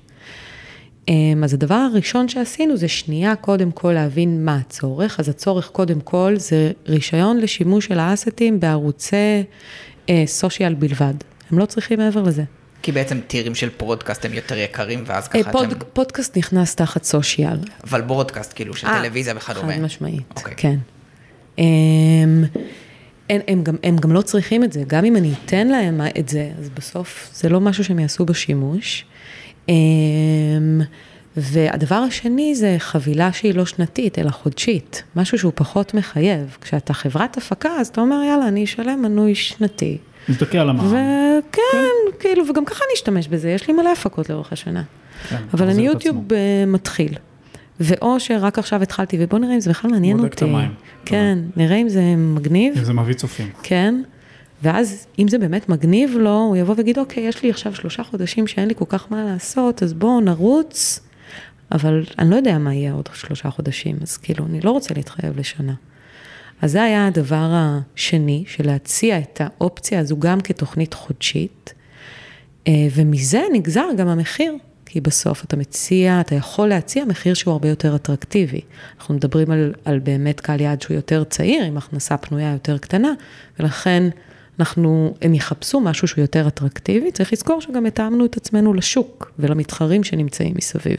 אמ, 1.08 1.44
אז 1.44 1.54
הדבר 1.54 1.76
הראשון 1.76 2.28
שעשינו 2.28 2.78
זה 2.78 2.88
שנייה 2.88 3.36
קודם 3.36 3.72
כל 3.72 3.92
להבין 3.92 4.46
מה 4.46 4.56
הצורך, 4.56 5.20
אז 5.20 5.30
הצורך 5.30 5.68
קודם 5.68 6.02
כל 6.02 6.34
זה 6.38 6.72
רישיון 6.88 7.38
לשימוש 7.38 7.86
של 7.86 8.00
האסטים 8.00 8.60
בערוצי 8.60 9.44
אה, 10.10 10.24
סושיאל 10.26 10.74
בלבד, 10.74 11.14
הם 11.52 11.60
לא 11.60 11.66
צריכים 11.66 12.00
מעבר 12.00 12.22
לזה. 12.24 12.44
כי 12.82 12.92
בעצם 12.92 13.20
טירים 13.28 13.56
של 13.56 13.70
פודקאסט 13.78 14.26
הם 14.26 14.34
יותר 14.34 14.58
יקרים, 14.58 15.04
ואז 15.06 15.28
אה, 15.36 15.44
ככה 15.44 15.52
פוד, 15.52 15.72
אתם... 15.72 15.86
פודקאסט 15.94 16.38
נכנס 16.38 16.76
תחת 16.76 17.04
סושיאל. 17.04 17.58
אבל 17.84 18.02
ברודקאסט, 18.02 18.54
כאילו, 18.56 18.74
של 18.74 18.88
אה, 18.88 19.02
טלוויזיה 19.02 19.34
וכדומה. 19.38 19.74
חד 19.74 19.80
משמעית, 19.80 20.34
אוקיי. 20.36 20.54
כן. 20.58 20.78
הם, 21.58 22.44
הם, 23.30 23.42
הם, 23.48 23.64
גם, 23.64 23.76
הם 23.84 23.98
גם 23.98 24.12
לא 24.12 24.22
צריכים 24.22 24.64
את 24.64 24.74
זה, 24.74 24.84
גם 24.88 25.06
אם 25.06 25.16
אני 25.16 25.34
אתן 25.46 25.68
להם 25.68 26.02
את 26.20 26.30
זה, 26.30 26.52
אז 26.60 26.70
בסוף 26.70 27.30
זה 27.34 27.50
לא 27.50 27.60
משהו 27.60 27.84
שהם 27.84 28.00
יעשו 28.00 28.26
בשימוש. 28.26 29.06
אמ, 29.70 30.82
והדבר 31.38 31.96
השני 31.96 32.56
זה 32.56 32.76
חבילה 32.80 33.34
שהיא 33.34 33.56
לא 33.56 33.66
שנתית, 33.66 34.20
אלא 34.20 34.30
חודשית, 34.30 35.04
משהו 35.16 35.38
שהוא 35.38 35.52
פחות 35.56 35.94
מחייב. 35.94 36.58
כשאתה 36.62 36.94
חברת 36.94 37.38
הפקה, 37.38 37.70
אז 37.70 37.88
אתה 37.88 38.02
אומר, 38.02 38.24
יאללה, 38.24 38.48
אני 38.48 38.64
אשלם 38.64 39.02
מנוי 39.02 39.36
שנתי. 39.36 39.98
מסתכל 40.30 40.58
על 40.58 40.70
המע"מ. 40.70 40.86
וכן, 40.88 42.18
כאילו, 42.20 42.44
וגם 42.50 42.66
ככה 42.66 42.84
אני 42.88 42.94
אשתמש 42.96 43.28
בזה, 43.28 43.50
יש 43.50 43.68
לי 43.68 43.74
מלא 43.74 43.92
הפקות 43.92 44.30
לאורך 44.30 44.54
השנה. 44.54 44.84
כן, 45.30 45.38
אבל 45.54 45.70
אני 45.70 45.82
יוטיוב. 45.82 46.34
אה, 46.34 46.64
מתחיל. 46.68 47.14
ואו 47.80 48.20
שרק 48.20 48.60
עכשיו 48.60 48.84
התחלתי, 48.84 49.18
ובוא 49.20 49.40
נראה 49.40 49.56
אם 49.56 49.60
זה 49.60 49.70
בכלל 49.70 49.92
מעניין 49.92 50.18
בודק 50.18 50.34
את 50.34 50.44
אותי. 50.44 50.52
המים. 50.54 50.72
כן, 51.06 51.40
נראה 51.58 51.76
אם 51.76 51.90
זה 51.90 52.02
מגניב. 52.18 52.78
אם 52.78 52.84
זה 52.84 52.94
מביא 52.94 53.14
צופים. 53.14 53.48
כן, 53.64 54.02
ואז 54.62 55.08
אם 55.20 55.28
זה 55.28 55.38
באמת 55.38 55.70
מגניב 55.70 56.16
לו, 56.18 56.40
הוא 56.40 56.56
יבוא 56.56 56.76
ויגיד, 56.78 57.00
אוקיי, 57.00 57.24
יש 57.24 57.44
לי 57.44 57.50
עכשיו 57.50 57.76
שלושה 57.76 58.04
חודשים 58.04 58.48
שאין 58.48 58.68
לי 58.68 58.76
כל 58.76 58.86
כך 58.90 59.12
מה 59.12 59.24
לעשות, 59.24 59.84
אז 59.84 59.94
בואו 59.94 60.22
נרוץ, 60.22 61.00
אבל 61.72 62.04
אני 62.20 62.30
לא 62.30 62.36
יודע 62.36 62.58
מה 62.58 62.74
יהיה 62.74 62.94
עוד 62.94 63.10
שלושה 63.14 63.50
חודשים, 63.50 63.98
אז 64.02 64.18
כאילו, 64.18 64.46
אני 64.46 64.62
לא 64.62 64.72
רוצה 64.72 64.94
להתחייב 64.94 65.38
לשנה. 65.38 65.74
אז 66.62 66.72
זה 66.72 66.84
היה 66.84 67.08
הדבר 67.08 67.52
השני, 67.52 68.44
של 68.48 68.68
להציע 68.68 69.20
את 69.20 69.42
האופציה 69.44 70.00
הזו 70.00 70.18
גם 70.20 70.42
כתוכנית 70.42 70.94
חודשית, 70.94 71.74
אה, 72.68 72.88
ומזה 72.96 73.42
נגזר 73.54 73.86
גם 73.98 74.08
המחיר. 74.08 74.54
כי 74.90 75.02
בסוף 75.02 75.44
אתה 75.44 75.58
מציע, 75.58 76.22
אתה 76.22 76.36
יכול 76.36 76.68
להציע 76.68 77.06
מחיר 77.06 77.34
שהוא 77.34 77.52
הרבה 77.52 77.70
יותר 77.70 77.96
אטרקטיבי. 77.96 78.62
אנחנו 79.00 79.16
מדברים 79.16 79.52
על, 79.52 79.74
על 79.86 80.00
באמת 80.00 80.40
קהל 80.40 80.62
יעד 80.62 80.82
שהוא 80.82 80.96
יותר 80.96 81.24
צעיר, 81.24 81.64
עם 81.64 81.78
הכנסה 81.78 82.18
פנויה 82.18 82.52
יותר 82.52 82.78
קטנה, 82.78 83.12
ולכן 83.60 84.04
אנחנו, 84.60 85.16
הם 85.22 85.34
יחפשו 85.34 85.80
משהו 85.80 86.08
שהוא 86.08 86.22
יותר 86.22 86.48
אטרקטיבי. 86.48 87.12
צריך 87.12 87.34
לזכור 87.34 87.62
שגם 87.62 87.86
התאמנו 87.86 88.26
את 88.26 88.38
עצמנו 88.38 88.74
לשוק 88.74 89.32
ולמתחרים 89.40 90.04
שנמצאים 90.04 90.54
מסביב. 90.56 90.98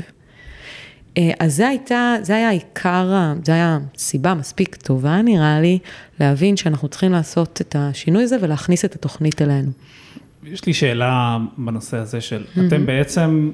אה, 1.18 1.30
אז 1.38 1.56
זה 1.56 1.68
הייתה, 1.68 2.16
זה 2.22 2.36
היה 2.36 2.50
עיקר, 2.50 3.32
זה 3.44 3.52
היה 3.52 3.78
סיבה 3.98 4.34
מספיק 4.34 4.76
טובה 4.76 5.22
נראה 5.22 5.60
לי, 5.60 5.78
להבין 6.20 6.56
שאנחנו 6.56 6.88
צריכים 6.88 7.12
לעשות 7.12 7.60
את 7.60 7.76
השינוי 7.78 8.22
הזה 8.22 8.36
ולהכניס 8.40 8.84
את 8.84 8.94
התוכנית 8.94 9.42
אלינו. 9.42 9.70
יש 10.44 10.66
לי 10.66 10.74
שאלה 10.74 11.38
בנושא 11.58 11.96
הזה 11.96 12.20
של, 12.20 12.44
אתם 12.66 12.86
בעצם 12.86 13.50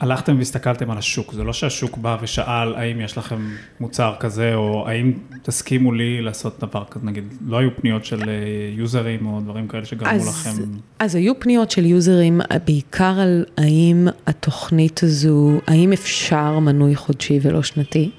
הלכתם 0.00 0.38
והסתכלתם 0.38 0.90
על 0.90 0.98
השוק, 0.98 1.32
זה 1.32 1.44
לא 1.44 1.52
שהשוק 1.52 1.96
בא 1.96 2.16
ושאל 2.20 2.74
האם 2.74 3.00
יש 3.00 3.18
לכם 3.18 3.48
מוצר 3.80 4.14
כזה, 4.20 4.54
או 4.54 4.88
האם 4.88 5.12
תסכימו 5.42 5.92
לי 5.92 6.22
לעשות 6.22 6.60
דבר 6.60 6.84
כזה, 6.90 7.06
נגיד, 7.06 7.24
לא 7.46 7.58
היו 7.58 7.76
פניות 7.76 8.04
של 8.04 8.28
אה, 8.28 8.34
יוזרים 8.72 9.26
או 9.26 9.40
דברים 9.40 9.68
כאלה 9.68 9.84
שגרמו 9.84 10.24
לכם, 10.28 10.50
אז 10.98 11.14
היו 11.14 11.40
פניות 11.40 11.70
של 11.70 11.86
יוזרים, 11.86 12.40
בעיקר 12.64 13.20
על 13.20 13.44
האם 13.56 14.08
התוכנית 14.26 15.02
הזו, 15.02 15.50
האם 15.66 15.92
אפשר 15.92 16.58
מנוי 16.58 16.96
חודשי 16.96 17.38
ולא 17.42 17.62
שנתי. 17.62 18.10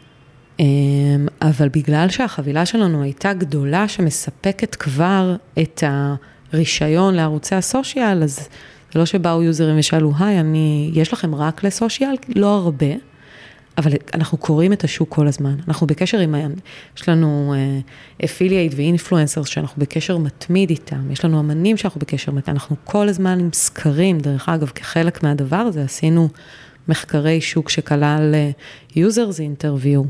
אמ, 0.60 1.28
אבל 1.42 1.70
בגלל 1.70 2.10
שהחבילה 2.10 2.66
שלנו 2.66 3.04
הייתה 3.04 3.34
גדולה 3.34 3.88
שמספקת 3.88 4.76
כבר 4.76 5.36
את 5.60 5.84
הרישיון 6.54 7.14
לערוצי 7.14 7.56
הסושיאל, 7.56 8.24
אז 8.24 8.50
זה 8.94 9.00
לא 9.00 9.06
שבאו 9.06 9.44
יוזרים 9.44 9.80
ושאלו, 9.80 10.12
היי, 10.20 10.40
אני, 10.40 10.92
יש 10.94 11.14
לכם 11.14 11.36
רק 11.36 11.64
לסושיאל? 11.64 12.16
לא 12.36 12.56
הרבה. 12.56 12.86
אבל 13.78 13.92
אנחנו 14.14 14.38
קוראים 14.38 14.74
את 14.74 14.84
השוק 14.84 15.10
כל 15.10 15.28
הזמן, 15.28 15.56
אנחנו 15.68 15.88
בקשר 15.88 16.20
עם, 16.20 16.36
יש 16.98 17.10
לנו 17.10 17.54
אפילייט 18.26 18.74
ואינפלואנסר 18.76 19.44
שאנחנו 19.44 19.82
בקשר 19.82 20.18
מתמיד 20.18 20.70
איתם, 20.70 21.12
יש 21.12 21.26
לנו 21.26 21.40
אמנים 21.40 21.78
שאנחנו 21.78 22.00
בקשר 22.00 22.32
מתמיד, 22.32 22.56
אנחנו 22.56 22.76
כל 22.84 23.10
הזמן 23.10 23.40
עם 23.40 23.50
סקרים, 23.54 24.20
דרך 24.20 24.50
אגב, 24.50 24.68
כחלק 24.68 25.24
מהדבר 25.24 25.56
הזה 25.56 25.84
עשינו 25.84 26.30
מחקרי 26.88 27.42
שוק 27.42 27.70
שכלל 27.70 28.36
אה, 28.36 28.52
users 28.96 29.38
interview, 29.38 30.08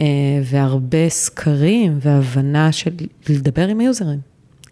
אה, 0.00 0.06
והרבה 0.44 1.08
סקרים 1.08 1.98
והבנה 2.00 2.72
של 2.72 2.90
לדבר 3.28 3.68
עם 3.68 3.80
היוזרים, 3.80 4.20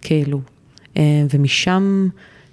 כאילו, 0.02 0.40
אה, 0.96 1.02
ומשם 1.30 2.08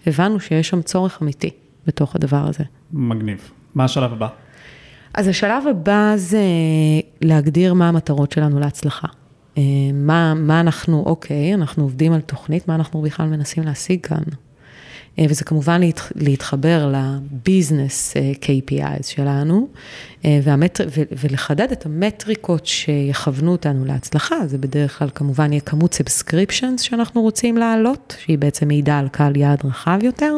הבנו 0.08 0.40
שיש 0.40 0.70
שם 0.70 0.82
צורך 0.82 1.22
אמיתי 1.22 1.50
בתוך 1.88 2.16
הדבר 2.16 2.48
הזה. 2.48 2.64
מגניב. 2.94 3.52
מה 3.76 3.84
השלב 3.84 4.14
הבא? 4.14 4.28
אז 5.14 5.28
השלב 5.28 5.68
הבא 5.68 6.14
זה 6.16 6.44
להגדיר 7.22 7.74
מה 7.74 7.90
המטרות 7.90 8.32
שלנו 8.32 8.60
להצלחה. 8.60 9.08
אה, 9.58 9.64
מה, 9.94 10.34
מה 10.34 10.60
אנחנו, 10.60 11.04
אוקיי, 11.06 11.54
אנחנו 11.54 11.84
עובדים 11.84 12.14
על 12.14 12.22
תוכנית, 12.22 12.68
מה 12.68 12.76
אנחנו 12.76 13.02
בכלל 13.02 13.28
מנסים 13.28 13.64
להשיג 13.64 14.02
כאן. 14.02 14.24
אה, 15.20 15.26
וזה 15.30 15.44
כמובן 15.46 15.82
להת, 15.82 16.02
להתחבר 16.16 16.94
לביזנס 16.94 18.18
אה, 18.18 18.32
KPIs 18.42 19.08
שלנו, 19.08 19.68
אה, 20.26 20.40
והמטר, 20.44 20.88
ולחדד 21.24 21.72
את 21.72 21.86
המטריקות 21.86 22.66
שיכוונו 22.66 23.52
אותנו 23.52 23.86
להצלחה, 23.86 24.48
זה 24.48 24.58
בדרך 24.58 25.00
כלל 25.00 25.10
כמובן 25.16 25.52
יהיה 25.54 25.62
כמות 25.62 25.94
subscriptions 25.94 26.82
שאנחנו 26.82 27.22
רוצים 27.22 27.58
להעלות, 27.58 28.16
שהיא 28.20 28.38
בעצם 28.38 28.68
מעידה 28.68 29.00
על 29.00 29.08
קהל 29.10 29.38
יעד 29.38 29.60
רחב 29.66 30.00
יותר. 30.04 30.34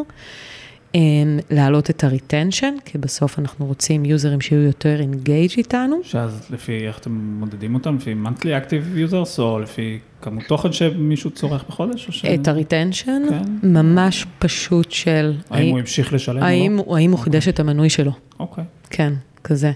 להעלות 1.49 1.89
את 1.89 2.03
ה 2.03 2.10
retention, 2.10 2.73
כי 2.85 2.97
בסוף 2.97 3.39
אנחנו 3.39 3.65
רוצים 3.65 4.05
יוזרים 4.05 4.41
שיהיו 4.41 4.61
יותר 4.61 4.99
engaged 4.99 5.51
איתנו. 5.57 5.99
שאז 6.03 6.47
לפי 6.49 6.87
איך 6.87 6.99
אתם 6.99 7.11
מודדים 7.11 7.75
אותם? 7.75 7.95
לפי 7.95 8.15
monthly 8.25 8.67
active 8.67 9.11
users, 9.11 9.39
או 9.39 9.59
לפי 9.59 9.99
כמות 10.21 10.43
תוכן 10.47 10.71
שמישהו 10.71 11.31
צורך 11.31 11.65
בחודש? 11.67 12.07
ש... 12.09 12.25
את 12.25 12.47
ה 12.47 12.54
retention, 12.54 13.21
כן. 13.29 13.67
ממש 13.69 14.25
פשוט 14.39 14.91
של... 14.91 15.33
האם 15.49 15.69
הוא 15.71 15.79
המשיך 15.79 16.13
לשלם 16.13 16.43
האם, 16.43 16.79
או 16.79 16.85
לא? 16.91 16.95
האם 16.97 17.11
הוא 17.11 17.19
חידש 17.19 17.47
את 17.47 17.59
המנוי 17.59 17.89
שלו, 17.89 18.11
אוקיי. 18.39 18.63
כן, 18.89 19.13
כזה. 19.43 19.71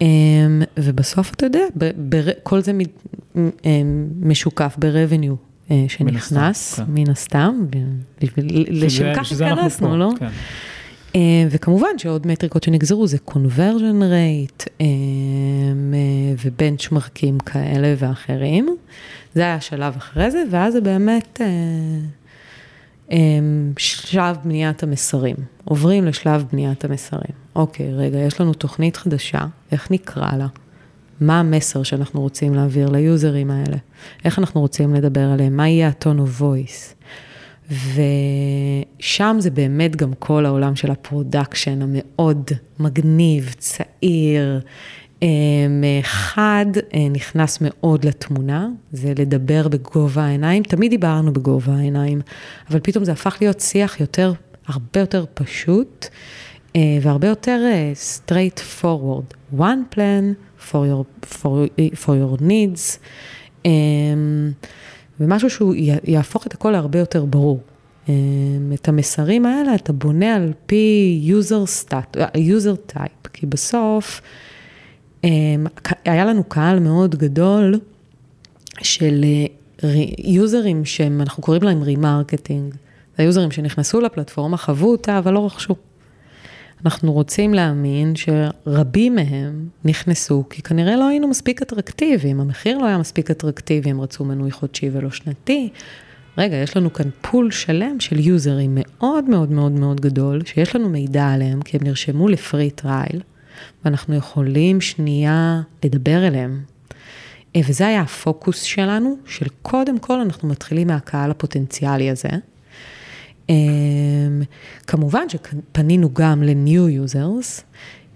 אמ, 0.00 0.62
ובסוף 0.76 1.34
אתה 1.34 1.46
יודע, 1.46 1.60
בר- 1.96 2.32
כל 2.42 2.60
זה 2.60 2.72
אמ, 3.36 3.50
משוקף 4.20 4.76
ב-revenue 4.78 5.51
אה, 5.70 5.84
שנכנס, 5.88 6.74
כן. 6.74 6.84
מן 6.88 7.10
הסתם, 7.10 7.64
בשביל- 8.22 8.66
לשם 8.84 9.14
כך 9.16 9.32
התכנסנו, 9.32 9.96
לא? 9.96 10.10
כן. 10.18 10.28
אה, 11.16 11.20
וכמובן 11.50 11.98
שעוד 11.98 12.26
מטריקות 12.26 12.62
שנגזרו 12.62 13.06
זה 13.06 13.16
conversion 13.30 13.38
rate 14.02 14.66
אה, 14.80 14.86
אה, 14.86 14.86
ובנצ'מרקים 16.44 17.38
כאלה 17.38 17.94
ואחרים. 17.98 18.76
זה 19.34 19.40
היה 19.42 19.54
השלב 19.54 19.94
אחרי 19.96 20.30
זה, 20.30 20.42
ואז 20.50 20.72
זה 20.72 20.80
באמת 20.80 21.40
אה, 21.40 21.46
אה, 23.12 23.18
שלב 23.78 24.36
בניית 24.44 24.82
המסרים. 24.82 25.36
עוברים 25.64 26.04
לשלב 26.04 26.44
בניית 26.52 26.84
המסרים. 26.84 27.32
אוקיי, 27.56 27.94
רגע, 27.94 28.18
יש 28.18 28.40
לנו 28.40 28.54
תוכנית 28.54 28.96
חדשה, 28.96 29.40
איך 29.72 29.90
נקרא 29.90 30.36
לה? 30.36 30.46
מה 31.22 31.40
המסר 31.40 31.82
שאנחנו 31.82 32.20
רוצים 32.20 32.54
להעביר 32.54 32.88
ליוזרים 32.88 33.50
האלה? 33.50 33.76
איך 34.24 34.38
אנחנו 34.38 34.60
רוצים 34.60 34.94
לדבר 34.94 35.20
עליהם? 35.30 35.56
מה 35.56 35.68
יהיה 35.68 35.88
ה-tone 35.88 36.18
of 36.18 36.42
voice? 36.42 36.94
ושם 37.70 39.36
זה 39.38 39.50
באמת 39.50 39.96
גם 39.96 40.12
כל 40.18 40.46
העולם 40.46 40.76
של 40.76 40.90
ה 40.90 40.98
production 40.98 41.82
המאוד 41.82 42.50
מגניב, 42.78 43.54
צעיר, 43.58 44.60
אה, 45.22 45.28
חד, 46.02 46.66
אה, 46.94 47.08
נכנס 47.10 47.58
מאוד 47.60 48.04
לתמונה, 48.04 48.68
זה 48.92 49.12
לדבר 49.18 49.68
בגובה 49.68 50.22
העיניים, 50.22 50.62
תמיד 50.62 50.90
דיברנו 50.90 51.32
בגובה 51.32 51.72
העיניים, 51.74 52.20
אבל 52.70 52.80
פתאום 52.82 53.04
זה 53.04 53.12
הפך 53.12 53.36
להיות 53.40 53.60
שיח 53.60 54.00
יותר, 54.00 54.32
הרבה 54.66 55.00
יותר 55.00 55.24
פשוט, 55.34 56.06
אה, 56.76 56.98
והרבה 57.02 57.28
יותר 57.28 57.60
אה, 57.64 57.92
straight 58.16 58.82
forward, 58.82 59.56
one 59.58 59.94
plan 59.96 60.51
for 60.70 60.74
your, 60.74 61.26
for, 61.34 61.46
for 61.94 62.10
your 62.10 62.40
needs. 62.42 62.98
אה, 63.66 63.70
ומשהו 65.20 65.50
שהוא 65.50 65.74
יהפוך 66.04 66.46
את 66.46 66.54
הכל 66.54 66.70
להרבה 66.70 66.98
יותר 66.98 67.24
ברור. 67.24 67.60
אה, 68.08 68.14
את 68.74 68.88
המסרים 68.88 69.46
האלה 69.46 69.74
אתה 69.74 69.92
בונה 69.92 70.34
על 70.36 70.52
פי 70.66 71.30
user 71.40 71.90
stat, 71.90 72.16
user 72.36 72.92
type, 72.96 73.28
כי 73.32 73.46
בסוף 73.46 74.20
אה, 75.24 75.30
היה 76.04 76.24
לנו 76.24 76.44
קהל 76.44 76.78
מאוד 76.80 77.14
גדול 77.16 77.80
של 78.82 79.24
רי- 79.82 80.14
יוזרים 80.18 80.84
שהם, 80.84 81.20
אנחנו 81.20 81.42
קוראים 81.42 81.62
להם 81.62 81.82
remarketing. 81.82 82.74
זה 83.16 83.22
היוזרים 83.22 83.50
שנכנסו 83.50 84.00
לפלטפורמה, 84.00 84.56
חוו 84.56 84.86
אותה, 84.90 85.18
אבל 85.18 85.32
לא 85.32 85.46
רכשו. 85.46 85.74
אנחנו 86.84 87.12
רוצים 87.12 87.54
להאמין 87.54 88.12
שרבים 88.16 89.14
מהם 89.14 89.68
נכנסו, 89.84 90.44
כי 90.50 90.62
כנראה 90.62 90.96
לא 90.96 91.08
היינו 91.08 91.28
מספיק 91.28 91.62
אטרקטיביים, 91.62 92.40
המחיר 92.40 92.78
לא 92.78 92.86
היה 92.86 92.98
מספיק 92.98 93.30
אטרקטיבי, 93.30 93.90
הם 93.90 94.00
רצו 94.00 94.24
מנוי 94.24 94.50
חודשי 94.50 94.90
ולא 94.92 95.10
שנתי. 95.10 95.68
רגע, 96.38 96.56
יש 96.56 96.76
לנו 96.76 96.92
כאן 96.92 97.10
pool 97.20 97.50
שלם 97.50 98.00
של 98.00 98.20
יוזרים 98.20 98.78
מאוד 98.80 99.24
מאוד 99.24 99.50
מאוד 99.50 99.72
מאוד 99.72 100.00
גדול, 100.00 100.44
שיש 100.44 100.76
לנו 100.76 100.88
מידע 100.88 101.28
עליהם, 101.28 101.62
כי 101.62 101.76
הם 101.76 101.86
נרשמו 101.86 102.28
ל 102.28 102.36
free 102.36 102.70
trial, 102.70 103.20
ואנחנו 103.84 104.14
יכולים 104.14 104.80
שנייה 104.80 105.62
לדבר 105.84 106.26
אליהם. 106.26 106.62
אה, 107.56 107.60
וזה 107.68 107.86
היה 107.86 108.00
הפוקוס 108.00 108.62
שלנו, 108.62 109.16
של 109.26 109.46
קודם 109.62 109.98
כל 109.98 110.20
אנחנו 110.20 110.48
מתחילים 110.48 110.86
מהקהל 110.86 111.30
הפוטנציאלי 111.30 112.10
הזה. 112.10 112.28
אמ, 113.48 114.42
כמובן 114.86 115.24
שפנינו 115.28 116.14
גם 116.14 116.42
ל-new 116.42 117.06
users, 117.10 117.62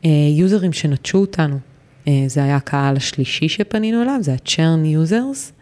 אה, 0.04 0.10
יוזרים 0.38 0.72
שנטשו 0.72 1.18
אותנו. 1.18 1.58
אה, 2.08 2.24
זה 2.26 2.44
היה 2.44 2.56
הקהל 2.56 2.96
השלישי 2.96 3.48
שפנינו 3.48 4.02
אליו, 4.02 4.18
זה 4.20 4.32
ה-churn 4.32 5.10
users, 5.10 5.52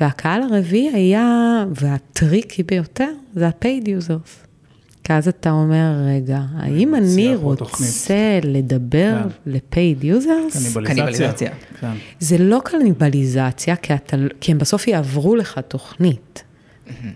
והקהל 0.00 0.42
הרביעי 0.42 0.90
היה, 0.92 1.64
והטריקי 1.74 2.62
ביותר, 2.62 3.12
זה 3.34 3.46
ה-paid 3.48 3.86
users. 3.86 4.46
כי 5.04 5.12
אז 5.12 5.28
אתה 5.28 5.50
אומר, 5.50 5.92
רגע, 6.06 6.40
האם 6.56 6.94
אני 6.94 7.34
תוכנית. 7.56 7.90
רוצה 7.90 8.38
לדבר 8.42 9.12
כן. 9.22 9.50
ל-paid 9.50 10.02
users? 10.02 10.74
קניבליזציה. 10.74 10.84
קניבליזציה. 10.84 11.50
כן. 11.80 11.92
זה 12.20 12.38
לא 12.38 12.60
קניבליזציה, 12.64 13.76
כי, 13.76 13.94
אתה, 13.94 14.16
כי 14.40 14.52
הם 14.52 14.58
בסוף 14.58 14.88
יעברו 14.88 15.36
לך 15.36 15.60
תוכנית. 15.68 16.44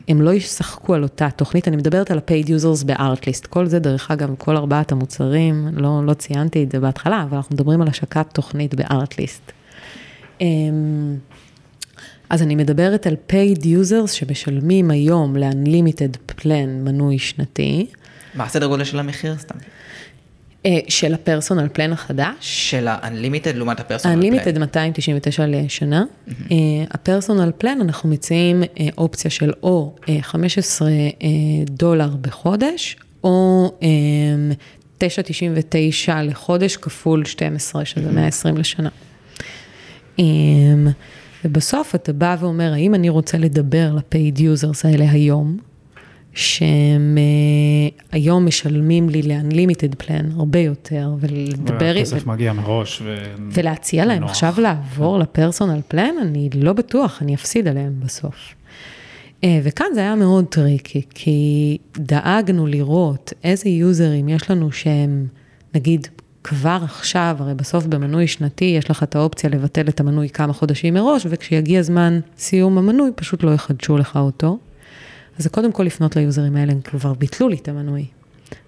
הם 0.08 0.22
לא 0.22 0.34
ישחקו 0.34 0.94
על 0.94 1.02
אותה 1.02 1.28
תוכנית, 1.36 1.68
אני 1.68 1.76
מדברת 1.76 2.10
על 2.10 2.18
ה-paid 2.18 2.46
users 2.46 2.86
ב-Artlist. 2.86 3.46
כל 3.48 3.66
זה, 3.66 3.78
דרך 3.78 4.10
אגב, 4.10 4.34
כל 4.38 4.56
ארבעת 4.56 4.92
המוצרים, 4.92 5.68
לא, 5.72 6.00
לא 6.04 6.14
ציינתי 6.14 6.62
את 6.62 6.72
זה 6.72 6.80
בהתחלה, 6.80 7.22
אבל 7.22 7.36
אנחנו 7.36 7.54
מדברים 7.54 7.82
על 7.82 7.88
השקת 7.88 8.26
תוכנית 8.32 8.74
ב-Artlist. 8.74 9.52
אמ, 10.40 11.16
אז 12.30 12.42
אני 12.42 12.54
מדברת 12.54 13.06
על 13.06 13.16
paid 13.32 13.60
users 13.60 14.06
שמשלמים 14.06 14.90
היום 14.90 15.36
ל-unlimited 15.36 16.40
plan 16.40 16.68
מנוי 16.84 17.18
שנתי, 17.18 17.86
מה 18.34 18.44
הסדר 18.44 18.66
גודל 18.66 18.84
של 18.84 18.98
המחיר 18.98 19.36
סתם? 19.38 19.54
אה, 20.66 20.78
של 20.88 21.14
הפרסונל 21.14 21.68
פלן 21.72 21.92
החדש. 21.92 22.34
של 22.40 22.88
ה-unlimited 22.88 23.52
לעומת 23.54 23.80
הפרסונל 23.80 24.20
פלן. 24.20 24.34
ה-unlimited 24.38 24.58
299 24.58 25.46
לשנה. 25.46 26.04
אה, 26.28 26.56
הפרסונל 26.90 27.52
פלן, 27.58 27.78
אנחנו 27.80 28.08
מציעים 28.08 28.62
אה, 28.62 28.88
אופציה 28.98 29.30
של 29.30 29.52
או 29.62 29.94
אה, 30.08 30.18
15 30.22 30.88
אה, 30.88 30.94
דולר 31.70 32.10
בחודש, 32.20 32.96
או 33.24 33.72
אה, 33.82 35.08
9.99 35.08 36.12
לחודש 36.22 36.76
כפול 36.76 37.24
12, 37.24 37.84
שזה 37.84 38.10
120 38.12 38.56
לשנה. 38.56 38.88
ובסוף 41.44 41.94
אתה 41.94 42.12
בא 42.12 42.36
ואומר, 42.40 42.72
האם 42.72 42.94
אני 42.94 43.08
רוצה 43.08 43.38
לדבר 43.38 43.92
ל-paid 43.94 44.38
users 44.38 44.80
האלה 44.84 45.10
היום, 45.10 45.58
שהם 46.34 47.18
אה, 47.18 48.04
היום 48.12 48.46
משלמים 48.46 49.08
לי 49.08 49.22
ל-unlimited 49.22 50.02
plan 50.02 50.24
הרבה 50.36 50.58
יותר, 50.58 51.10
ולדבר... 51.20 51.76
והכסף 51.80 52.26
מגיע 52.26 52.52
מראש. 52.52 53.02
ו... 53.04 53.24
ולהציע 53.50 54.04
להם 54.04 54.20
נוח. 54.20 54.30
עכשיו 54.30 54.54
לעבור 54.58 55.18
ל 55.18 55.25
personal 55.25 55.80
plan, 55.88 56.14
אני 56.22 56.50
לא 56.54 56.72
בטוח, 56.72 57.22
אני 57.22 57.34
אפסיד 57.34 57.68
עליהם 57.68 57.92
בסוף. 58.00 58.54
אה, 59.44 59.60
וכאן 59.62 59.86
זה 59.94 60.00
היה 60.00 60.14
מאוד 60.14 60.44
טריקי, 60.44 61.02
כי 61.14 61.78
דאגנו 61.98 62.66
לראות 62.66 63.32
איזה 63.44 63.68
יוזרים 63.68 64.28
יש 64.28 64.50
לנו 64.50 64.72
שהם, 64.72 65.26
נגיד, 65.74 66.06
כבר 66.44 66.78
עכשיו, 66.82 67.36
הרי 67.38 67.54
בסוף 67.54 67.86
במנוי 67.86 68.26
שנתי 68.26 68.64
יש 68.64 68.90
לך 68.90 69.02
את 69.02 69.16
האופציה 69.16 69.50
לבטל 69.50 69.88
את 69.88 70.00
המנוי 70.00 70.28
כמה 70.28 70.52
חודשים 70.52 70.94
מראש, 70.94 71.26
וכשיגיע 71.30 71.82
זמן 71.82 72.20
סיום 72.38 72.78
המנוי, 72.78 73.10
פשוט 73.14 73.42
לא 73.42 73.50
יחדשו 73.50 73.98
לך 73.98 74.16
אותו. 74.16 74.58
אז 75.38 75.46
קודם 75.46 75.72
כל 75.72 75.82
לפנות 75.82 76.16
ליוזרים 76.16 76.56
האלה, 76.56 76.72
הם 76.72 76.80
כבר 76.80 77.14
ביטלו 77.14 77.48
לי 77.48 77.56
את 77.56 77.68
המנוי. 77.68 78.06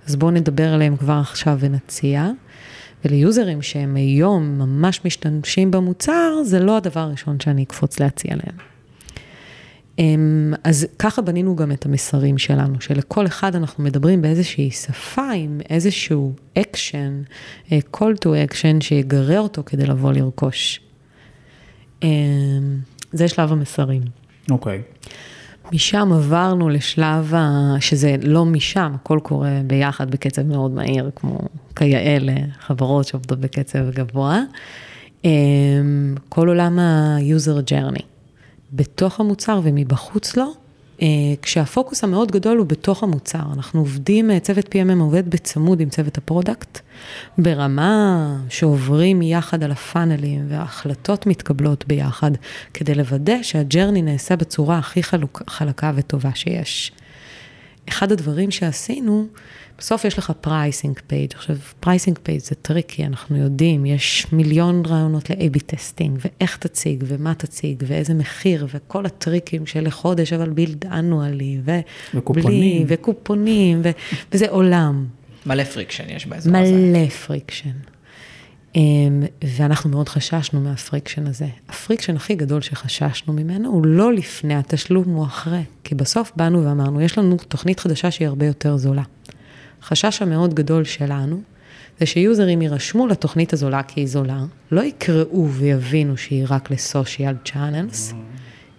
אז 0.06 0.16
בואו 0.16 0.30
נדבר 0.30 0.72
עליהם 0.72 0.96
כבר 0.96 1.18
עכשיו 1.20 1.56
ונציע. 1.60 2.30
וליוזרים 3.04 3.62
שהם 3.62 3.96
היום 3.96 4.58
ממש 4.58 5.00
משתמשים 5.04 5.70
במוצר, 5.70 6.42
זה 6.44 6.60
לא 6.60 6.76
הדבר 6.76 7.00
הראשון 7.00 7.40
שאני 7.40 7.62
אקפוץ 7.62 8.00
להציע 8.00 8.34
להם. 8.36 8.56
אמ, 9.98 10.54
אז 10.64 10.86
ככה 10.98 11.22
בנינו 11.22 11.56
גם 11.56 11.72
את 11.72 11.86
המסרים 11.86 12.38
שלנו, 12.38 12.80
שלכל 12.80 13.26
אחד 13.26 13.56
אנחנו 13.56 13.84
מדברים 13.84 14.22
באיזושהי 14.22 14.70
שפה 14.70 15.30
עם 15.30 15.60
איזשהו 15.70 16.32
אקשן, 16.58 17.22
אה, 17.72 17.78
call 17.96 18.14
to 18.24 18.28
action 18.50 18.80
שיגרה 18.80 19.38
אותו 19.38 19.62
כדי 19.66 19.86
לבוא 19.86 20.12
לרכוש. 20.12 20.80
אמ, 22.02 22.08
זה 23.12 23.28
שלב 23.28 23.52
המסרים. 23.52 24.02
אוקיי. 24.50 24.82
משם 25.72 26.12
עברנו 26.12 26.68
לשלב, 26.68 27.34
ה... 27.34 27.74
שזה 27.80 28.16
לא 28.22 28.44
משם, 28.44 28.92
הכל 28.94 29.20
קורה 29.22 29.60
ביחד 29.66 30.10
בקצב 30.10 30.42
מאוד 30.42 30.70
מהיר, 30.70 31.10
כמו 31.16 31.38
כיאה 31.76 32.16
לחברות 32.20 33.06
שעובדות 33.06 33.40
בקצב 33.40 33.90
גבוה. 33.90 34.40
אמ, 35.24 36.14
כל 36.28 36.48
עולם 36.48 36.78
ה-user 36.78 37.70
journey, 37.70 38.02
בתוך 38.72 39.20
המוצר 39.20 39.60
ומבחוץ 39.62 40.36
לו, 40.36 40.46
כשהפוקוס 41.42 42.04
המאוד 42.04 42.32
גדול 42.32 42.58
הוא 42.58 42.66
בתוך 42.66 43.02
המוצר. 43.02 43.42
אנחנו 43.52 43.80
עובדים, 43.80 44.30
אה, 44.30 44.40
צוות 44.40 44.64
PMM 44.66 45.00
עובד 45.00 45.30
בצמוד 45.30 45.80
עם 45.80 45.88
צוות 45.88 46.18
ה 46.18 46.25
product, 46.25 46.80
ברמה 47.38 48.36
שעוברים 48.48 49.22
יחד 49.22 49.62
על 49.62 49.70
הפאנלים 49.70 50.46
וההחלטות 50.48 51.26
מתקבלות 51.26 51.86
ביחד, 51.86 52.30
כדי 52.74 52.94
לוודא 52.94 53.42
שה 53.42 53.60
journey 53.60 54.02
נעשה 54.02 54.36
בצורה 54.36 54.78
הכי 54.78 55.02
חלוק, 55.02 55.42
חלקה 55.46 55.92
וטובה 55.94 56.30
שיש. 56.34 56.92
אחד 57.88 58.12
הדברים 58.12 58.50
שעשינו, 58.50 59.26
בסוף 59.78 60.04
יש 60.04 60.18
לך 60.18 60.32
pricing 60.40 61.00
page. 61.06 61.30
עכשיו, 61.34 61.56
pricing 61.80 62.18
page 62.22 62.40
זה 62.40 62.54
טריקי, 62.54 63.04
אנחנו 63.04 63.36
יודעים, 63.36 63.86
יש 63.86 64.26
מיליון 64.32 64.82
רעיונות 64.86 65.30
ל- 65.30 65.44
AB 65.44 65.58
testing, 65.66 66.18
ואיך 66.24 66.56
תציג, 66.56 67.04
ומה 67.06 67.34
תציג, 67.34 67.84
ואיזה 67.86 68.14
מחיר, 68.14 68.66
וכל 68.74 69.06
הטריקים 69.06 69.66
של 69.66 69.86
לחודש, 69.86 70.32
אבל 70.32 70.50
billed 70.50 70.86
annually. 70.86 71.58
וקופונים. 72.14 72.86
וקופונים, 72.88 73.80
ו... 73.84 73.90
וזה 74.32 74.46
עולם. 74.48 75.06
מלא 75.46 75.64
friction 75.64 76.04
יש 76.08 76.26
באזור 76.26 76.56
הזה. 76.56 76.72
מלא 76.72 77.08
friction. 77.08 77.70
אמ, 78.76 79.22
ואנחנו 79.56 79.90
מאוד 79.90 80.08
חששנו 80.08 80.60
מה 80.60 80.73
friction 80.73 81.26
הזה. 81.26 81.46
ה 81.68 81.73
friction 81.73 82.16
הכי 82.16 82.34
גדול 82.34 82.60
שחששנו 82.60 83.32
ממנו 83.32 83.68
הוא 83.68 83.86
לא 83.86 84.12
לפני 84.12 84.54
התשלום, 84.54 85.04
הוא 85.04 85.24
אחרי. 85.24 85.62
כי 85.84 85.94
בסוף 85.94 86.32
באנו 86.36 86.64
ואמרנו, 86.64 87.00
יש 87.00 87.18
לנו 87.18 87.36
תוכנית 87.36 87.80
חדשה 87.80 88.10
שהיא 88.10 88.28
הרבה 88.28 88.46
יותר 88.46 88.76
זולה. 88.76 89.02
החשש 89.82 90.22
המאוד 90.22 90.54
גדול 90.54 90.84
שלנו, 90.84 91.40
זה 92.00 92.06
שיוזרים 92.06 92.62
יירשמו 92.62 93.06
לתוכנית 93.06 93.52
הזולה 93.52 93.82
כי 93.82 94.00
היא 94.00 94.08
זולה, 94.08 94.44
לא 94.70 94.80
יקראו 94.80 95.48
ויבינו 95.50 96.16
שהיא 96.16 96.44
רק 96.48 96.70
ל 96.70 96.79
social 96.79 97.34
channels, 97.44 98.14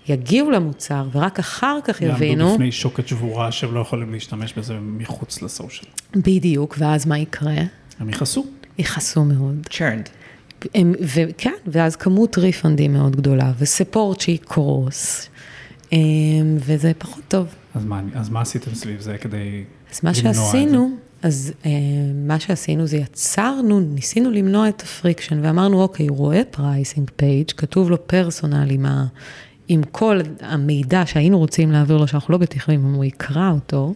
יגיעו 0.10 0.52
למוצר 0.52 1.08
ורק 1.12 1.40
אחר 1.40 1.80
כך 1.84 2.02
יבינו. 2.02 2.44
יעמדו 2.44 2.54
בפני 2.54 2.72
שוקת 2.72 3.08
שבורה 3.08 3.52
שהם 3.52 3.74
לא 3.74 3.80
יכולים 3.80 4.14
להשתמש 4.14 4.54
בזה 4.54 4.78
מחוץ 4.82 5.42
ל 5.42 5.48
social. 5.48 5.92
בדיוק, 6.16 6.76
ואז 6.80 7.06
מה 7.06 7.20
יקרה? 7.20 7.56
הם 8.00 8.10
יכעסו. 8.10 8.46
יכעסו 8.78 9.26
מאוד. 9.26 9.68
churned. 9.70 10.10
הם, 10.76 10.94
וכן, 11.02 11.54
ואז 11.68 11.96
כמות 11.96 12.38
ריפנדים 12.38 12.94
מאוד 12.94 13.16
גדולה, 13.16 13.52
ו 13.60 13.67
support 13.67 14.20
שיקרוס, 14.20 15.30
אמ, 15.92 16.58
וזה 16.60 16.92
פחות 16.98 17.24
טוב. 17.28 17.48
אז 17.76 17.86
מה, 17.86 18.02
אז 18.14 18.30
מה 18.30 18.42
עשיתם 18.42 18.76
סביב 18.76 19.00
זה 19.00 19.18
כדי 19.18 19.64
אז 19.92 20.00
מה 20.04 20.12
למנוע 20.12 20.32
את 20.32 20.36
שעשינו, 20.36 20.98
אז 21.22 21.54
אה, 21.66 21.72
מה 22.28 22.40
שעשינו 22.40 22.88
זה 22.88 22.98
יצרנו, 22.98 23.80
ניסינו 23.80 24.32
למנוע 24.32 24.70
את 24.70 24.82
ה 24.82 24.88
friction, 24.88 25.40
ואמרנו, 25.46 25.82
אוקיי, 25.82 26.08
הוא 26.08 26.18
רואה 26.18 26.42
pricing 26.52 27.12
page, 27.16 27.52
כתוב 27.52 27.90
לו 27.90 28.08
personal 28.08 28.68
עם, 28.72 28.86
ה, 28.86 29.06
עם 29.68 29.84
כל 29.92 30.20
המידע 30.42 31.04
שהיינו 31.06 31.40
רוצים 31.40 31.72
להעביר 31.72 31.98
לו, 31.98 32.08
שאנחנו 32.08 32.32
לא 32.32 32.38
בטוחים 32.38 32.86
אם 32.86 32.94
הוא 32.94 33.06
יקרא 33.06 33.52
אותו. 33.52 33.94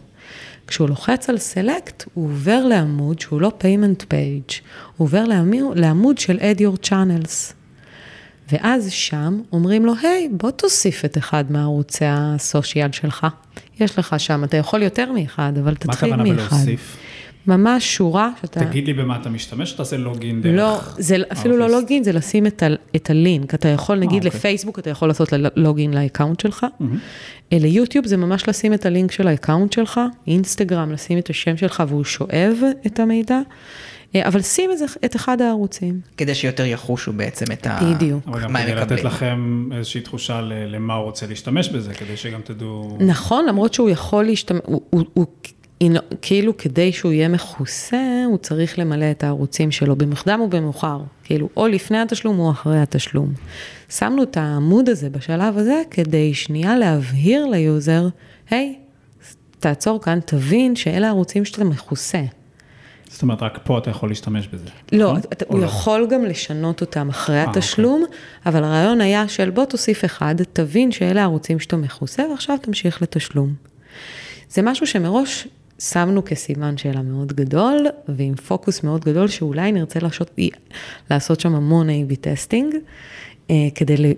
כשהוא 0.66 0.88
לוחץ 0.88 1.28
על 1.28 1.38
סלקט, 1.38 2.04
הוא 2.14 2.24
עובר 2.24 2.64
לעמוד 2.64 3.20
שהוא 3.20 3.40
לא 3.40 3.52
payment 3.60 4.02
page, 4.02 4.54
הוא 4.96 5.04
עובר 5.04 5.24
לעמוד, 5.24 5.78
לעמוד 5.78 6.18
של 6.18 6.38
add 6.38 6.60
your 6.60 6.86
channels. 6.88 7.52
ואז 8.52 8.90
שם 8.90 9.40
אומרים 9.52 9.86
לו, 9.86 9.92
היי, 10.02 10.28
בוא 10.32 10.50
תוסיף 10.50 11.04
את 11.04 11.18
אחד 11.18 11.52
מערוצי 11.52 12.04
הסושיאל 12.08 12.92
שלך. 12.92 13.26
יש 13.80 13.98
לך 13.98 14.14
שם, 14.18 14.44
אתה 14.44 14.56
יכול 14.56 14.82
יותר 14.82 15.12
מאחד, 15.12 15.52
אבל 15.60 15.70
מה 15.70 15.74
תתחיל 15.74 16.12
הכוונה 16.12 16.34
מאחד. 16.34 16.56
בלהוסיף? 16.56 16.96
ממש 17.46 17.96
שורה 17.96 18.30
שאתה... 18.40 18.60
תגיד 18.60 18.86
לי 18.86 18.92
במה 18.92 19.16
אתה 19.16 19.30
משתמש, 19.30 19.72
או 19.72 19.76
תעשה 19.76 19.96
לוגין 19.96 20.42
דרך... 20.42 20.54
לא, 20.56 20.80
זה 20.98 21.16
אפילו 21.32 21.56
לא 21.56 21.64
האופיס? 21.64 21.80
login, 21.80 22.04
זה 22.04 22.12
לשים 22.12 22.46
את, 22.46 22.62
ה, 22.62 22.66
את 22.96 23.10
הלינק. 23.10 23.54
אתה 23.54 23.68
יכול, 23.68 23.98
נגיד 23.98 24.24
אוקיי. 24.24 24.38
לפייסבוק, 24.38 24.78
אתה 24.78 24.90
יכול 24.90 25.08
לעשות 25.08 25.32
ל- 25.32 25.46
login 25.56 25.94
ל 25.94 26.00
account 26.00 26.40
שלך. 26.40 26.66
אה, 27.52 27.58
ליוטיוב 27.60 28.06
זה 28.06 28.16
ממש 28.16 28.48
לשים 28.48 28.74
את 28.74 28.86
הלינק 28.86 29.12
של 29.12 29.28
ה 29.28 29.34
account 29.34 29.72
שלך, 29.72 30.00
אינסטגרם, 30.26 30.92
לשים 30.92 31.18
את 31.18 31.30
השם 31.30 31.56
שלך 31.56 31.82
והוא 31.88 32.04
שואב 32.04 32.56
את 32.86 33.00
המידע. 33.00 33.40
אה, 34.14 34.28
אבל 34.28 34.42
שים 34.42 34.70
את, 34.72 34.78
זה, 34.78 34.84
את 35.04 35.16
אחד 35.16 35.42
הערוצים. 35.42 36.00
כדי 36.16 36.34
שיותר 36.34 36.64
יחושו 36.64 37.12
בעצם 37.12 37.44
את 37.52 37.66
ה... 37.66 37.78
בדיוק. 37.94 38.22
אבל 38.26 38.42
גם 38.42 38.56
כדי 38.62 38.74
לתת. 38.74 39.04
לכם 39.04 39.68
איזושהי 39.72 40.00
תחושה 40.00 40.40
למה 40.40 40.94
הוא 40.94 41.04
רוצה 41.04 41.26
להשתמש 41.26 41.68
בזה, 41.68 41.94
כדי 41.94 42.16
שגם 42.16 42.40
תדעו... 42.44 42.98
נכון, 43.00 43.46
למרות 43.46 43.74
שהוא 43.74 43.90
יכול 43.90 44.24
להשתמש, 44.24 44.60
הוא, 44.64 44.80
הוא, 44.90 45.04
הוא 45.14 45.26
הנה, 45.26 45.61
כאילו 46.22 46.56
כדי 46.56 46.92
שהוא 46.92 47.12
יהיה 47.12 47.28
מכוסה, 47.28 48.24
הוא 48.26 48.38
צריך 48.38 48.78
למלא 48.78 49.10
את 49.10 49.24
הערוצים 49.24 49.70
שלו 49.70 49.96
במוקדם 49.96 50.40
או 50.40 50.48
במאוחר, 50.48 51.00
כאילו 51.24 51.48
או 51.56 51.68
לפני 51.68 51.98
התשלום 51.98 52.38
או 52.38 52.50
אחרי 52.50 52.80
התשלום. 52.80 53.32
שמנו 53.88 54.22
את 54.22 54.36
העמוד 54.36 54.88
הזה 54.88 55.10
בשלב 55.10 55.58
הזה 55.58 55.82
כדי 55.90 56.34
שנייה 56.34 56.76
להבהיר 56.76 57.46
ליוזר, 57.46 58.08
היי, 58.50 58.78
תעצור 59.58 60.02
כאן, 60.02 60.18
תבין 60.26 60.76
שאלה 60.76 61.06
הערוצים 61.06 61.44
שאתה 61.44 61.64
מכוסה. 61.64 62.22
זאת 63.08 63.22
אומרת, 63.22 63.42
רק 63.42 63.58
פה 63.64 63.78
אתה 63.78 63.90
יכול 63.90 64.08
להשתמש 64.08 64.48
בזה. 64.48 64.64
לא, 64.92 65.08
נכון? 65.08 65.20
אתה, 65.32 65.44
הוא 65.48 65.60
לא? 65.60 65.64
יכול 65.64 66.06
גם 66.10 66.24
לשנות 66.24 66.80
אותם 66.80 67.08
אחרי 67.08 67.36
אה, 67.36 67.50
התשלום, 67.50 68.04
אבל 68.46 68.64
הרעיון 68.64 69.00
היה 69.00 69.28
של 69.28 69.50
בוא 69.50 69.64
תוסיף 69.64 70.04
אחד, 70.04 70.34
תבין 70.52 70.92
שאלה 70.92 71.20
הערוצים 71.20 71.60
שאתה 71.60 71.76
מכוסה, 71.76 72.22
ועכשיו 72.30 72.56
תמשיך 72.62 73.02
לתשלום. 73.02 73.54
זה 74.48 74.62
משהו 74.62 74.86
שמראש 74.86 75.48
שמנו 75.78 76.24
כסימן 76.24 76.76
שאלה 76.76 77.02
מאוד 77.02 77.32
גדול, 77.32 77.86
ועם 78.08 78.34
פוקוס 78.34 78.82
מאוד 78.82 79.04
גדול, 79.04 79.28
שאולי 79.28 79.72
נרצה 79.72 80.00
לעשות, 80.00 80.30
לעשות 81.10 81.40
שם 81.40 81.54
המון 81.54 81.88
A-B 81.90 82.16
testing, 82.20 82.74
אה, 83.50 83.68
כדי 83.74 84.14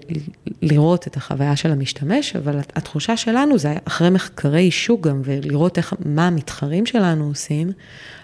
לראות 0.62 1.06
את 1.06 1.16
החוויה 1.16 1.56
של 1.56 1.72
המשתמש, 1.72 2.36
אבל 2.36 2.58
התחושה 2.58 3.16
שלנו 3.16 3.58
זה 3.58 3.74
אחרי 3.84 4.10
מחקרי 4.10 4.70
שוק 4.70 5.06
גם, 5.06 5.22
ולראות 5.24 5.78
איך, 5.78 5.94
מה 6.04 6.26
המתחרים 6.26 6.86
שלנו 6.86 7.28
עושים, 7.28 7.72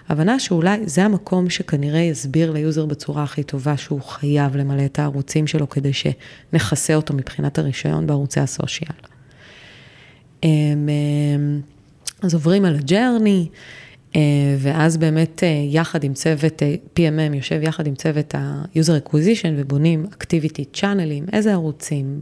הבנה 0.09 0.39
שאולי 0.39 0.79
זה 0.85 1.05
המקום 1.05 1.49
שכנראה 1.49 1.99
יסביר 1.99 2.51
ליוזר 2.51 2.85
בצורה 2.85 3.23
הכי 3.23 3.43
טובה 3.43 3.77
שהוא 3.77 4.01
חייב 4.01 4.55
למלא 4.55 4.85
את 4.85 4.99
הערוצים 4.99 5.47
שלו 5.47 5.69
כדי 5.69 5.91
שנכסה 5.93 6.95
אותו 6.95 7.13
מבחינת 7.13 7.59
הרישיון 7.59 8.07
בערוצי 8.07 8.39
ה 8.39 8.46
social. 8.46 8.95
אז 12.21 12.33
עוברים 12.33 12.65
על 12.65 12.75
ה 12.75 12.83
journey, 12.83 13.47
אה, 14.15 14.21
ואז 14.59 14.97
באמת 14.97 15.43
אה, 15.43 15.63
יחד 15.69 16.03
עם 16.03 16.13
צוות 16.13 16.63
אה, 16.63 16.75
PMM, 16.95 17.35
יושב 17.35 17.59
יחד 17.63 17.87
עם 17.87 17.95
צוות 17.95 18.35
ה-user 18.35 19.07
acquisition 19.07 19.49
ובונים 19.57 20.05
activity 20.11 20.77
channel'ים, 20.79 21.33
איזה 21.33 21.51
ערוצים, 21.51 22.21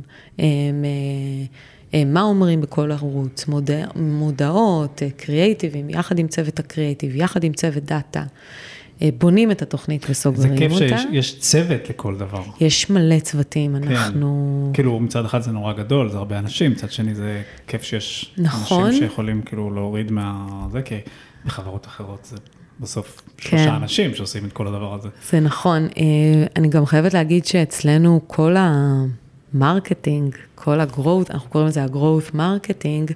מה 2.05 2.21
אומרים 2.21 2.61
בכל 2.61 2.91
ערוץ, 2.91 3.47
מודע, 3.47 3.85
מודעות, 3.95 5.01
קריאייטיבים, 5.17 5.89
יחד 5.89 6.19
עם 6.19 6.27
צוות 6.27 6.59
הקריאייטיב, 6.59 7.15
יחד 7.15 7.43
עם 7.43 7.53
צוות 7.53 7.83
דאטה, 7.83 8.23
בונים 9.17 9.51
את 9.51 9.61
התוכנית 9.61 10.01
זה 10.01 10.11
וסוגרים 10.11 10.57
כיף 10.57 10.71
אותה. 10.71 10.87
שיש 10.87 11.05
יש 11.11 11.39
צוות 11.39 11.89
לכל 11.89 12.15
דבר. 12.15 12.43
יש 12.59 12.89
מלא 12.89 13.19
צוותים, 13.19 13.75
אנחנו... 13.75 14.63
כן. 14.67 14.73
כאילו 14.73 14.99
מצד 14.99 15.25
אחד 15.25 15.39
זה 15.39 15.51
נורא 15.51 15.73
גדול, 15.73 16.09
זה 16.09 16.17
הרבה 16.17 16.39
אנשים, 16.39 16.71
מצד 16.71 16.91
שני 16.91 17.15
זה 17.15 17.41
כיף 17.67 17.83
שיש 17.83 18.35
נכון. 18.37 18.85
אנשים 18.85 18.99
שיכולים 18.99 19.41
כאילו 19.41 19.73
להוריד 19.73 20.11
מה... 20.11 20.47
זה, 20.71 20.81
כי 20.81 20.95
בחברות 21.45 21.85
אחרות 21.85 22.25
זה 22.25 22.37
בסוף 22.79 23.21
כן. 23.37 23.49
שלושה 23.49 23.75
אנשים 23.75 24.15
שעושים 24.15 24.45
את 24.45 24.53
כל 24.53 24.67
הדבר 24.67 24.93
הזה. 24.93 25.09
זה 25.29 25.39
נכון. 25.39 25.87
אה, 25.97 26.45
אני 26.55 26.67
גם 26.67 26.85
חייבת 26.85 27.13
להגיד 27.13 27.45
שאצלנו 27.45 28.21
כל 28.27 28.55
ה 29.53 29.61
marketing, 29.61 30.35
כל 30.55 30.79
ה-growth, 30.79 31.33
אנחנו 31.33 31.49
קוראים 31.49 31.67
לזה 31.67 31.83
ה-growth 31.83 32.35
marketing, 32.35 33.13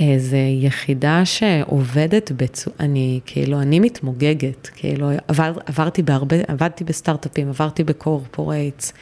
אה, 0.00 0.14
זה 0.18 0.38
יחידה 0.60 1.24
שעובדת 1.24 2.32
בצורה, 2.32 2.76
אני 2.80 3.20
כאילו, 3.26 3.60
אני 3.60 3.80
מתמוגגת, 3.80 4.70
כאילו, 4.76 5.10
עבר, 5.28 5.52
עברתי 5.66 6.02
בהרבה, 6.02 6.36
עבדתי 6.48 6.84
בסטארט-אפים, 6.84 7.48
עברתי 7.48 7.84
ב 7.84 7.93
corporates. 7.93 8.92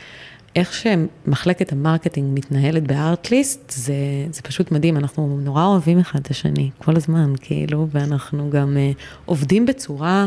איך 0.56 0.74
שמחלקת 0.74 1.72
ה 1.72 1.79
marketing 1.79 2.38
מתנהלת 2.38 2.82
בארטליסט, 2.82 3.70
זה, 3.70 3.94
זה 4.30 4.42
פשוט 4.42 4.72
מדהים, 4.72 4.96
אנחנו 4.96 5.38
נורא 5.42 5.64
אוהבים 5.64 5.98
אחד 5.98 6.20
את 6.20 6.30
השני, 6.30 6.70
כל 6.78 6.96
הזמן, 6.96 7.32
כאילו, 7.40 7.86
ואנחנו 7.90 8.50
גם 8.50 8.76
אה, 8.76 9.02
עובדים 9.24 9.66
בצורה 9.66 10.26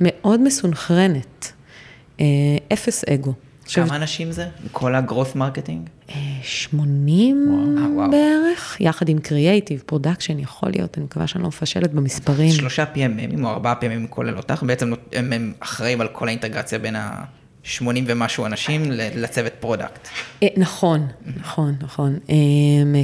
מאוד 0.00 0.40
מסונכרנת, 0.40 1.52
אה, 2.18 2.20
אפס 2.72 3.04
אגו. 3.04 3.32
עכשיו, 3.74 3.86
כמה 3.86 3.96
אנשים 3.96 4.32
זה? 4.32 4.48
כל 4.72 4.94
ה- 4.94 5.05
growth 5.05 5.38
marketing? 5.38 5.88
אה, 6.10 6.14
80 6.42 7.46
וואו. 7.48 7.84
אה, 7.84 7.90
וואו. 7.90 8.10
בערך, 8.10 8.76
יחד 8.80 9.08
עם 9.08 9.18
קריאייטיב, 9.18 9.82
production, 9.86 10.38
יכול 10.38 10.68
להיות, 10.70 10.98
אני 10.98 11.04
מקווה 11.04 11.26
שאני 11.26 11.42
לא 11.42 11.48
מפשלת 11.48 11.92
במספרים. 11.92 12.50
שלושה 12.50 12.84
PMMים 12.94 13.44
או 13.44 13.48
ארבעה 13.50 13.74
PMMים 13.80 14.08
כולל 14.10 14.36
אותך, 14.36 14.62
בעצם 14.66 14.92
הם, 15.12 15.32
הם 15.32 15.52
אחראים 15.60 16.00
על 16.00 16.08
כל 16.08 16.28
האינטגרציה 16.28 16.78
בין 16.78 16.96
ה-80 17.64 17.86
ומשהו 18.06 18.46
אנשים 18.46 18.92
ל- 18.92 19.22
לצוות 19.22 19.52
product. 19.60 20.08
אה, 20.42 20.48
נכון, 20.56 21.06
נכון, 21.36 21.74
נכון. 21.80 22.18
אה, 22.30 22.34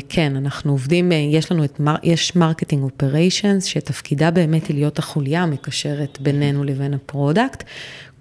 כן, 0.09 0.37
אנחנו 0.37 0.73
עובדים, 0.73 1.12
אה, 1.12 1.16
יש 1.16 1.53
לנו 1.53 1.64
את, 1.64 1.81
יש 2.03 2.37
marketing 2.37 2.83
operations, 2.83 3.64
שתפקידה 3.64 4.31
באמת 4.31 4.66
היא 4.66 4.75
להיות 4.77 4.99
החוליה 4.99 5.42
המקשרת 5.42 6.18
בינינו 6.20 6.64
לבין 6.64 6.94
ה 6.94 7.02
product. 7.02 7.64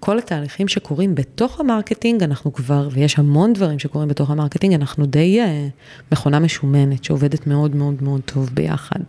כל 0.00 0.18
התהליכים 0.18 0.68
שקורים 0.68 1.14
בתוך 1.14 1.60
ה 1.60 1.66
marketing, 1.66 2.22
אנחנו 2.22 2.52
כבר, 2.52 2.88
ויש 2.92 3.18
המון 3.18 3.52
דברים 3.52 3.78
שקורים 3.78 4.08
בתוך 4.08 4.30
ה 4.30 4.34
marketing, 4.34 4.74
אנחנו 4.74 5.06
די 5.06 5.40
אה, 5.40 5.68
מכונה 6.12 6.38
משומנת, 6.38 7.04
שעובדת 7.04 7.46
מאוד 7.46 7.76
מאוד 7.76 8.02
מאוד 8.02 8.20
טוב 8.24 8.50
ביחד. 8.54 9.00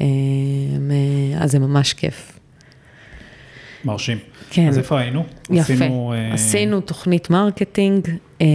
אה, 0.00 0.06
אז 1.38 1.50
זה 1.50 1.58
ממש 1.58 1.92
כיף. 1.92 2.38
מרשים. 3.84 4.18
כן. 4.50 4.68
אז 4.68 4.78
איפה 4.78 5.00
היינו? 5.00 5.24
יפה. 5.50 5.72
עשינו, 5.72 6.12
אה, 6.16 6.34
עשינו 6.34 6.80
תוכנית 6.80 7.30
marketing, 7.30 8.08
אה, 8.40 8.46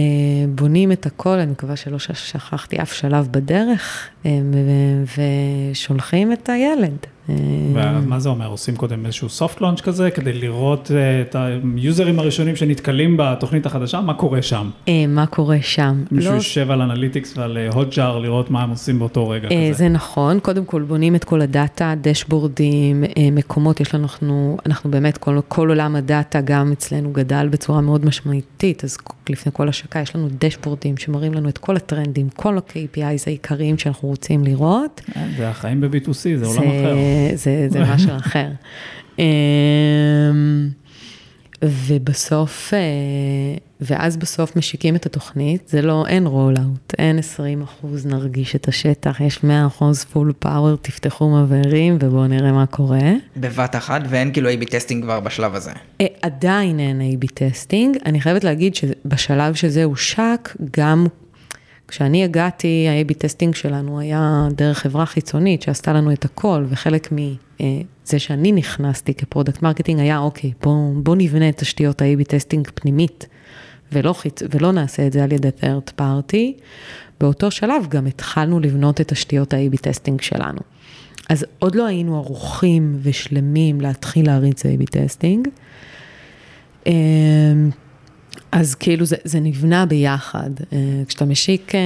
בונים 0.48 0.92
את 0.92 1.06
הכל, 1.06 1.38
אני 1.38 1.50
מקווה 1.50 1.76
שלא 1.76 1.98
שכחתי 1.98 2.82
אף 2.82 2.92
שלב 2.92 3.28
בדרך, 3.30 4.08
אה, 4.26 4.30
ושולחים 5.72 6.32
את 6.32 6.48
הילד. 6.48 7.06
ומה 7.28 8.18
זה 8.18 8.28
אומר? 8.28 8.48
עושים 8.48 8.76
קודם 8.76 9.06
איזשהו 9.06 9.28
soft 9.38 9.58
launch 9.60 9.82
כזה, 9.82 10.10
כדי 10.10 10.32
לראות 10.32 10.90
אה, 10.94 11.20
את 11.20 11.36
היוזרים 11.76 12.18
הראשונים 12.18 12.56
שנתקלים 12.56 13.16
בתוכנית 13.18 13.66
החדשה, 13.66 14.00
מה 14.00 14.14
קורה 14.14 14.42
שם? 14.42 14.70
אה, 14.88 15.04
מה 15.08 15.26
קורה 15.26 15.56
שם? 15.62 16.04
מישהו 16.10 16.30
לא- 16.30 16.36
יושב 16.36 16.70
על 16.70 16.82
analytics 16.82 17.38
ועל 17.38 17.58
Hotjar, 17.72 18.18
לראות 18.18 18.50
מה 18.50 18.62
הם 18.62 18.70
עושים 18.70 18.98
באותו 18.98 19.28
רגע 19.28 19.48
אה, 19.48 19.68
כזה. 19.70 19.78
זה 19.78 19.88
נכון, 19.88 20.40
קודם 20.40 20.64
כל 20.64 20.82
בונים 20.82 21.14
את 21.14 21.24
כל 21.24 21.40
הדאטה, 21.40 21.94
דשבורדים, 22.00 23.04
אה, 23.04 23.28
מקומות, 23.32 23.80
יש 23.80 23.94
לנו, 23.94 24.04
אנחנו, 24.04 24.56
אנחנו 24.66 24.90
באמת, 24.90 25.18
כל, 25.18 25.38
כל 25.48 25.68
עולם 25.68 25.96
הדאטה 25.96 26.40
גם 26.40 26.72
אצלנו 26.72 27.10
גדל 27.12 27.48
בצורה 27.50 27.80
מאוד 27.80 28.04
משמעותית, 28.06 28.84
אז 28.84 28.98
לפני 29.28 29.52
כל 29.54 29.68
השקה 29.68 30.00
יש 30.00 30.16
לנו 30.16 30.28
דשבורדים 30.40 30.96
שמראים 30.96 31.34
לנו 31.34 31.48
את 31.48 31.58
כל 31.58 31.76
הטרנדים, 31.76 32.28
כל 32.36 32.58
ה-KPIs 32.58 33.22
העיקריים 33.26 33.78
שאנחנו 33.78 34.08
רוצים 34.08 34.44
לראות. 34.44 35.00
אה, 35.16 35.26
זה 35.36 35.48
החיים 35.48 35.80
ב-B2C, 35.80 36.12
זה 36.36 36.46
עולם 36.46 36.62
אחר. 36.62 36.94
זה, 37.34 37.66
זה 37.68 37.80
משהו 37.80 38.16
אחר. 38.26 38.48
אמ, 39.18 39.24
ובסוף, 41.62 42.74
אה, 42.74 42.78
ואז 43.80 44.16
בסוף 44.16 44.56
משיקים 44.56 44.96
את 44.96 45.06
התוכנית, 45.06 45.68
זה 45.68 45.82
לא, 45.82 46.06
אין 46.06 46.26
roll-out, 46.26 46.94
אין 46.98 47.18
20 47.18 47.62
אחוז 47.62 48.06
נרגיש 48.06 48.56
את 48.56 48.68
השטח, 48.68 49.20
יש 49.20 49.44
100 49.44 49.66
אחוז 49.66 50.04
full 50.04 50.32
power, 50.38 50.76
תפתחו 50.76 51.30
מבערים 51.30 51.98
ובואו 52.00 52.26
נראה 52.26 52.52
מה 52.52 52.66
קורה. 52.66 53.12
בבת 53.36 53.76
אחת, 53.76 54.02
ואין 54.08 54.32
כאילו 54.32 54.50
A-B 54.50 54.64
testing 54.70 55.04
כבר 55.04 55.20
בשלב 55.20 55.54
הזה. 55.54 55.72
אה, 56.00 56.06
עדיין 56.22 56.80
אין 56.80 57.00
A-B 57.00 57.26
testing, 57.34 57.96
אני 58.06 58.20
חייבת 58.20 58.44
להגיד 58.44 58.74
שבשלב 58.74 59.54
שזה 59.54 59.84
הושק, 59.84 60.56
גם 60.78 61.06
כשאני 61.94 62.24
הגעתי, 62.24 62.86
ה- 62.88 62.98
A-B 62.98 63.14
testing 63.14 63.54
שלנו 63.54 64.00
היה 64.00 64.48
דרך 64.56 64.78
חברה 64.78 65.06
חיצונית 65.06 65.62
שעשתה 65.62 65.92
לנו 65.92 66.12
את 66.12 66.24
הכל, 66.24 66.64
וחלק 66.68 67.12
מזה 67.12 68.18
שאני 68.18 68.52
נכנסתי 68.52 69.14
כ 69.14 69.25
product 69.25 69.62
marketing 69.62 70.00
היה, 70.00 70.18
אוקיי, 70.18 70.52
בוא, 70.62 70.92
בוא 70.96 71.16
נבנה 71.16 71.48
את 71.48 71.56
תשתיות 71.56 72.02
ה- 72.02 72.11
A-B 72.11 72.24
testing 72.24 72.68
פנימית, 72.74 73.26
ולא, 73.92 74.12
חיצ... 74.12 74.42
ולא 74.50 74.72
נעשה 74.72 75.06
את 75.06 75.12
זה 75.12 75.24
על 75.24 75.32
ידי 75.32 75.48
third 75.60 76.00
party. 76.00 76.60
באותו 77.20 77.50
שלב 77.50 77.86
גם 77.88 78.06
התחלנו 78.06 78.60
לבנות 78.60 79.00
את 79.00 79.08
תשתיות 79.08 79.54
ה- 79.54 79.63
A-B 79.63 79.76
testing 79.80 80.20
שלנו. 80.20 80.60
אז 81.28 81.46
עוד 81.58 81.74
לא 81.74 81.86
היינו 81.86 82.16
ערוכים 82.16 82.98
ושלמים 83.02 83.80
להתחיל 83.80 84.26
להריץ 84.26 84.66
A-B 84.66 84.84
testing. 84.90 85.48
אז 88.54 88.74
כאילו 88.74 89.04
זה, 89.04 89.16
זה 89.24 89.40
נבנה 89.40 89.86
ביחד. 89.86 90.50
אה, 90.72 91.02
כשאתה 91.08 91.24
משיק 91.24 91.74
אה, 91.74 91.80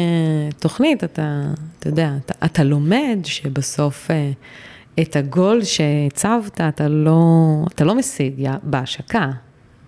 תוכנית, 0.58 1.04
אתה, 1.04 1.42
אתה 1.78 1.88
יודע, 1.88 2.12
אתה, 2.24 2.34
אתה 2.44 2.64
לומד 2.64 3.18
שבסוף 3.24 4.10
אה, 4.10 4.30
את 5.00 5.16
הגול 5.16 5.64
שהצבת, 5.64 6.60
אתה 6.60 6.88
לא, 6.88 7.20
אתה 7.74 7.84
לא 7.84 7.94
משיג 7.94 8.50
בהשקה, 8.62 9.30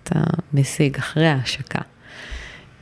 אתה 0.03 0.21
משיג 0.55 0.97
אחרי 0.97 1.27
ההשקה. 1.27 1.81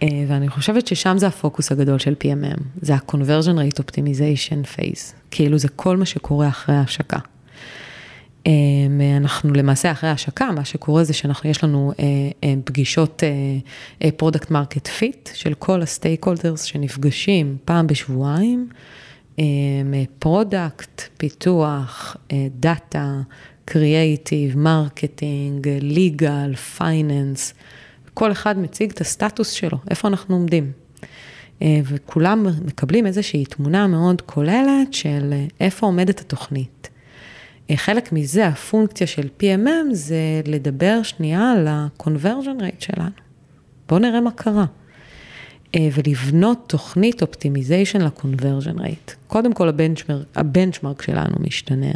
ואני 0.02 0.48
חושבת 0.48 0.86
ששם 0.86 1.18
זה 1.18 1.26
הפוקוס 1.26 1.72
הגדול 1.72 1.98
של 1.98 2.14
PMM, 2.22 2.60
זה 2.82 2.94
ה-conversion 2.94 3.56
rate 3.56 3.80
optimization 3.80 4.76
phase, 4.76 5.12
כאילו 5.30 5.58
זה 5.58 5.68
כל 5.68 5.96
מה 5.96 6.06
שקורה 6.06 6.48
אחרי 6.48 6.74
ההשקה. 6.74 7.18
אנחנו 9.16 9.52
למעשה 9.52 9.90
אחרי 9.90 10.10
ההשקה, 10.10 10.50
מה 10.52 10.64
שקורה 10.64 11.04
זה 11.04 11.12
שאנחנו, 11.12 11.50
יש 11.50 11.64
לנו 11.64 11.92
פגישות 12.64 13.22
product 14.16 14.50
market 14.50 14.86
fit 14.86 15.28
של 15.34 15.54
כל 15.54 15.82
ה 15.82 16.24
stakeholders 16.24 16.62
שנפגשים 16.62 17.56
פעם 17.64 17.86
בשבועיים, 17.86 18.68
product, 20.18 21.02
פיתוח, 21.16 22.16
דאטה, 22.60 23.20
קריאייטיב, 23.64 24.58
marketing, 24.58 25.68
legal, 25.80 26.54
finance, 26.54 27.54
כל 28.14 28.32
אחד 28.32 28.58
מציג 28.58 28.90
את 28.90 29.00
הסטטוס 29.00 29.50
שלו, 29.50 29.78
איפה 29.90 30.08
אנחנו 30.08 30.34
עומדים. 30.34 30.72
וכולם 31.64 32.46
מקבלים 32.64 33.06
איזושהי 33.06 33.44
תמונה 33.44 33.86
מאוד 33.86 34.22
כוללת 34.22 34.94
של 34.94 35.34
איפה 35.60 35.86
עומדת 35.86 36.20
התוכנית. 36.20 36.88
חלק 37.76 38.12
מזה, 38.12 38.46
הפונקציה 38.46 39.06
של 39.06 39.28
PMM, 39.40 39.92
זה 39.92 40.40
לדבר 40.46 41.02
שנייה 41.02 41.52
על 41.52 41.66
ה-conversion 41.66 42.60
rate 42.60 42.84
שלנו. 42.84 43.10
בואו 43.88 44.00
נראה 44.00 44.20
מה 44.20 44.30
קרה. 44.30 44.64
ולבנות 45.76 46.64
תוכנית 46.66 47.22
אופטימיזיישן 47.22 48.00
ל-conversion 48.00 48.78
rate. 48.78 49.14
קודם 49.26 49.52
כל 49.52 49.68
הבנצ'מרק, 49.68 50.26
הבנצ'מרק 50.34 51.02
שלנו 51.02 51.36
משתנה. 51.40 51.92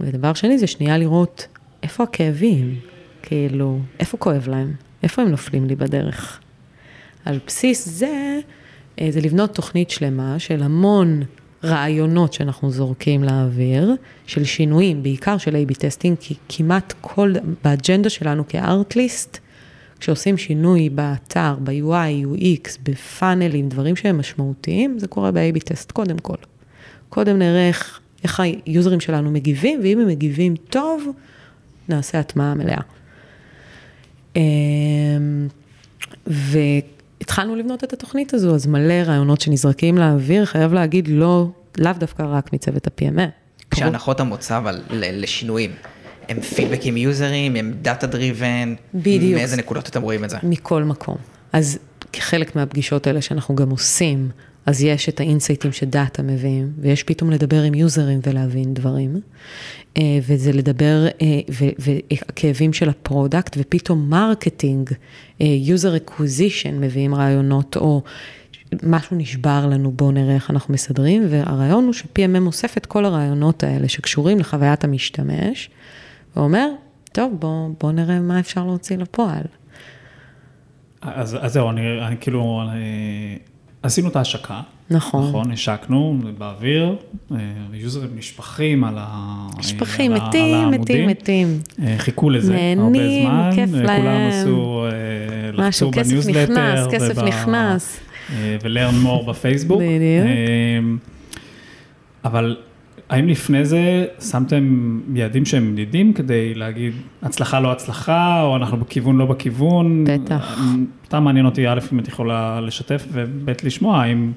ודבר 0.00 0.34
שני 0.34 0.58
זה 0.58 0.66
שנייה 0.66 0.98
לראות 0.98 1.46
איפה 1.82 2.02
הכאבים, 2.02 2.80
כאילו, 3.22 3.78
איפה 4.00 4.16
כואב 4.16 4.48
להם, 4.48 4.74
איפה 5.02 5.22
הם 5.22 5.28
נופלים 5.28 5.66
לי 5.66 5.76
בדרך. 5.76 6.40
על 7.24 7.38
בסיס 7.46 7.88
זה, 7.88 8.40
זה 9.10 9.20
לבנות 9.20 9.54
תוכנית 9.54 9.90
שלמה 9.90 10.38
של 10.38 10.62
המון 10.62 11.22
רעיונות 11.64 12.32
שאנחנו 12.32 12.70
זורקים 12.70 13.24
לאוויר, 13.24 13.94
של 14.26 14.44
שינויים, 14.44 15.02
בעיקר 15.02 15.38
של 15.38 15.56
A-B 15.56 15.74
testing, 15.74 16.16
כי 16.20 16.34
כמעט 16.48 16.94
כל, 17.00 17.32
באג'נדה 17.64 18.10
שלנו 18.10 18.48
כ 18.48 18.66
Artlist, 18.66 19.38
כשעושים 20.00 20.38
שינוי 20.38 20.88
באתר, 20.88 21.54
ב-UI, 21.64 22.26
UX, 22.38 22.78
בפאנלים, 22.82 23.68
דברים 23.68 23.96
שהם 23.96 24.18
משמעותיים, 24.18 24.98
זה 24.98 25.06
קורה 25.06 25.30
ב- 25.30 25.41
A-B 25.41 25.58
test 25.58 25.92
קודם 25.92 26.18
כל. 26.18 26.36
קודם 27.08 27.38
נראה 27.38 27.68
איך, 27.68 28.00
איך 28.22 28.40
היוזרים 28.40 29.00
שלנו 29.00 29.30
מגיבים, 29.30 29.80
ואם 29.82 30.00
הם 30.00 30.08
מגיבים 30.08 30.56
טוב, 30.56 31.06
נעשה 31.88 32.18
הטמעה 32.18 32.54
מלאה. 32.54 32.80
ו... 36.26 36.58
התחלנו 37.22 37.56
לבנות 37.56 37.84
את 37.84 37.92
התוכנית 37.92 38.34
הזו, 38.34 38.54
אז 38.54 38.66
מלא 38.66 38.94
רעיונות 38.94 39.40
שנזרקים 39.40 39.98
לאוויר, 39.98 40.44
חייב 40.44 40.72
להגיד, 40.72 41.08
לא, 41.08 41.48
לאו 41.78 41.92
דווקא 41.98 42.22
רק 42.22 42.52
מצוות 42.52 42.86
ה- 42.86 42.98
PMM. 42.98 43.22
כשהנחות 43.70 44.20
המוצא 44.20 44.58
אבל 44.58 44.80
לשינויים, 44.90 45.70
הם 46.28 46.40
פידבקים 46.40 46.94
מיוזרים, 46.94 47.56
הם 47.56 47.72
data 47.82 48.06
driven, 48.06 48.74
בדיוק. 48.94 49.34
מאיזה 49.38 49.56
נקודות 49.56 49.88
אתם 49.88 50.02
רואים 50.02 50.24
את 50.24 50.30
זה? 50.30 50.36
מכל 50.42 50.84
מקום. 50.84 51.16
אז 51.52 51.78
כחלק 52.12 52.56
מהפגישות 52.56 53.06
האלה 53.06 53.22
שאנחנו 53.22 53.54
גם 53.54 53.70
עושים, 53.70 54.30
אז 54.66 54.82
יש 54.82 55.08
את 55.08 55.20
האינסייטים 55.20 55.72
שדאטה 55.72 56.22
מביאים, 56.22 56.72
ויש 56.78 57.02
פתאום 57.02 57.30
לדבר 57.30 57.62
עם 57.62 57.74
יוזרים 57.74 58.20
ולהבין 58.26 58.74
דברים, 58.74 59.20
וזה 59.98 60.52
לדבר, 60.52 61.06
והכאבים 61.78 62.72
של 62.72 62.88
ה 62.88 62.96
product, 62.96 63.56
ופתאום 63.58 64.10
marketing, 64.10 64.90
user 65.40 65.96
acquisition 65.96 66.80
מביאים 66.80 67.14
רעיונות, 67.14 67.76
או 67.76 68.02
משהו 68.82 69.16
נשבר 69.16 69.66
לנו, 69.70 69.92
בואו 69.92 70.10
נראה 70.10 70.34
איך 70.34 70.50
אנחנו 70.50 70.74
מסדרים, 70.74 71.22
והרעיון 71.30 71.84
הוא 71.84 71.92
ש-PMM 71.92 72.46
אוסף 72.46 72.76
את 72.76 72.86
כל 72.86 73.04
הרעיונות 73.04 73.62
האלה 73.62 73.88
שקשורים 73.88 74.38
לחוויית 74.38 74.84
המשתמש, 74.84 75.70
ואומר, 76.36 76.68
טוב, 77.12 77.36
בואו 77.38 77.74
בוא 77.80 77.92
נראה 77.92 78.20
מה 78.20 78.40
אפשר 78.40 78.64
להוציא 78.64 78.96
לפועל. 78.96 79.44
אז, 81.02 81.36
אז 81.40 81.52
זהו, 81.52 81.70
אני, 81.70 82.06
אני 82.06 82.16
כאילו, 82.20 82.62
אני, 82.62 83.38
עשינו 83.82 84.08
את 84.08 84.16
ההשקה. 84.16 84.60
נכון. 84.90 85.28
נכון, 85.28 85.50
השקנו 85.52 86.18
באוויר, 86.38 86.96
יוזרים 87.74 88.10
נשפכים 88.16 88.84
על 88.84 88.94
ה... 88.98 89.46
נשפכים, 89.58 90.14
מתים, 90.14 90.70
מתים, 90.70 91.06
מתים. 91.08 91.60
חיכו 91.98 92.30
לזה 92.30 92.52
נהנים, 92.52 92.80
הרבה 93.26 93.48
זמן. 93.48 93.50
כיף 93.54 93.70
כולם 93.70 94.04
להם. 94.04 94.30
עשו, 94.30 94.84
לחצו 95.52 95.62
משהו, 95.68 95.90
כסף 95.92 96.08
בניוזלטר. 96.10 96.52
נכנס, 96.52 96.86
כסף 96.94 97.18
וב- 97.18 97.24
נכנס. 97.24 98.00
ו-learn 98.62 99.06
more 99.06 99.28
בפייסבוק. 99.28 99.80
בדיוק. 99.80 100.26
אבל 102.24 102.56
האם 103.12 103.28
לפני 103.28 103.64
זה 103.64 104.06
שמתם 104.30 105.00
יעדים 105.14 105.44
שהם 105.46 105.72
מדידים 105.72 106.12
כדי 106.12 106.54
להגיד 106.54 106.92
הצלחה 107.22 107.60
לא 107.60 107.72
הצלחה, 107.72 108.42
או 108.42 108.56
אנחנו 108.56 108.76
בכיוון 108.76 109.16
לא 109.16 109.26
בכיוון? 109.26 110.04
בטח. 110.08 110.58
סתם 111.06 111.24
מעניין 111.24 111.46
אותי, 111.46 111.68
א', 111.68 111.78
אם 111.92 111.98
את 111.98 112.08
יכולה 112.08 112.60
לשתף, 112.60 113.04
וב', 113.12 113.50
לשמוע, 113.64 114.02
האם 114.02 114.32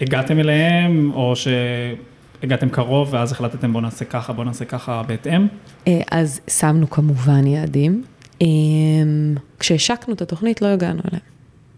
הגעתם 0.00 0.38
אליהם, 0.38 1.10
או 1.14 1.34
שהגעתם 1.36 2.68
קרוב, 2.68 3.08
ואז 3.12 3.32
החלטתם 3.32 3.72
בוא 3.72 3.80
נעשה 3.80 4.04
ככה, 4.04 4.32
בוא 4.32 4.44
נעשה 4.44 4.64
ככה 4.64 5.02
בהתאם? 5.08 5.46
אה, 5.88 6.00
אז 6.10 6.40
שמנו 6.48 6.90
כמובן 6.90 7.46
יעדים. 7.46 8.02
אה, 8.42 8.46
כשהשקנו 9.58 10.14
את 10.14 10.22
התוכנית 10.22 10.62
לא 10.62 10.66
הגענו 10.66 11.00
אליהם, 11.08 11.22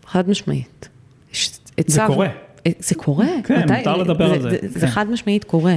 חד 0.07 0.31
משמעית. 0.31 0.89
הצבנו- 1.79 2.07
קורה. 2.07 2.29
אה, 2.67 2.71
זה 2.79 2.95
קורה. 2.95 3.27
כן, 3.45 3.67
מותר 3.79 3.97
לדבר 3.97 4.33
על 4.33 4.41
זה, 4.43 4.59
זה 4.63 4.81
כן. 4.81 4.87
חד 4.87 5.11
משמעית 5.11 5.45
קורה. 5.45 5.77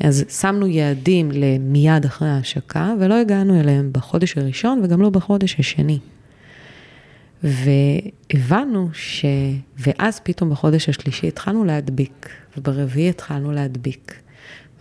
אז 0.00 0.24
שמנו 0.40 0.66
יעדים 0.66 1.30
למיד 1.30 2.04
אחרי 2.04 2.28
ההשקה, 2.28 2.94
ולא 3.00 3.14
הגענו 3.20 3.60
אליהם 3.60 3.90
בחודש 3.92 4.38
הראשון 4.38 4.80
וגם 4.84 5.02
לא 5.02 5.10
בחודש 5.10 5.56
השני. 5.58 5.98
והבנו 7.42 8.88
ש... 8.92 9.24
ואז 9.78 10.20
פתאום 10.20 10.50
בחודש 10.50 10.88
השלישי 10.88 11.28
התחלנו 11.28 11.64
להדביק, 11.64 12.28
וברביעי 12.58 13.08
התחלנו 13.08 13.52
להדביק. 13.52 14.20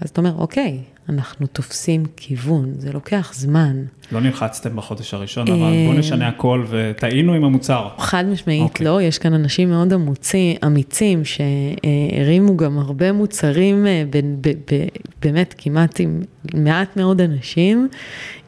ואז 0.01 0.09
אתה 0.09 0.21
אומר, 0.21 0.35
אוקיי, 0.37 0.79
אנחנו 1.09 1.47
תופסים 1.47 2.03
כיוון, 2.15 2.73
זה 2.77 2.91
לוקח 2.93 3.31
זמן. 3.35 3.83
לא 4.11 4.21
נלחצתם 4.21 4.75
בחודש 4.75 5.13
הראשון, 5.13 5.47
אבל 5.47 5.57
בואו 5.85 5.97
נשנה 5.99 6.27
הכל 6.27 6.65
וטעינו 6.69 7.33
עם 7.33 7.43
המוצר. 7.43 7.87
חד 7.97 8.25
משמעית 8.25 8.61
אוקיי. 8.61 8.85
לא, 8.85 9.01
יש 9.01 9.17
כאן 9.17 9.33
אנשים 9.33 9.69
מאוד 9.69 9.93
אמיצים, 9.93 10.55
אמיצים 10.65 11.21
שהרימו 11.25 12.57
גם 12.57 12.77
הרבה 12.77 13.11
מוצרים, 13.11 13.87
אה, 13.87 14.03
ב- 14.09 14.17
ב- 14.41 14.73
ב- 14.73 14.87
באמת 15.21 15.55
כמעט 15.57 15.99
עם 15.99 16.21
מעט 16.53 16.97
מאוד 16.97 17.21
אנשים. 17.21 17.87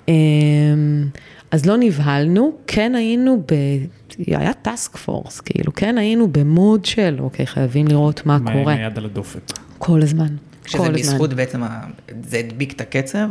אה, 0.10 0.14
אז 1.52 1.66
לא 1.66 1.78
נבהלנו, 1.78 2.52
כן 2.68 2.96
היינו 2.96 3.44
ב... 3.52 3.54
היה 4.28 4.54
task 4.54 4.98
force, 4.98 5.40
כאילו, 5.42 5.74
כן 5.74 5.98
היינו 5.98 6.28
ב 6.32 6.43
mode 6.43 6.86
של, 6.86 7.16
אוקיי, 7.20 7.48
חייבים 7.48 7.88
לראות 7.88 8.26
מה 8.26 8.36
עם 8.36 8.52
קורה. 8.54 8.74
היד 8.74 8.98
על 8.98 9.06
הדופק. 9.06 9.40
כל 9.78 10.02
הזמן, 10.02 10.28
שזה. 10.68 10.78
בזכות 10.90 11.34
בעצם, 11.34 11.64
ה- 11.64 11.82
זה 12.28 12.38
הדביק 12.38 12.74
את 12.74 12.82
הקצב, 12.82 13.28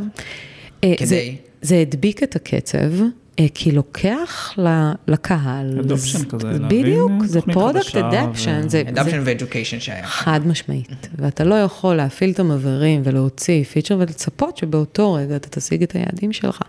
אה, 0.85 0.95
כדי- 0.99 1.07
זה, 1.07 1.23
זה 1.63 1.79
הדביק 1.81 2.23
את 2.23 2.37
הקצב, 2.37 2.93
אה, 3.41 3.47
כי 3.55 3.71
לוקח 3.73 4.55
ל- 4.59 4.93
לקהל. 5.09 5.81
זה- 5.97 6.25
כזה, 6.29 6.49
בדיוק, 6.69 7.13
זה 7.25 7.41
product 7.41 7.97
adoption, 7.97 8.61
זה, 8.69 8.69
זה 8.69 8.83
adoption 9.03 9.15
ו-education 9.25 9.81
שהיה. 9.81 10.07
חד 10.07 10.41
משמעית. 10.47 10.89
ואתה 11.19 11.45
לא 11.45 11.55
יכול 11.55 11.95
להפעיל 11.95 12.31
את 12.31 12.41
המבערים 12.41 13.01
ולהוציא 13.05 13.65
פיצ'ר 13.65 13.97
ולצפות 13.99 14.57
שבאותו 14.57 15.13
רגע 15.13 15.37
אתה 15.37 15.49
תשיג 15.49 15.83
את 15.83 15.93
היעדים 15.97 16.33
שלך. 16.33 16.61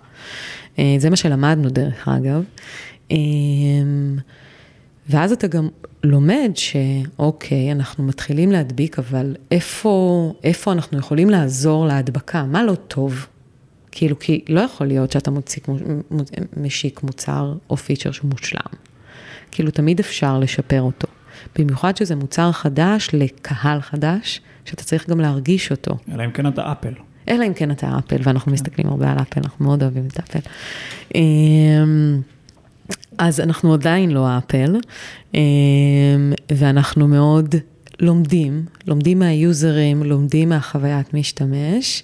אה, 0.79 0.95
זה 0.99 1.09
מה 1.09 1.15
שלמדנו 1.15 1.69
דרך 1.69 2.07
אגב. 2.07 2.43
ואז 5.09 5.31
אתה 5.31 5.47
גם 5.47 5.67
לומד 6.05 6.51
שאוקיי, 6.55 7.71
אנחנו 7.71 8.03
מתחילים 8.03 8.51
להדביק, 8.51 8.99
אבל 8.99 9.35
איפה, 9.51 10.33
איפה 10.43 10.71
אנחנו 10.71 10.97
יכולים 10.97 11.29
לעזור 11.29 11.85
להדבקה? 11.87 12.43
מה 12.43 12.63
לא 12.63 12.75
טוב? 12.75 13.27
כאילו, 13.91 14.19
כי 14.19 14.45
לא 14.49 14.59
יכול 14.61 14.87
להיות 14.87 15.11
שאתה 15.11 15.31
מוציא, 15.31 15.61
כמו- 15.61 15.77
משיק 16.57 17.03
מוצר 17.03 17.53
או 17.69 17.77
פיצ'ר 17.77 18.11
שהוא 18.11 18.29
מושלם. 18.31 18.59
כאילו, 19.51 19.71
תמיד 19.71 19.99
אפשר 19.99 20.39
לשפר 20.39 20.81
אותו. 20.81 21.07
במיוחד 21.57 21.97
שזה 21.97 22.15
מוצר 22.15 22.51
חדש 22.51 23.09
לקהל 23.13 23.81
חדש, 23.81 24.41
שאתה 24.65 24.83
צריך 24.83 25.09
גם 25.09 25.19
להרגיש 25.19 25.71
אותו. 25.71 25.97
אלא 26.13 26.25
אם 26.25 26.31
כן 26.31 26.47
אתה 26.47 26.71
אפל. 26.71 26.93
אלא 27.29 27.47
אם 27.47 27.53
כן 27.53 27.71
אתה 27.71 27.97
אפל, 27.99 28.17
ואנחנו 28.23 28.51
מסתכלים 28.51 28.87
הרבה 28.87 29.11
על 29.11 29.17
אפל, 29.21 29.41
אנחנו 29.43 29.65
מאוד 29.65 29.81
אוהבים 29.83 30.07
את 30.07 30.19
אפל. 30.19 30.39
אז 33.17 33.39
אנחנו 33.39 33.73
עדיין 33.73 34.11
לא 34.11 34.37
אפל, 34.37 34.75
אמ, 35.33 35.39
ואנחנו 36.51 37.07
מאוד 37.07 37.55
לומדים, 37.99 38.65
לומדים 38.87 39.19
מהיוזרים, 39.19 40.03
לומדים 40.03 40.49
מהחוויית 40.49 41.13
משתמש, 41.13 42.03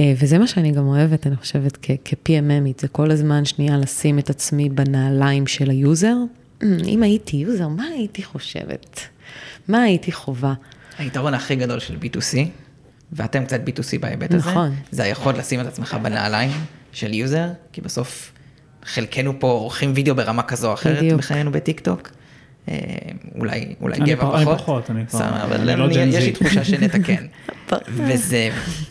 אה, 0.00 0.14
וזה 0.18 0.38
מה 0.38 0.46
שאני 0.46 0.72
גם 0.72 0.86
אוהבת, 0.86 1.26
אני 1.26 1.36
חושבת, 1.36 1.78
כ- 1.82 1.90
כ-PMMית, 2.04 2.80
זה 2.80 2.88
כל 2.88 3.10
הזמן 3.10 3.44
שנייה 3.44 3.76
לשים 3.76 4.18
את 4.18 4.30
עצמי 4.30 4.68
בנעליים 4.68 5.46
של 5.46 5.70
היוזר. 5.70 6.16
אם 6.86 7.02
הייתי 7.02 7.36
יוזר, 7.36 7.68
מה 7.68 7.84
הייתי 7.84 8.22
חושבת? 8.22 9.00
מה 9.68 9.82
הייתי 9.82 10.12
חווה? 10.12 10.54
היתרון 10.98 11.34
הכי 11.34 11.56
גדול 11.56 11.78
של 11.78 11.96
B2C, 12.02 12.36
ואתם 13.12 13.44
קצת 13.44 13.60
B2C 13.68 13.98
בהיבט 14.00 14.34
הזה, 14.34 14.50
נכון. 14.50 14.74
זה 14.90 15.02
היכולת 15.02 15.38
לשים 15.38 15.60
את 15.60 15.66
עצמך 15.66 15.96
בנעליים 16.02 16.50
של 16.92 17.14
יוזר, 17.14 17.48
כי 17.72 17.80
בסוף 17.80 18.31
חלקנו 18.84 19.32
פה 19.40 19.50
עורכים 19.50 19.92
וידאו 19.94 20.14
ברמה 20.14 20.42
כזו 20.42 20.68
או 20.68 20.74
אחרת 20.74 20.96
בדיוק. 20.98 21.18
בחיינו 21.18 21.52
בטיק 21.52 21.80
טוק. 21.80 22.10
אה, 22.68 22.74
אולי, 23.38 23.74
אולי 23.80 23.96
אני 23.98 24.14
גבע 24.14 24.22
פח- 24.30 24.34
אני 24.36 24.44
פחות. 24.44 24.58
פחות, 24.58 24.90
אני 24.90 25.06
כבר- 25.06 25.18
סבבה, 25.18 25.44
אבל 25.44 25.68
אני 25.70 25.78
לא 25.80 25.84
אני- 25.84 25.94
Gen 25.94 26.08
יש. 26.08 26.24
לי 26.24 26.32
תחושה 26.32 26.64
שנתקן. 26.64 27.26
וזה 27.96 28.50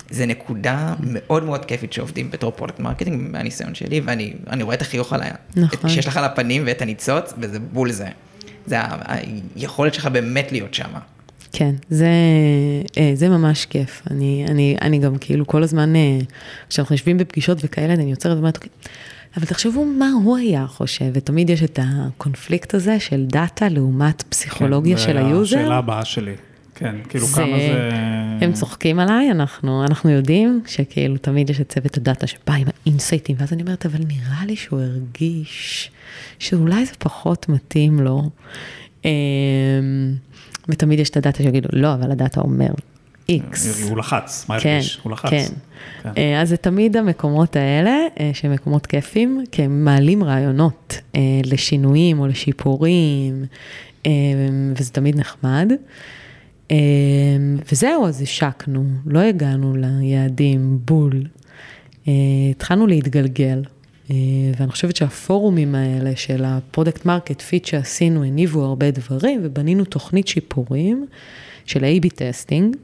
זה 0.10 0.26
נקודה 0.26 0.94
מאוד 1.04 1.44
מאוד 1.44 1.66
כיפית 1.66 1.94
שעובדים 1.94 2.32
בתור 2.32 2.52
product 2.52 2.80
marketing 2.80 3.32
מהניסיון 3.32 3.76
שלי, 3.76 4.02
ואני 4.06 4.34
אני 4.50 4.64
רואה 4.64 4.76
את 4.76 4.82
החיוך 4.82 5.14
על 5.14 5.22
ה... 5.24 5.26
נכון. 5.56 5.90
שיש 5.90 6.08
לך 6.08 6.18
על 6.18 6.24
הפנים 6.24 6.64
ואת 6.66 6.82
הניצוץ, 6.82 7.34
וזה 7.38 7.60
בול 7.60 7.92
זה. 7.92 8.08
זה 8.66 8.76
היכולת 9.56 9.94
שלך 9.94 10.06
באמת 10.06 10.52
להיות 10.52 10.74
שם. 10.74 10.90
כן, 11.54 11.72
זה, 11.90 12.08
אה, 12.98 13.12
זה 13.16 13.30
ממש 13.30 13.66
כיף. 13.66 14.02
אני, 14.12 14.46
אני, 14.50 14.76
אני 14.82 15.00
גם 15.00 15.18
כאילו 15.18 15.48
כל 15.48 15.64
הזמן, 15.64 15.96
אה, 15.96 16.20
כשאנחנו 16.70 16.94
יושבים 16.96 17.18
בפגישות 17.18 17.58
וכאלה, 17.64 17.94
אני 17.94 18.12
יוצרת 18.12 18.34
ואומרת, 18.38 18.56
"אוקיי, 18.56 18.70
אבל 19.38 19.46
תחשבו 19.46 19.86
מה 19.86 20.10
הוא 20.24 20.38
היה 20.38 20.68
חושב, 20.68 21.06
ותמיד 21.14 21.50
יש 21.50 21.64
את 21.64 21.80
הקונפליקט 21.84 22.74
הזה 22.74 23.00
של 23.00 23.26
דאטה 23.26 23.70
לעומת 23.70 24.22
פסיכולוגיה 24.22 24.98
כן, 24.98 25.04
של 25.04 25.14
זה 25.14 25.26
היוזר. 25.26 25.58
השאלה 25.58 25.78
הבאה 25.78 26.06
שלי. 26.06 26.36
כן, 26.76 26.96
כאילו 27.10 27.28
כמה 27.28 27.46
זה... 27.46 27.90
הם 28.42 28.54
צוחקים 28.54 29.00
עליי, 29.00 29.32
אנחנו, 29.32 29.84
אנחנו 29.84 30.10
יודעים 30.10 30.62
שכאילו 30.68 31.18
תמיד 31.18 31.50
יש 31.50 31.62
את 31.62 31.70
צוות 31.70 31.98
הדאטה 31.98 32.28
שבא 32.28 32.54
עם 32.54 32.68
האינסייטים, 32.86 33.36
ואז 33.40 33.54
אני 33.54 33.62
אומרת, 33.62 33.86
אבל 33.86 34.00
נראה 34.08 34.46
לי 34.46 34.56
שהוא 34.56 34.80
הרגיש 34.80 35.92
שאולי 36.40 36.86
זה 36.86 36.94
פחות 37.00 37.50
מתאים 37.50 38.00
לו. 38.00 38.30
אמ, 39.06 39.10
ותמיד 40.70 41.00
יש 41.00 41.10
את 41.10 41.18
הדאטה 41.18 41.44
שיגידו, 41.44 41.70
לא, 41.74 41.94
אבל 41.94 42.12
הדאטה 42.12 42.42
אומר 42.42 42.70
איקס. 43.32 43.84
הוא 43.90 43.98
לחץ, 43.98 44.46
מה 44.50 44.60
כן, 44.60 44.70
הרגיש? 44.70 45.00
הוא 45.04 45.12
לחץ. 45.12 45.30
כן. 45.30 45.48
כן. 46.04 46.10
אה, 46.18 46.42
אז 46.42 46.50
זה 46.50 46.58
תמיד 46.58 46.98
המקומות 46.98 47.56
האלה, 47.56 47.98
אה, 48.20 48.32
שהם 48.34 48.52
מקומות 48.52 48.86
כיפים, 48.86 49.44
כי 49.52 49.64
הם 49.64 49.86
מעלים 49.86 50.24
רעיונות 50.24 50.98
אה, 51.16 51.22
לשינויים 51.46 52.20
או 52.20 52.28
לשיפורים, 52.28 53.46
אה, 54.06 54.12
וזה 54.76 54.92
תמיד 54.92 55.20
נחמד. 55.20 55.72
אה, 56.72 56.78
וזהו, 57.72 58.06
אז 58.06 58.22
השקנו, 58.22 58.84
לא 59.06 59.20
הגענו 59.20 59.76
ליעדים 59.76 60.80
בול. 60.86 61.24
אה, 62.08 62.14
התחלנו 62.52 62.88
להתגלגל, 62.88 63.64
אה, 64.12 64.16
ואני 64.58 64.72
חושבת 64.72 64.96
שהפורומים 64.96 65.76
האלה 65.76 66.16
של 66.16 66.44
ה 66.46 66.53
product 66.53 67.06
market 67.06 67.42
fit 67.42 67.66
שעשינו 67.66 68.24
הניבו 68.24 68.64
הרבה 68.64 68.92
דברים, 68.92 69.42
ובנינו 69.44 69.86
תוכנית 69.86 70.28
שיפורים 70.28 71.06
של 71.66 71.84
A-B 71.84 72.10
testing. 72.16 72.76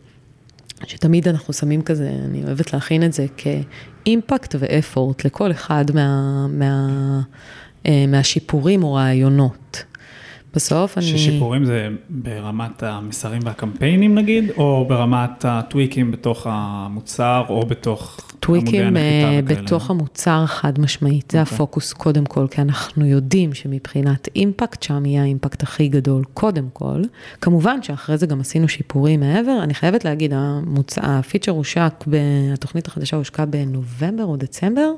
שתמיד 0.86 1.28
אנחנו 1.28 1.54
שמים 1.54 1.82
כזה, 1.82 2.12
אני 2.26 2.44
אוהבת 2.44 2.74
להכין 2.74 3.04
את 3.04 3.14
זה 3.14 3.26
כ 3.38 3.67
impact 3.67 4.56
ו 4.60 4.69
effort 4.69 5.26
לכל 5.26 5.52
אחד 5.52 5.86
מה, 5.94 6.48
מה, 6.48 6.90
אה, 7.86 8.06
מהשיפורים 8.08 8.84
או 8.84 8.94
רעיונות. 8.94 9.84
בסוף 10.58 10.97
אני... 10.97 11.05
ששיפורים 11.05 11.66
זה 11.66 11.88
ברמת 12.10 12.84
המסרים 12.84 13.41
והקמפיינים 13.45 14.16
נגיד, 14.16 14.51
או 14.58 14.86
ברמת 14.89 15.45
הטוויקים 15.45 16.12
בתוך 16.12 16.47
המוצר, 16.49 17.43
או 17.49 17.66
בתוך 17.66 18.20
טוויקים 18.39 18.97
אה. 18.97 19.39
בתוך 19.43 19.89
המוצר 19.89 20.45
חד 20.45 20.80
משמעית, 20.80 21.32
זה 21.32 21.41
אוקיי. 21.41 21.55
הפוקוס 21.55 21.93
קודם 21.93 22.26
כל, 22.26 22.47
כי 22.51 22.62
אנחנו 22.62 23.05
יודעים 23.05 23.53
שמבחינת 23.53 24.28
אימפקט, 24.36 24.84
שם 24.84 25.05
יהיה 25.05 25.22
האימפקט 25.22 25.64
הכי 25.64 25.88
גדול 25.88 26.24
קודם 26.34 26.68
כל. 26.74 27.01
כמובן 27.41 27.84
שאחרי 27.84 28.18
זה 28.18 28.26
גם 28.26 28.39
עשינו 28.39 28.68
שיפורים 28.68 29.20
מעבר, 29.20 29.60
אני 29.64 29.74
חייבת 29.74 30.05
להגיד, 30.05 30.34
המוצ... 30.36 30.97
הפיצ'ר 31.01 31.51
הושק, 31.51 31.93
ב... 32.08 32.16
התוכנית 32.53 32.88
החדשה 32.88 33.18
הושקה 33.18 33.45
בנובמבר 33.45 34.26
או 34.26 34.38
דצמבר, 34.38 34.91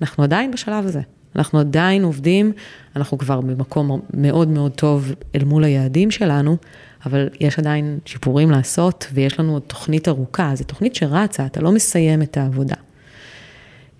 אנחנו 0.00 0.24
עדיין 0.24 0.50
בשלב 0.50 0.86
הזה. 0.86 1.00
אנחנו 1.36 1.58
עדיין 1.58 2.04
עובדים, 2.04 2.52
אנחנו 2.96 3.18
כבר 3.18 3.40
במקום 3.40 4.00
מאוד 4.14 4.48
מאוד 4.48 4.72
טוב 4.72 5.12
אל 5.34 5.44
מול 5.44 5.64
היעדים 5.64 6.10
שלנו, 6.10 6.56
אבל 7.06 7.28
יש 7.40 7.58
עדיין 7.58 7.98
שיפורים 8.04 8.50
לעשות, 8.50 9.06
ויש 9.12 9.40
לנו 9.40 9.52
עוד 9.52 9.62
תוכנית 9.66 10.08
ארוכה, 10.08 10.50
זו 10.54 10.64
תוכנית 10.64 10.94
שרצה, 10.94 11.46
אתה 11.46 11.60
לא 11.60 11.72
מסיים 11.72 12.22
את 12.22 12.36
העבודה. 12.36 12.76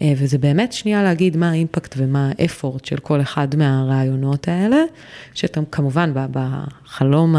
אה, 0.03 0.13
וזה 0.17 0.39
באמת 0.39 0.73
שנייה 0.73 1.03
להגיד 1.03 1.37
מה 1.37 1.51
ה 1.51 1.57
impact 1.57 1.95
ומה 1.99 2.33
ה 2.39 2.45
effort 2.45 2.85
של 2.85 2.97
כל 2.97 3.21
אחד 3.21 3.57
מהרעיונות 3.57 4.49
האלה, 4.49 4.77
שכמובן 5.35 6.13
בחלום 6.15 7.37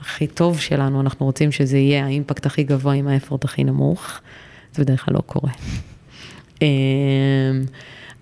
הכי 0.00 0.26
טוב 0.26 0.60
שלנו, 0.60 1.00
אנחנו 1.00 1.26
רוצים 1.26 1.52
שזה 1.52 1.78
יהיה 1.78 2.04
ה 2.04 2.10
impact 2.10 2.46
הכי 2.46 2.62
גבוה 2.62 2.94
עם 2.94 3.08
ה 3.08 3.13
effort 3.13 3.44
הכי 3.44 3.64
נמוך, 3.64 4.20
זה 4.74 4.84
בדרך 4.84 5.04
כלל 5.04 5.14
לא 5.14 5.20
קורה. 5.26 5.52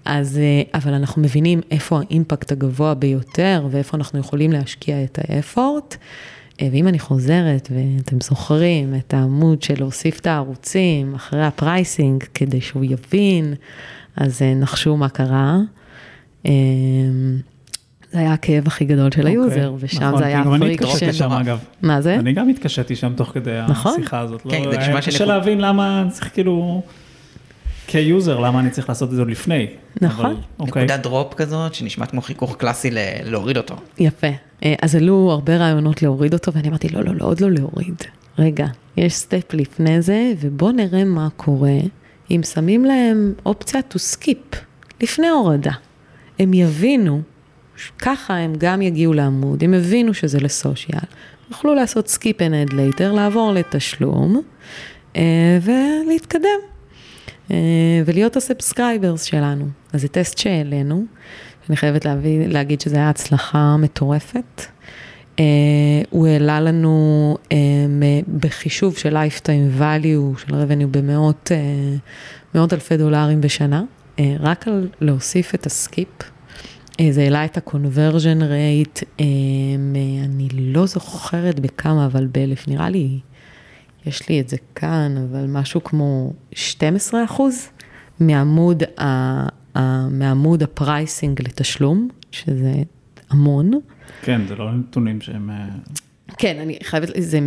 אז, 0.07 0.39
אה, 0.39 0.79
אבל 0.81 0.95
אנחנו 0.95 1.23
מבינים 1.23 1.61
איפה 1.71 2.01
ה 2.01 2.08
impact 2.08 2.53
הגבוה 2.53 2.95
ביותר 2.95 3.67
ואיפה 3.71 3.97
אנחנו 3.97 4.19
יכולים 4.19 4.53
להשקיע 4.53 5.05
את 5.05 5.19
ה 5.29 5.37
effort. 5.37 5.97
אה, 6.63 6.69
ואם 6.73 6.89
אני 6.89 6.99
חוזרת, 6.99 7.69
ואתם 7.75 8.17
זוכרים 8.21 8.95
את 8.95 9.15
העמוד 9.15 9.63
של 9.63 9.75
להוסיף 9.79 10.21
את 10.21 10.27
הערוצים 10.27 11.15
אחרי 11.15 11.45
ה 11.45 11.54
pricing, 11.54 12.25
כדי 12.35 12.61
שהוא 12.61 12.85
יבין, 12.85 13.55
אז 14.17 14.43
אה, 14.43 14.55
נחשו 14.55 14.97
מה 14.97 15.09
קרה. 15.09 15.57
זה 18.13 18.19
היה 18.21 18.33
הכאב 18.33 18.67
הכי 18.67 18.85
גדול 18.85 19.11
של 19.11 19.27
ה 19.27 19.34
user, 19.34 19.69
אוקיי, 19.69 19.85
ושם 19.87 20.05
נכון, 20.05 20.19
זה 20.19 20.27
היה 20.27 20.45
גם 20.45 20.55
אני 20.55 20.65
ה 20.65 20.67
friction. 20.67 20.89
התקשיתי 20.89 21.13
שם 21.13 21.31
אגב. 21.33 21.59
מה 21.83 22.01
זה? 22.01 22.15
אני 22.15 22.33
גם 22.33 22.49
התקשיתי 22.49 22.97
שם 22.97 23.13
תוך 23.17 23.29
כדי 23.29 23.61
נכון. 23.69 23.93
השיחה 24.01 24.19
הזאת. 24.21 24.43
כן, 24.43 24.63
לא, 24.65 24.71
זה 24.71 24.79
נשמע 24.79 24.93
היה 24.93 24.97
קשה 25.03 25.11
שנקוד- 25.11 25.29
להבין 25.29 25.61
למה 25.61 26.03
אני 26.03 26.11
צריך 26.11 26.31
כאילו, 26.35 26.83
כ 27.87 28.02
user, 28.02 28.39
למה 28.41 28.61
אני 28.61 28.71
צריך 28.71 28.89
לעשות 28.89 29.11
את 29.11 29.15
זה 29.15 29.21
עוד 29.21 29.31
לפני. 29.31 29.67
נכון. 30.01 30.27
אבל, 30.27 30.35
אוקיי. 30.59 30.85
נקודת 30.85 31.01
drop 31.03 31.35
כזאת, 31.35 31.75
שנשמעת 31.75 32.11
כמו 32.11 32.23
חיכוך 32.23 32.57
קלאסי 32.57 32.91
ל- 32.91 32.99
להוריד 33.25 33.57
אותו. 33.57 33.75
יפה. 33.99 34.27
אה, 34.65 34.75
אז 34.83 34.95
עלו 34.95 35.29
הרבה 35.33 35.57
רעיונות 35.57 36.03
להוריד 36.03 36.33
אותו, 36.35 36.53
ואני 36.53 36.69
אמרתי, 36.69 36.89
לא, 36.89 37.05
לא, 37.05 37.15
לא, 37.15 37.25
עוד 37.25 37.41
לא 37.41 37.51
להוריד. 37.51 37.95
רגע, 38.39 38.67
יש 38.97 39.15
step 39.15 39.55
לפני 39.55 40.03
זה, 40.03 40.33
ובוא 40.41 40.73
נראה 40.73 41.05
מה 41.05 41.29
קורה 41.37 41.79
אם 42.31 42.41
שמים 42.43 42.85
להם 42.85 43.33
אופציה 43.47 43.81
to 43.93 43.97
skip 43.97 44.57
לפני 45.01 45.29
הורדה, 45.29 45.73
הם 46.39 46.55
יבינו, 46.55 47.21
ככה 47.99 48.35
הם 48.35 48.53
גם 48.59 48.83
יגיעו 48.83 49.13
לעמוד, 49.13 49.65
הם 49.65 49.75
יבינו 49.75 50.15
שזה 50.15 50.41
ל 50.41 50.48
social, 50.48 50.99
יוכלו 51.51 51.75
לעשות 51.75 52.07
skip 52.07 52.39
and 52.39 52.71
add 52.71 52.73
later, 52.73 53.03
לעבור 53.15 53.53
לתשלום 53.53 54.43
אה, 55.17 55.23
ולהתקדם. 55.63 56.61
אה, 57.51 57.57
ולהיות 58.07 58.37
ה 58.37 58.44
subscribers 58.44 59.23
שלנו. 59.23 59.69
אז 59.93 60.01
זה 60.01 60.09
טסט 60.09 60.39
שהעלינו, 60.39 61.05
אני 61.69 61.77
חייבת 61.77 62.05
להביא, 62.05 62.47
להגיד 62.47 62.81
שזו 62.81 62.97
הייתה 62.97 63.11
הצלחה 63.11 63.77
מטורפת. 63.77 64.63
אה, 65.37 65.39
הוא 66.11 66.27
העלה 66.27 66.61
לנו 66.61 67.37
אה, 67.45 67.53
בחישוב 68.41 68.97
של 68.97 69.17
lifetime 69.17 69.81
value 69.81 70.41
של 70.41 70.55
revenue 70.55 70.87
במאות 70.91 71.51
אה, 71.55 72.55
מאות 72.55 72.73
אלפי 72.73 72.97
דולרים 72.97 73.41
בשנה, 73.41 73.83
אה, 74.17 74.21
רק 74.41 74.69
על 74.69 74.89
להוסיף 75.01 75.55
את 75.55 75.67
ה 75.67 75.74
skip. 75.74 76.09
אה, 76.21 77.03
זה 77.11 77.23
העלה 77.23 77.45
את 77.45 77.57
ה-conversion 77.57 78.41
rate, 78.41 79.03
uh, 79.03 79.23
אני 80.25 80.49
לא 80.53 80.87
זוכרת 80.87 81.61
בכמה, 81.61 82.07
אבל 82.07 82.27
באלף, 82.27 82.69
נראה 82.69 82.91
לי, 82.91 83.19
יש 84.07 84.29
לי 84.29 84.41
את 84.41 84.49
זה 84.49 84.57
כאן, 84.75 85.17
אבל 85.31 85.47
משהו 85.47 85.85
כמו 85.85 86.33
12 86.53 87.25
אחוז 87.25 87.69
מעמוד, 88.21 88.83
ה, 88.99 89.05
ה, 89.79 90.09
מעמוד 90.09 90.63
ה 90.63 90.73
pricing 90.73 91.43
לתשלום, 91.43 92.09
שזה 92.31 92.75
המון. 93.31 93.71
כן, 94.23 94.41
זה 94.49 94.57
לא 94.57 94.73
נתונים 94.73 95.21
שהם... 95.21 95.51
אה, 95.51 95.67
כן, 96.39 96.59
אני 96.61 96.79
חייבת, 96.83 97.09
זה 97.19 97.39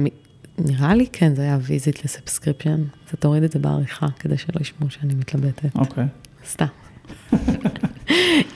נראה 0.58 0.96
לי, 0.96 1.08
כן, 1.14 1.36
זה 1.36 1.42
היה 1.42 1.58
visit 1.62 2.06
ל 2.06 2.12
subscription. 2.12 2.84
אתה 3.06 3.18
תוריד 3.18 3.44
את 3.44 3.52
זה 3.52 3.60
בעריכה, 3.60 4.08
כדי 4.20 4.38
שלא 4.38 4.62
ישמעו 4.62 4.90
שאני 4.90 5.14
מתלבטת. 5.14 5.76
אוקיי. 5.76 6.06
סתם. 6.46 6.66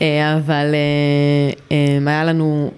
אה, 0.02 0.38
אבל 0.38 0.76
אה, 1.72 1.98
היה 2.08 2.24
לנו 2.24 2.72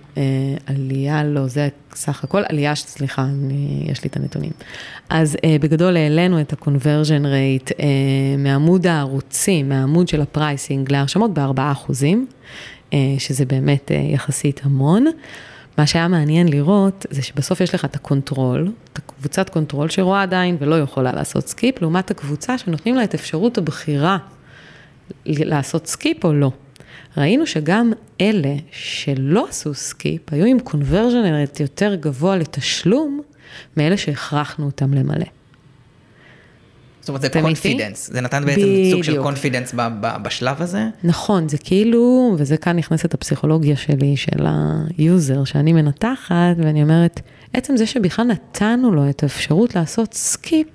עלייה, 0.65 1.23
לא, 1.23 1.47
זה 1.47 1.67
סך 1.95 2.23
הכל, 2.23 2.41
עלייה, 2.49 2.75
סליחה, 2.75 3.27
יש 3.85 4.03
לי 4.03 4.07
את 4.07 4.17
הנתונים. 4.17 4.51
אז 5.09 5.37
בגדול 5.61 5.97
העלינו 5.97 6.41
את 6.41 6.53
ה-conversion 6.53 7.23
rate 7.23 7.71
מעמוד 8.37 8.87
הערוצים, 8.87 9.69
מהעמוד 9.69 10.07
של 10.07 10.21
ה 10.21 10.30
pricing 10.30 10.91
להרשמות 10.91 11.33
ב-4 11.33 11.61
אחוזים. 11.71 12.27
אה, 12.93 13.15
שזה 13.17 13.45
באמת 13.45 13.91
אה, 13.91 13.95
יחסית 13.95 14.61
המון. 14.63 15.05
מה 15.77 15.87
שהיה 15.87 16.07
מעניין 16.07 16.47
לראות, 16.47 17.05
זה 17.09 17.21
שבסוף 17.21 17.61
יש 17.61 17.75
לך 17.75 17.85
את 17.85 17.95
ה 17.95 18.04
control, 18.04 18.71
את 18.93 18.97
הקבוצת 18.97 19.49
control 19.49 19.89
שרואה 19.89 20.21
עדיין 20.21 20.57
ולא 20.59 20.79
יכולה 20.79 21.11
לעשות 21.11 21.47
skip, 21.47 21.81
לעומת 21.81 22.11
הקבוצה 22.11 22.57
שנותנים 22.57 22.95
לה 22.95 23.03
את 23.03 23.13
אפשרות 23.13 23.57
הבחירה 23.57 24.17
לעשות 25.25 25.87
skip 25.87 26.25
או 26.25 26.33
לא. 26.33 26.51
ראינו 27.17 27.47
שגם 27.47 27.91
אלה 28.21 28.55
שלא 28.71 29.47
עשו 29.49 29.73
skip, 29.73 30.21
היו 30.31 30.45
עם 30.45 30.59
conversion 30.59 31.31
rate 31.31 31.59
יותר 31.59 31.95
גבוה 31.95 32.37
לתשלום, 32.37 33.21
מאלה 33.77 33.97
שהכרחנו 33.97 34.65
אותם 34.65 34.93
למלא. 34.93 35.25
זאת 37.05 37.09
אומרת, 37.09 37.21
זה 37.21 37.29
confidence, 37.29 38.09
זה 38.13 38.21
נתן 38.21 38.45
בעצם 38.45 38.61
בדיוק. 38.61 38.93
סוג 38.93 39.03
של 39.03 39.21
confidence 39.21 39.73
בשלב 40.21 40.61
הזה? 40.61 40.87
נכון, 41.03 41.49
זה 41.49 41.57
כאילו, 41.57 42.35
וזה 42.37 42.57
כאן 42.57 42.77
נכנסת 42.77 43.13
הפסיכולוגיה 43.13 43.75
שלי, 43.75 44.17
של 44.17 44.45
ה 44.97 45.05
user, 45.05 45.43
שאני 45.43 45.73
מנתחת, 45.73 46.55
ואני 46.57 46.83
אומרת, 46.83 47.21
עצם 47.53 47.77
זה 47.77 47.85
שבכלל 47.85 48.25
נתנו 48.25 48.91
לו 48.91 49.09
את 49.09 49.23
האפשרות 49.23 49.75
לעשות 49.75 50.13
skip, 50.13 50.67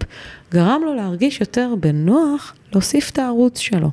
גרם 0.53 0.81
לו 0.85 0.95
להרגיש 0.95 1.41
יותר 1.41 1.75
בנוח 1.81 2.55
להוסיף 2.73 3.11
את 3.11 3.19
הערוץ 3.19 3.59
שלו. 3.59 3.91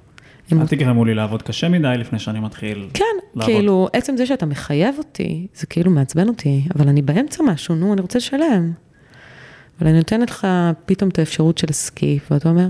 אל 0.51 0.67
תגרמו 0.67 1.05
לי 1.05 1.13
לעבוד 1.13 1.41
קשה 1.41 1.69
מדי 1.69 1.93
לפני 1.97 2.19
שאני 2.19 2.39
מתחיל 2.39 2.89
כן, 2.93 3.03
לעבוד. 3.35 3.53
כן, 3.53 3.57
כאילו, 3.59 3.87
עצם 3.93 4.17
זה 4.17 4.25
שאתה 4.25 4.45
מחייב 4.45 4.95
אותי, 4.97 5.47
זה 5.55 5.65
כאילו 5.65 5.91
מעצבן 5.91 6.27
אותי, 6.27 6.63
אבל 6.75 6.87
אני 6.87 7.01
באמצע 7.01 7.43
משהו, 7.43 7.75
נו, 7.75 7.93
אני 7.93 8.01
רוצה 8.01 8.17
לשלם. 8.17 8.71
אבל 9.79 9.87
אני 9.87 9.97
נותנת 9.97 10.29
לך 10.29 10.47
פתאום 10.85 11.09
את 11.09 11.19
האפשרות 11.19 11.57
של 11.57 11.71
skip, 11.71 12.31
ואתה 12.31 12.49
אומר, 12.49 12.67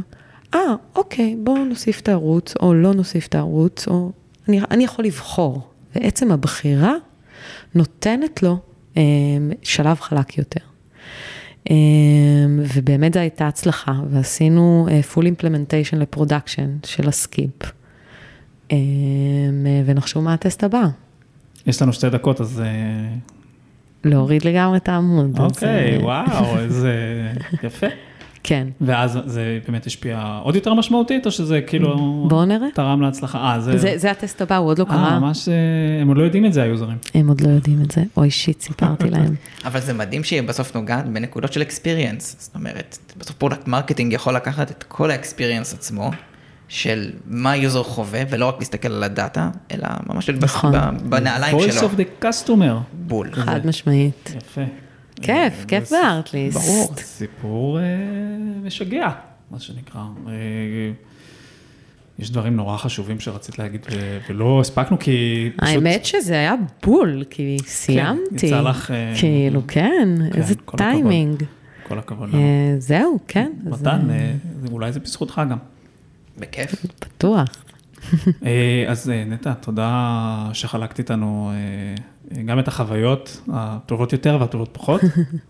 אה, 0.54 0.60
אה, 0.60 0.98
אוקיי, 0.98 1.36
בואו 1.44 1.66
נוסיף 1.66 2.02
את 2.02 2.10
הערוץ, 2.10 2.54
או 2.62 2.74
לא 2.74 2.94
נוסיף 2.94 3.28
את 3.28 3.36
הערוץ, 3.36 3.88
או 3.88 4.12
אני, 4.48 4.62
אני 4.72 4.84
יכול 4.84 5.06
לבחור. 5.06 5.68
ועצם 5.96 6.32
הבחירה 6.32 6.94
נותנת 7.76 8.44
לו 8.44 8.58
אה, 8.98 9.02
שלב 9.64 10.00
חלק 10.00 10.38
יותר. 10.38 10.60
אה, 11.70 11.76
ובאמת 12.76 13.14
זו 13.14 13.20
הייתה 13.20 13.48
הצלחה, 13.48 13.94
ועשינו 14.10 14.88
אה, 14.92 15.00
full 15.14 15.24
implementation 15.24 15.96
ל 15.96 16.03
production 16.03 16.70
של 16.86 17.08
ה 17.08 17.18
skip. 17.18 17.72
אה, 18.72 18.78
ונחשו 19.86 20.22
מה 20.22 20.34
הטסט 20.34 20.64
הבא. 20.64 20.88
יש 21.68 21.82
לנו 21.82 21.94
שתי 21.94 22.10
דקות, 22.10 22.42
אז 22.42 22.62
להוריד 24.04 24.46
לגמרי 24.46 24.78
את 24.78 24.90
העמוד. 24.90 25.40
אוקיי, 25.40 25.96
אז... 25.96 26.02
וואו, 26.02 26.58
איזה 26.60 26.94
יפה. 27.64 27.88
כן. 28.44 28.68
ואז 28.82 29.20
זה 29.26 29.60
באמת 29.68 29.86
השפיע 29.86 30.40
עוד 30.44 30.56
יותר 30.56 30.74
משמעותית, 30.74 31.26
או 31.26 31.32
שזה 31.32 31.62
כאילו... 31.62 32.26
בואו 32.30 32.46
נראה. 32.46 32.68
תרם 32.74 33.02
להצלחה. 33.02 33.38
אה, 33.38 33.60
זה... 33.60 33.78
זה, 33.78 33.94
זה 33.96 34.12
הטסט 34.12 34.42
הבא, 34.42 34.58
הוא 34.58 34.68
עוד 34.68 34.80
לא 34.80 34.86
קרה. 34.86 35.14
אה, 35.14 35.20
ממש, 35.20 35.50
הם 36.02 36.08
עוד 36.08 36.18
לא 36.18 36.24
יודעים 36.24 36.46
את 36.46 36.54
זה, 36.54 36.64
היוזרים. 36.64 36.98
הם 37.14 37.28
עוד 37.28 37.42
לא 37.42 37.50
יודעים 37.50 37.82
את 37.82 37.92
זה. 37.92 38.04
אוי, 38.18 38.32
shit, 38.32 38.62
סיפרתי 38.62 39.10
להם. 39.10 39.36
אבל 39.66 39.80
זה 39.80 39.94
מדהים 39.94 40.24
שהיא 40.24 40.42
בסוף 40.42 40.76
נוגעת 40.76 41.10
בנקודות 41.10 41.54
של 41.54 41.62
experience. 41.62 42.36
זאת 42.40 42.56
אומרת, 42.56 42.98
בסוף 43.18 43.36
product 43.36 43.68
marketing 43.68 44.14
יכול 44.14 44.36
לקחת 44.36 44.72
את 44.72 44.84
כל 44.84 45.12
ה 45.12 45.17
experience 45.17 45.74
עצמו, 45.74 46.12
של 46.68 47.12
מה 47.26 47.52
ה 47.52 47.58
user 47.58 47.84
חווה, 47.84 48.22
ולא 48.30 48.46
רק 48.46 48.56
להסתכל 48.60 48.92
על 48.92 49.04
הדאטה, 49.04 49.50
אלא 49.72 49.88
ממש 50.10 50.30
נכון. 50.30 50.74
בנעליים 51.10 51.58
שלו. 51.60 51.72
voice 51.72 51.84
of 51.84 51.98
the 51.98 52.26
customer. 52.26 52.94
בול. 52.94 53.30
חד 53.32 53.68
משמעית. 53.68 54.34
יפה. 54.38 54.62
כיף, 55.22 55.66
כיף 55.68 55.92
בארטליסט. 55.92 56.58
ברור, 56.58 56.94
סיפור 56.98 57.80
אה, 57.80 57.84
משגע, 58.64 59.10
מה 59.52 59.60
שנקרא. 59.60 60.02
אה, 60.28 60.34
יש 62.20 62.32
דברים 62.32 62.56
נורא 62.56 62.78
חשובים 62.78 63.20
שרצית 63.20 63.60
להגיד 63.60 63.86
ולא 64.30 64.62
הספקנו 64.62 65.00
כי 65.00 65.50
פשוט... 65.58 65.76
האמת 65.76 66.06
שזה 66.06 66.34
היה 66.34 66.56
בול, 66.84 67.24
כי 67.30 67.58
סיימתי. 67.66 68.38
כן, 68.38 68.48
יצא 68.48 68.62
לך... 68.62 68.92
אה, 68.92 69.14
כאילו, 69.20 69.62
כן, 69.68 70.16
כן 70.18 70.40
איזה 70.40 70.56
טיימינג. 70.78 71.44
כל 71.88 72.00
הכבוד. 72.00 72.30
זהו, 72.80 73.20
כן. 73.28 73.52
מתן, 73.64 74.08
אולי 74.72 74.92
זה 74.92 75.00
בזכותך 75.00 75.42
גם. 75.50 75.58
בכיף. 76.38 76.86
בטוח. 77.02 77.48
אה, 78.46 78.86
אז 78.88 79.10
אה, 79.10 79.24
נטע, 79.26 79.54
תודה 79.54 80.50
שחלקת 80.54 81.00
איתנו 81.00 81.52
אה, 81.54 82.04
גם 82.46 82.60
את 82.60 82.68
החוויות 82.68 83.42
הטובות 83.54 84.14
יותר 84.14 84.38
והטובות 84.40 84.70
פחות. 84.72 85.02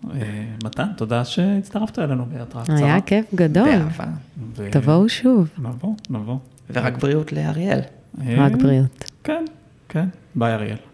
מתן, 0.64 0.86
תודה 0.96 1.24
שהצטרפת 1.24 1.98
אלינו 1.98 2.24
בהתראה 2.26 2.64
קצרה. 2.64 2.76
היה 2.76 3.00
כיף 3.00 3.34
גדול. 3.34 3.64
באהבה. 3.64 4.04
תבואו 4.70 5.08
שוב. 5.08 5.48
נבוא, 5.58 5.94
נבוא. 6.10 6.36
ורק 6.70 6.98
בריאות 6.98 7.32
לאריאל. 7.32 7.80
רק 8.36 8.52
בריאות. 8.52 9.10
כן, 9.24 9.44
כן. 9.88 10.08
ביי 10.34 10.54
אריאל. 10.54 10.87